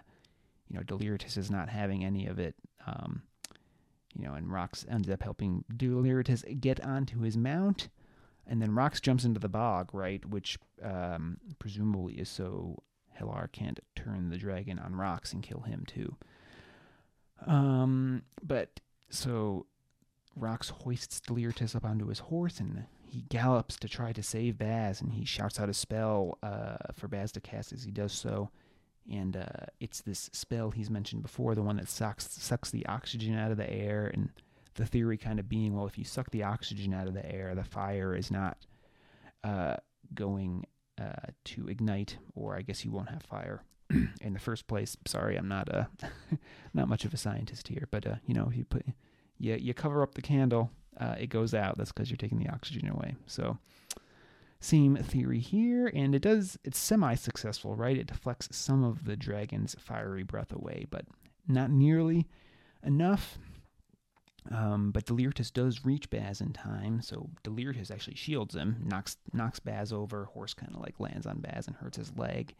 you 0.68 0.76
know, 0.76 0.82
Deliritus 0.82 1.36
is 1.36 1.50
not 1.50 1.68
having 1.68 2.04
any 2.04 2.26
of 2.26 2.38
it. 2.38 2.54
Um, 2.86 3.22
you 4.16 4.24
know, 4.24 4.34
and 4.34 4.48
Rox 4.48 4.84
ends 4.90 5.08
up 5.08 5.22
helping 5.22 5.64
Deliritus 5.74 6.44
get 6.60 6.84
onto 6.84 7.20
his 7.20 7.36
mount, 7.36 7.88
and 8.46 8.60
then 8.60 8.70
Rox 8.70 9.00
jumps 9.00 9.24
into 9.24 9.40
the 9.40 9.48
bog, 9.48 9.90
right, 9.92 10.24
which 10.26 10.58
um, 10.82 11.38
presumably 11.58 12.14
is 12.14 12.28
so 12.28 12.82
Hellar 13.18 13.48
can't 13.52 13.80
turn 13.94 14.30
the 14.30 14.38
dragon 14.38 14.78
on 14.78 14.94
Rox 14.94 15.32
and 15.32 15.42
kill 15.42 15.60
him 15.60 15.84
too. 15.86 16.16
Um, 17.46 18.22
but 18.42 18.80
so 19.10 19.66
Rox 20.38 20.70
hoists 20.70 21.20
Deliritus 21.20 21.74
up 21.74 21.84
onto 21.84 22.06
his 22.06 22.18
horse 22.18 22.60
and 22.60 22.84
he 23.10 23.22
gallops 23.28 23.76
to 23.76 23.88
try 23.88 24.12
to 24.12 24.22
save 24.22 24.58
Baz, 24.58 25.00
and 25.00 25.12
he 25.12 25.24
shouts 25.24 25.58
out 25.58 25.68
a 25.68 25.74
spell 25.74 26.38
uh, 26.42 26.76
for 26.94 27.08
Baz 27.08 27.32
to 27.32 27.40
cast 27.40 27.72
as 27.72 27.82
he 27.82 27.90
does 27.90 28.12
so. 28.12 28.50
And 29.10 29.36
uh, 29.36 29.66
it's 29.80 30.00
this 30.00 30.30
spell 30.32 30.70
he's 30.70 30.90
mentioned 30.90 31.22
before, 31.22 31.54
the 31.54 31.62
one 31.62 31.76
that 31.76 31.88
sucks 31.88 32.30
sucks 32.30 32.70
the 32.70 32.86
oxygen 32.86 33.36
out 33.36 33.50
of 33.50 33.56
the 33.56 33.70
air, 33.70 34.10
and 34.12 34.30
the 34.74 34.86
theory 34.86 35.16
kind 35.16 35.38
of 35.38 35.48
being, 35.48 35.74
well, 35.74 35.86
if 35.86 35.98
you 35.98 36.04
suck 36.04 36.30
the 36.30 36.42
oxygen 36.44 36.94
out 36.94 37.08
of 37.08 37.14
the 37.14 37.32
air, 37.32 37.54
the 37.54 37.64
fire 37.64 38.14
is 38.14 38.30
not 38.30 38.66
uh, 39.42 39.76
going 40.14 40.64
uh, 41.00 41.30
to 41.44 41.68
ignite, 41.68 42.18
or 42.34 42.56
I 42.56 42.62
guess 42.62 42.84
you 42.84 42.90
won't 42.90 43.10
have 43.10 43.22
fire 43.22 43.64
in 44.20 44.32
the 44.32 44.38
first 44.38 44.66
place. 44.66 44.96
Sorry, 45.06 45.36
I'm 45.36 45.48
not 45.48 45.72
uh, 45.72 45.84
not 46.74 46.88
much 46.88 47.04
of 47.04 47.14
a 47.14 47.16
scientist 47.16 47.68
here, 47.68 47.88
but 47.90 48.06
uh, 48.06 48.16
you 48.26 48.34
know, 48.34 48.48
if 48.50 48.56
you 48.56 48.64
put 48.64 48.84
you 49.38 49.54
you 49.54 49.74
cover 49.74 50.02
up 50.02 50.14
the 50.14 50.22
candle, 50.22 50.70
uh, 50.98 51.16
it 51.18 51.28
goes 51.28 51.54
out. 51.54 51.78
That's 51.78 51.92
because 51.92 52.10
you're 52.10 52.16
taking 52.16 52.38
the 52.38 52.50
oxygen 52.50 52.88
away. 52.88 53.16
So, 53.26 53.58
same 54.60 54.96
theory 54.96 55.40
here, 55.40 55.90
and 55.94 56.14
it 56.14 56.20
does. 56.20 56.58
It's 56.64 56.78
semi-successful, 56.78 57.74
right? 57.74 57.96
It 57.96 58.06
deflects 58.08 58.54
some 58.54 58.84
of 58.84 59.04
the 59.04 59.16
dragon's 59.16 59.74
fiery 59.78 60.22
breath 60.22 60.52
away, 60.52 60.86
but 60.90 61.06
not 61.48 61.70
nearly 61.70 62.28
enough. 62.84 63.38
Um, 64.50 64.90
but 64.90 65.04
Deliritus 65.06 65.50
does 65.50 65.84
reach 65.84 66.08
Baz 66.10 66.40
in 66.40 66.52
time, 66.52 67.02
so 67.02 67.30
Deliritus 67.42 67.90
actually 67.90 68.16
shields 68.16 68.54
him, 68.54 68.76
knocks 68.84 69.16
knocks 69.32 69.60
Baz 69.60 69.92
over. 69.92 70.26
Horse 70.26 70.54
kind 70.54 70.74
of 70.74 70.80
like 70.80 71.00
lands 71.00 71.26
on 71.26 71.40
Baz 71.40 71.66
and 71.66 71.76
hurts 71.76 71.98
his 71.98 72.16
leg, 72.16 72.54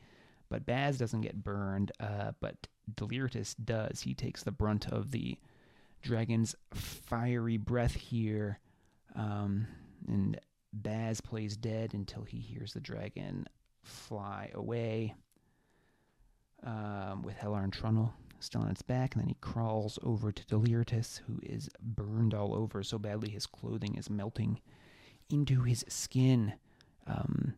but 0.49 0.67
Baz 0.67 0.99
doesn't 0.99 1.23
get 1.23 1.43
burned. 1.43 1.93
Uh, 2.01 2.33
but 2.41 2.67
Deliritus 2.97 3.55
does. 3.55 4.03
He 4.03 4.15
takes 4.15 4.43
the 4.43 4.53
brunt 4.53 4.89
of 4.89 5.11
the 5.11 5.39
dragon's 6.03 6.55
fiery 6.73 7.57
breath 7.57 7.95
here. 7.95 8.59
Um, 9.15 9.67
and 10.09 10.39
Baz 10.73 11.21
plays 11.21 11.57
dead 11.57 11.95
until 11.95 12.23
he 12.23 12.39
hears 12.39 12.73
the 12.73 12.81
dragon 12.81 13.47
fly 13.83 14.51
away 14.55 15.15
um, 16.65 17.23
with 17.23 17.37
Hellar 17.37 17.63
and 17.63 17.73
Trunnull 17.73 18.13
still 18.39 18.63
on 18.63 18.71
its 18.71 18.83
back. 18.83 19.15
And 19.15 19.23
then 19.23 19.29
he 19.29 19.37
crawls 19.41 19.99
over 20.03 20.33
to 20.33 20.47
Deliritus, 20.47 21.21
who 21.27 21.39
is 21.43 21.69
burned 21.81 22.35
all 22.35 22.55
over 22.55 22.83
so 22.83 22.99
badly 22.99 23.31
his 23.31 23.47
clothing 23.47 23.97
is 23.97 24.09
melting 24.09 24.61
into 25.29 25.63
his 25.63 25.85
skin. 25.89 26.55
Um, 27.07 27.55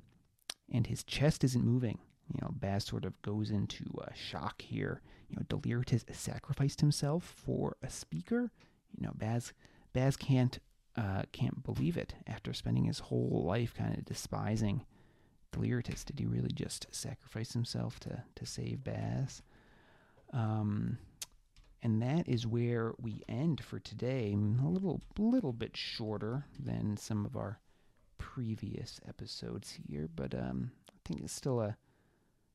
and 0.73 0.87
his 0.87 1.05
chest 1.05 1.45
isn't 1.45 1.65
moving. 1.65 1.99
You 2.33 2.39
know, 2.41 2.51
Baz 2.53 2.85
sort 2.85 3.05
of 3.05 3.21
goes 3.23 3.51
into 3.51 3.85
uh, 4.01 4.13
shock 4.15 4.63
here 4.63 5.03
you 5.33 5.37
know, 5.37 5.47
Deliritus 5.49 6.05
sacrificed 6.13 6.83
himself 6.83 7.25
for 7.25 7.77
a 7.83 7.89
speaker. 7.89 8.51
You 8.97 9.07
know, 9.07 9.13
Baz 9.15 9.55
Baz 9.95 10.17
can't 10.17 10.59
uh, 10.97 11.23
can't 11.33 11.63
believe 11.63 11.97
it 11.97 12.15
after 12.27 12.53
spending 12.53 12.85
his 12.85 12.99
whole 12.99 13.45
life 13.47 13.75
kind 13.75 13.97
of 13.97 14.05
despising 14.05 14.85
Deliritus. 15.53 16.05
Did 16.05 16.19
he 16.19 16.27
really 16.27 16.53
just 16.53 16.87
sacrifice 16.91 17.53
himself 17.53 18.01
to 18.01 18.23
to 18.35 18.47
save 18.47 18.85
Baz? 18.85 19.43
Um, 20.33 20.99
and 21.83 22.01
that 22.01 22.29
is 22.29 22.47
where 22.47 22.93
we 23.01 23.23
end 23.29 23.63
for 23.63 23.79
today. 23.79 24.35
A 24.35 24.69
little 24.69 25.03
little 25.19 25.53
bit 25.53 25.77
shorter 25.77 26.47
than 26.59 26.97
some 26.97 27.27
of 27.27 27.37
our 27.37 27.59
previous 28.19 29.01
episodes 29.09 29.79
here, 29.89 30.09
but 30.15 30.35
um, 30.35 30.71
I 30.91 30.99
think 31.05 31.21
it's 31.21 31.33
still 31.33 31.61
a 31.61 31.77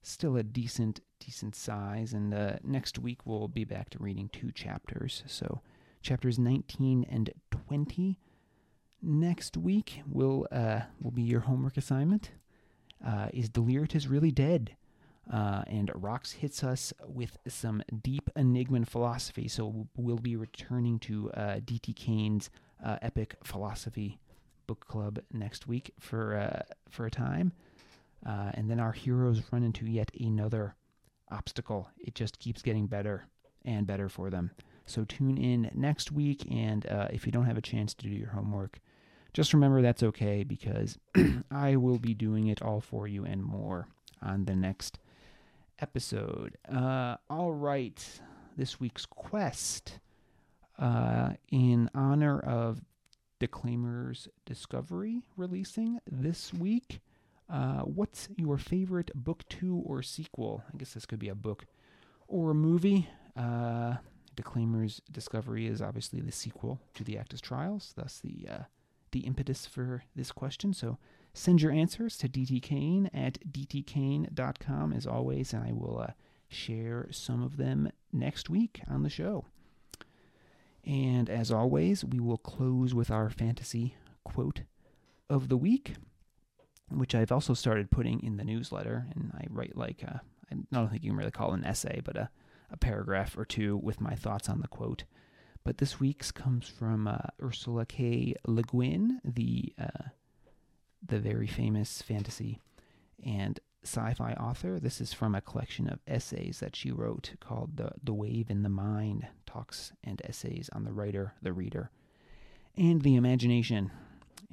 still 0.01 0.37
a 0.37 0.43
decent 0.43 1.01
decent 1.19 1.55
size. 1.55 2.13
And 2.13 2.33
uh, 2.33 2.57
next 2.63 2.99
week 2.99 3.25
we'll 3.25 3.47
be 3.47 3.65
back 3.65 3.89
to 3.91 3.99
reading 3.99 4.29
two 4.29 4.51
chapters. 4.51 5.23
So 5.27 5.61
chapters 6.01 6.39
19 6.39 7.05
and 7.09 7.29
20. 7.51 8.19
Next 9.09 9.55
week 9.55 10.01
will 10.05 10.47
uh, 10.51 10.81
will 10.99 11.11
be 11.11 11.21
your 11.21 11.39
homework 11.39 11.77
assignment. 11.77 12.31
Uh, 13.05 13.29
is 13.31 13.47
Deliritus 13.47 14.05
really 14.05 14.31
dead? 14.31 14.75
Uh, 15.31 15.63
and 15.65 15.87
Rox 15.93 16.33
hits 16.33 16.61
us 16.61 16.91
with 17.07 17.37
some 17.47 17.81
deep 18.03 18.29
Enigman 18.35 18.85
philosophy. 18.85 19.47
So 19.47 19.87
we'll 19.95 20.17
be 20.17 20.35
returning 20.35 20.99
to 20.99 21.31
uh, 21.31 21.59
D.T. 21.63 21.93
Kane's 21.93 22.49
uh, 22.83 22.97
epic 23.01 23.35
philosophy 23.45 24.19
book 24.67 24.85
club 24.89 25.21
next 25.31 25.67
week 25.67 25.93
for 26.01 26.35
uh, 26.35 26.63
for 26.89 27.05
a 27.05 27.11
time. 27.11 27.53
And 28.25 28.69
then 28.69 28.81
our 28.81 28.91
heroes 28.91 29.41
run 29.53 29.63
into 29.63 29.85
yet 29.85 30.11
another 30.19 30.75
obstacle. 31.31 31.89
It 31.97 32.13
just 32.13 32.39
keeps 32.39 32.61
getting 32.61 32.87
better 32.87 33.23
and 33.63 33.87
better 33.87 34.09
for 34.09 34.29
them. 34.29 34.51
So 34.85 35.05
tune 35.05 35.37
in 35.37 35.71
next 35.73 36.11
week, 36.11 36.45
and 36.51 36.85
if 37.09 37.25
you 37.25 37.31
don't 37.31 37.45
have 37.45 37.57
a 37.57 37.61
chance 37.61 37.93
to 37.93 38.03
do 38.03 38.13
your 38.13 38.31
homework, 38.31 38.81
just 39.37 39.53
remember 39.53 39.83
that's 39.83 40.01
okay 40.01 40.43
because 40.43 40.97
I 41.51 41.75
will 41.75 41.99
be 41.99 42.15
doing 42.15 42.47
it 42.47 42.63
all 42.63 42.81
for 42.81 43.07
you 43.07 43.23
and 43.23 43.43
more 43.43 43.87
on 44.19 44.45
the 44.45 44.55
next 44.55 44.97
episode. 45.77 46.57
Uh, 46.67 47.17
all 47.29 47.51
right, 47.51 48.03
this 48.57 48.79
week's 48.79 49.05
quest 49.05 49.99
uh, 50.79 51.33
in 51.51 51.87
honor 51.93 52.39
of 52.39 52.81
Declaimer's 53.37 54.27
Discovery 54.47 55.21
releasing 55.35 55.99
this 56.11 56.51
week. 56.51 56.99
Uh, 57.47 57.81
what's 57.81 58.29
your 58.37 58.57
favorite 58.57 59.11
book 59.13 59.43
two 59.49 59.83
or 59.85 60.01
sequel? 60.01 60.63
I 60.73 60.77
guess 60.77 60.95
this 60.95 61.05
could 61.05 61.19
be 61.19 61.29
a 61.29 61.35
book 61.35 61.67
or 62.27 62.49
a 62.49 62.55
movie. 62.55 63.07
Uh, 63.39 63.97
Declaimer's 64.35 64.99
Discovery 65.11 65.67
is 65.67 65.79
obviously 65.79 66.21
the 66.21 66.31
sequel 66.31 66.81
to 66.95 67.03
the 67.03 67.13
Acktus 67.13 67.39
Trials, 67.39 67.93
thus 67.95 68.19
the 68.23 68.49
uh, 68.49 68.63
the 69.11 69.21
impetus 69.21 69.65
for 69.65 70.03
this 70.15 70.31
question. 70.31 70.73
So 70.73 70.97
send 71.33 71.61
your 71.61 71.71
answers 71.71 72.17
to 72.17 72.29
dtkane 72.29 73.09
at 73.13 73.39
dtkane.com 73.51 74.93
as 74.93 75.07
always, 75.07 75.53
and 75.53 75.63
I 75.63 75.71
will 75.71 75.99
uh, 75.99 76.11
share 76.47 77.07
some 77.11 77.43
of 77.43 77.57
them 77.57 77.91
next 78.11 78.49
week 78.49 78.81
on 78.89 79.03
the 79.03 79.09
show. 79.09 79.45
And 80.85 81.29
as 81.29 81.51
always, 81.51 82.05
we 82.05 82.19
will 82.19 82.37
close 82.37 82.93
with 82.93 83.11
our 83.11 83.29
fantasy 83.29 83.95
quote 84.23 84.61
of 85.29 85.49
the 85.49 85.57
week 85.57 85.95
which 86.89 87.15
I've 87.15 87.31
also 87.31 87.53
started 87.53 87.91
putting 87.91 88.23
in 88.23 88.37
the 88.37 88.43
newsletter. 88.43 89.07
And 89.13 89.31
I 89.33 89.45
write 89.49 89.75
like, 89.75 90.03
a, 90.03 90.21
I 90.51 90.55
don't 90.71 90.89
think 90.89 91.03
you 91.03 91.11
can 91.11 91.17
really 91.17 91.31
call 91.31 91.53
it 91.53 91.57
an 91.57 91.65
essay, 91.65 92.01
but 92.03 92.15
a, 92.15 92.29
a 92.71 92.77
paragraph 92.77 93.37
or 93.37 93.45
two 93.45 93.77
with 93.77 94.01
my 94.01 94.15
thoughts 94.15 94.49
on 94.49 94.61
the 94.61 94.67
quote. 94.67 95.03
But 95.67 95.79
this 95.79 95.99
week's 95.99 96.31
comes 96.31 96.69
from 96.69 97.09
uh, 97.09 97.17
Ursula 97.43 97.85
K. 97.85 98.35
Le 98.47 98.61
Guin, 98.61 99.19
the 99.25 99.73
uh, 99.77 100.11
the 101.05 101.19
very 101.19 101.45
famous 101.45 102.01
fantasy 102.01 102.61
and 103.21 103.59
sci-fi 103.83 104.31
author. 104.35 104.79
This 104.79 105.01
is 105.01 105.11
from 105.11 105.35
a 105.35 105.41
collection 105.41 105.89
of 105.89 105.99
essays 106.07 106.61
that 106.61 106.77
she 106.77 106.89
wrote 106.89 107.33
called 107.41 107.75
"The 107.75 107.91
the 108.01 108.13
Wave 108.13 108.49
in 108.49 108.63
the 108.63 108.69
Mind: 108.69 109.27
Talks 109.45 109.91
and 110.05 110.21
Essays 110.23 110.69
on 110.71 110.85
the 110.85 110.93
Writer, 110.93 111.33
the 111.41 111.51
Reader, 111.51 111.91
and 112.77 113.01
the 113.01 113.17
Imagination." 113.17 113.91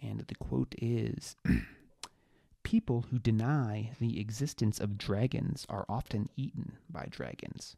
And 0.03 0.19
the 0.19 0.35
quote 0.35 0.75
is. 0.83 1.37
people 2.65 3.05
who 3.11 3.21
deny 3.21 3.93
the 4.01 4.19
existence 4.19 4.81
of 4.81 4.99
dragons 4.99 5.65
are 5.69 5.87
often 5.89 6.29
eaten 6.35 6.73
by 6.91 7.07
dragons 7.09 7.77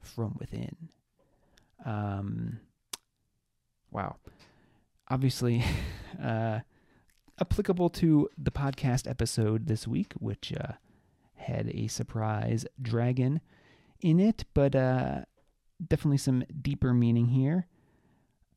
from 0.00 0.34
within. 0.40 0.88
Um, 1.84 2.60
wow. 3.90 4.16
Obviously, 5.08 5.64
uh, 6.22 6.60
applicable 7.40 7.90
to 7.90 8.28
the 8.38 8.50
podcast 8.50 9.08
episode 9.08 9.66
this 9.66 9.86
week, 9.86 10.12
which 10.18 10.52
uh, 10.58 10.72
had 11.34 11.70
a 11.74 11.86
surprise 11.86 12.66
dragon 12.80 13.40
in 14.00 14.20
it, 14.20 14.44
but 14.54 14.74
uh, 14.74 15.20
definitely 15.86 16.18
some 16.18 16.44
deeper 16.62 16.92
meaning 16.92 17.28
here. 17.28 17.66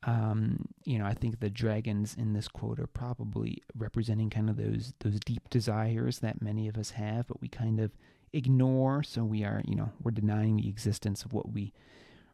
Um, 0.04 0.66
you 0.86 0.98
know, 0.98 1.06
I 1.06 1.14
think 1.14 1.40
the 1.40 1.50
dragons 1.50 2.16
in 2.18 2.32
this 2.34 2.48
quote 2.48 2.80
are 2.80 2.88
probably 2.88 3.62
representing 3.78 4.30
kind 4.30 4.50
of 4.50 4.56
those 4.56 4.94
those 5.00 5.20
deep 5.20 5.50
desires 5.50 6.20
that 6.20 6.42
many 6.42 6.70
of 6.70 6.78
us 6.78 6.92
have, 6.92 7.28
but 7.28 7.42
we 7.42 7.50
kind 7.50 7.82
of 7.82 7.92
ignore. 8.32 9.04
So 9.04 9.26
we 9.26 9.44
are, 9.44 9.62
you 9.66 9.76
know, 9.76 9.92
we're 10.02 10.12
denying 10.12 10.56
the 10.56 10.70
existence 10.70 11.26
of 11.26 11.34
what 11.34 11.52
we 11.52 11.74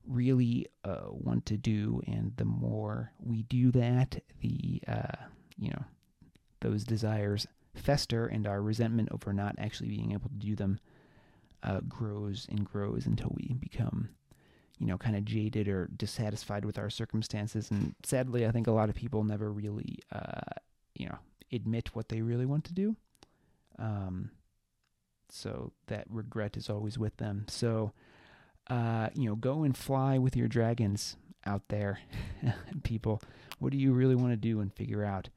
really 0.07 0.67
uh, 0.83 1.07
want 1.09 1.45
to 1.47 1.57
do, 1.57 2.01
and 2.07 2.31
the 2.37 2.45
more 2.45 3.11
we 3.19 3.43
do 3.43 3.71
that, 3.71 4.21
the 4.41 4.81
uh, 4.87 5.25
you 5.57 5.69
know, 5.69 5.83
those 6.61 6.83
desires 6.83 7.47
fester, 7.73 8.27
and 8.27 8.47
our 8.47 8.61
resentment 8.61 9.09
over 9.11 9.33
not 9.33 9.55
actually 9.57 9.89
being 9.89 10.11
able 10.13 10.29
to 10.29 10.35
do 10.35 10.55
them 10.55 10.79
uh, 11.63 11.81
grows 11.87 12.45
and 12.49 12.63
grows 12.65 13.05
until 13.05 13.31
we 13.35 13.53
become 13.53 14.09
you 14.79 14.87
know, 14.87 14.97
kind 14.97 15.15
of 15.15 15.25
jaded 15.25 15.67
or 15.67 15.89
dissatisfied 15.95 16.65
with 16.65 16.77
our 16.77 16.89
circumstances. 16.89 17.71
And 17.71 17.95
sadly, 18.03 18.45
I 18.45 18.51
think 18.51 18.67
a 18.67 18.71
lot 18.71 18.89
of 18.89 18.95
people 18.95 19.23
never 19.23 19.51
really, 19.51 19.99
uh, 20.11 20.59
you 20.95 21.07
know, 21.07 21.17
admit 21.51 21.95
what 21.95 22.09
they 22.09 22.21
really 22.21 22.45
want 22.45 22.65
to 22.65 22.73
do. 22.73 22.95
Um, 23.79 24.31
so 25.29 25.71
that 25.87 26.05
regret 26.09 26.57
is 26.57 26.69
always 26.69 26.97
with 26.97 27.17
them. 27.17 27.45
So, 27.49 27.93
uh, 28.69 29.09
you 29.13 29.29
know, 29.29 29.35
go 29.35 29.63
and 29.63 29.77
fly 29.77 30.17
with 30.17 30.35
your 30.35 30.47
dragons 30.47 31.17
out 31.45 31.63
there, 31.69 31.99
people. 32.83 33.21
What 33.59 33.71
do 33.71 33.77
you 33.77 33.93
really 33.93 34.15
want 34.15 34.31
to 34.31 34.37
do 34.37 34.59
and 34.59 34.73
figure 34.73 35.03
out 35.03 35.29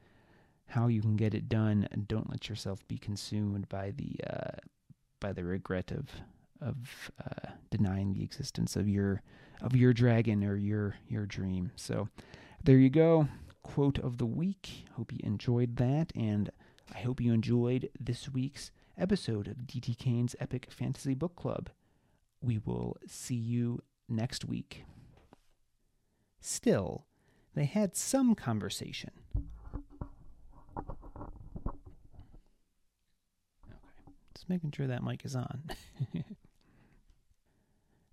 how 0.68 0.86
you 0.86 1.00
can 1.00 1.16
get 1.16 1.34
it 1.34 1.48
done 1.48 1.88
and 1.90 2.06
don't 2.08 2.30
let 2.30 2.48
yourself 2.48 2.86
be 2.88 2.98
consumed 2.98 3.68
by 3.68 3.92
the 3.92 4.16
uh, 4.28 4.56
by 5.20 5.32
the 5.32 5.44
regret 5.44 5.90
of 5.90 6.08
of 6.60 7.10
uh, 7.24 7.50
denying 7.70 8.12
the 8.12 8.22
existence 8.22 8.76
of 8.76 8.88
your 8.88 9.22
of 9.60 9.76
your 9.76 9.92
dragon 9.92 10.44
or 10.44 10.56
your 10.56 10.96
your 11.08 11.26
dream. 11.26 11.70
So 11.76 12.08
there 12.62 12.78
you 12.78 12.90
go. 12.90 13.28
Quote 13.62 13.98
of 13.98 14.18
the 14.18 14.26
week. 14.26 14.86
Hope 14.96 15.12
you 15.12 15.20
enjoyed 15.22 15.76
that, 15.76 16.12
and 16.14 16.50
I 16.94 17.00
hope 17.00 17.20
you 17.20 17.32
enjoyed 17.32 17.90
this 18.00 18.28
week's 18.30 18.70
episode 18.96 19.46
of 19.46 19.58
DT 19.66 19.96
Kane's 19.98 20.34
Epic 20.40 20.68
Fantasy 20.70 21.14
Book 21.14 21.36
Club. 21.36 21.70
We 22.40 22.58
will 22.58 22.96
see 23.06 23.34
you 23.34 23.80
next 24.08 24.44
week. 24.44 24.84
Still, 26.40 27.06
they 27.54 27.64
had 27.64 27.96
some 27.96 28.34
conversation. 28.34 29.10
Okay, 33.66 34.12
just 34.34 34.48
making 34.48 34.72
sure 34.72 34.86
that 34.86 35.02
mic 35.02 35.24
is 35.24 35.34
on. 35.34 35.62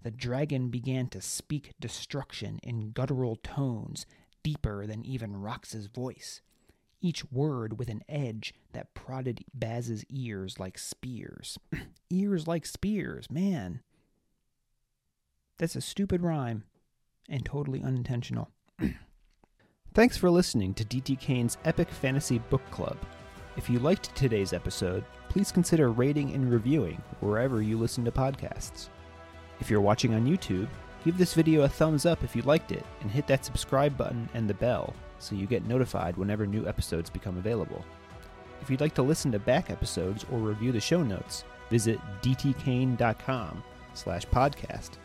the 0.02 0.12
dragon 0.12 0.70
began 0.70 1.08
to 1.10 1.22
speak 1.22 1.74
destruction 1.80 2.60
in 2.64 2.92
guttural 2.92 3.36
tones, 3.38 4.06
deeper 4.44 4.88
than 4.88 5.06
even 5.06 5.38
Rox's 5.38 5.86
voice, 5.86 6.42
each 7.00 7.24
word 7.32 7.78
with 7.78 7.90
an 7.90 8.02
edge 8.10 8.54
that 8.74 8.94
prodded 8.96 9.46
Baz's 9.54 10.04
ears 10.10 10.60
like 10.60 10.78
spears. 10.80 11.60
ears 12.10 12.48
like 12.48 12.66
spears, 12.66 13.30
man. 13.30 13.82
That's 15.58 15.76
a 15.76 15.82
stupid 15.82 16.22
rhyme 16.22 16.64
and 17.30 17.46
totally 17.46 17.82
unintentional. 17.82 18.50
Thanks 19.94 20.18
for 20.18 20.30
listening 20.30 20.74
to 20.74 20.84
DT 20.84 21.20
Kane's 21.20 21.58
Epic 21.64 21.90
Fantasy 21.90 22.40
Book 22.40 22.70
Club. 22.72 22.98
If 23.56 23.70
you 23.70 23.80
liked 23.80 24.14
today's 24.16 24.52
episode, 24.52 25.06
please 25.30 25.54
consider 25.54 25.92
rating 25.92 26.34
and 26.34 26.52
reviewing 26.52 27.02
wherever 27.22 27.62
you 27.62 27.78
listen 27.78 28.04
to 28.04 28.12
podcasts. 28.12 28.90
If 29.62 29.70
you're 29.70 29.80
watching 29.80 30.14
on 30.14 30.28
YouTube, 30.28 30.68
give 31.06 31.18
this 31.18 31.34
video 31.34 31.62
a 31.62 31.70
thumbs 31.70 32.06
up 32.06 32.24
if 32.24 32.36
you 32.36 32.42
liked 32.42 32.74
it, 32.74 32.86
and 33.00 33.10
hit 33.10 33.26
that 33.28 33.46
subscribe 33.46 33.98
button 33.98 34.28
and 34.34 34.50
the 34.50 34.54
bell 34.56 34.94
so 35.20 35.36
you 35.36 35.48
get 35.48 35.66
notified 35.66 36.18
whenever 36.18 36.46
new 36.46 36.68
episodes 36.68 37.10
become 37.10 37.38
available. 37.38 37.86
If 38.62 38.70
you'd 38.70 38.82
like 38.82 38.96
to 38.96 39.04
listen 39.04 39.32
to 39.32 39.40
back 39.40 39.70
episodes 39.70 40.26
or 40.32 40.40
review 40.40 40.74
the 40.74 40.82
show 40.82 41.02
notes, 41.02 41.46
visit 41.70 42.00
dtkane.com 42.22 43.64
slash 43.94 44.26
podcast. 44.26 44.98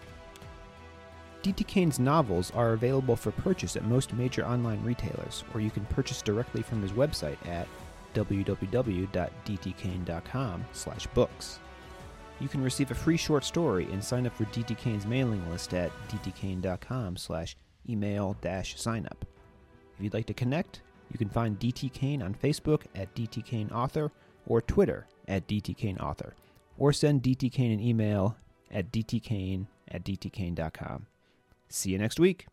DT 1.42 1.66
Kane's 1.66 1.98
novels 1.98 2.52
are 2.54 2.72
available 2.72 3.16
for 3.16 3.30
purchase 3.30 3.76
at 3.76 3.84
most 3.84 4.12
major 4.12 4.44
online 4.44 4.84
retailers, 4.84 5.44
or 5.54 5.60
you 5.60 5.70
can 5.70 5.86
purchase 5.86 6.20
directly 6.22 6.62
from 6.62 6.82
his 6.82 6.92
website 6.92 7.38
at 7.46 7.66
www.dtkane.com 8.14 10.64
slash 10.72 11.06
books 11.08 11.60
you 12.40 12.48
can 12.48 12.62
receive 12.62 12.90
a 12.90 12.94
free 12.94 13.16
short 13.16 13.44
story 13.44 13.86
and 13.92 14.02
sign 14.02 14.26
up 14.26 14.34
for 14.34 14.46
DT 14.46 14.76
Kane's 14.78 15.06
mailing 15.06 15.48
list 15.50 15.74
at 15.74 15.92
dtkane.com 16.08 17.16
slash 17.16 17.56
email 17.88 18.36
dash 18.40 18.80
sign 18.80 19.06
up. 19.06 19.24
If 19.96 20.04
you'd 20.04 20.14
like 20.14 20.26
to 20.26 20.34
connect, 20.34 20.80
you 21.12 21.18
can 21.18 21.28
find 21.28 21.58
DT 21.58 21.92
Kane 21.92 22.22
on 22.22 22.34
Facebook 22.34 22.82
at 22.94 23.14
DT 23.14 23.44
Kane 23.44 23.70
Author 23.70 24.10
or 24.46 24.62
Twitter 24.62 25.06
at 25.28 25.46
DT 25.46 25.76
Kane 25.76 25.98
Author, 25.98 26.34
or 26.78 26.92
send 26.92 27.22
DT 27.22 27.52
Kane 27.52 27.72
an 27.72 27.80
email 27.80 28.36
at 28.70 28.90
dtkane 28.90 29.66
at 29.88 30.04
dtkane.com. 30.04 31.06
See 31.70 31.90
you 31.90 31.98
next 31.98 32.18
week. 32.18 32.46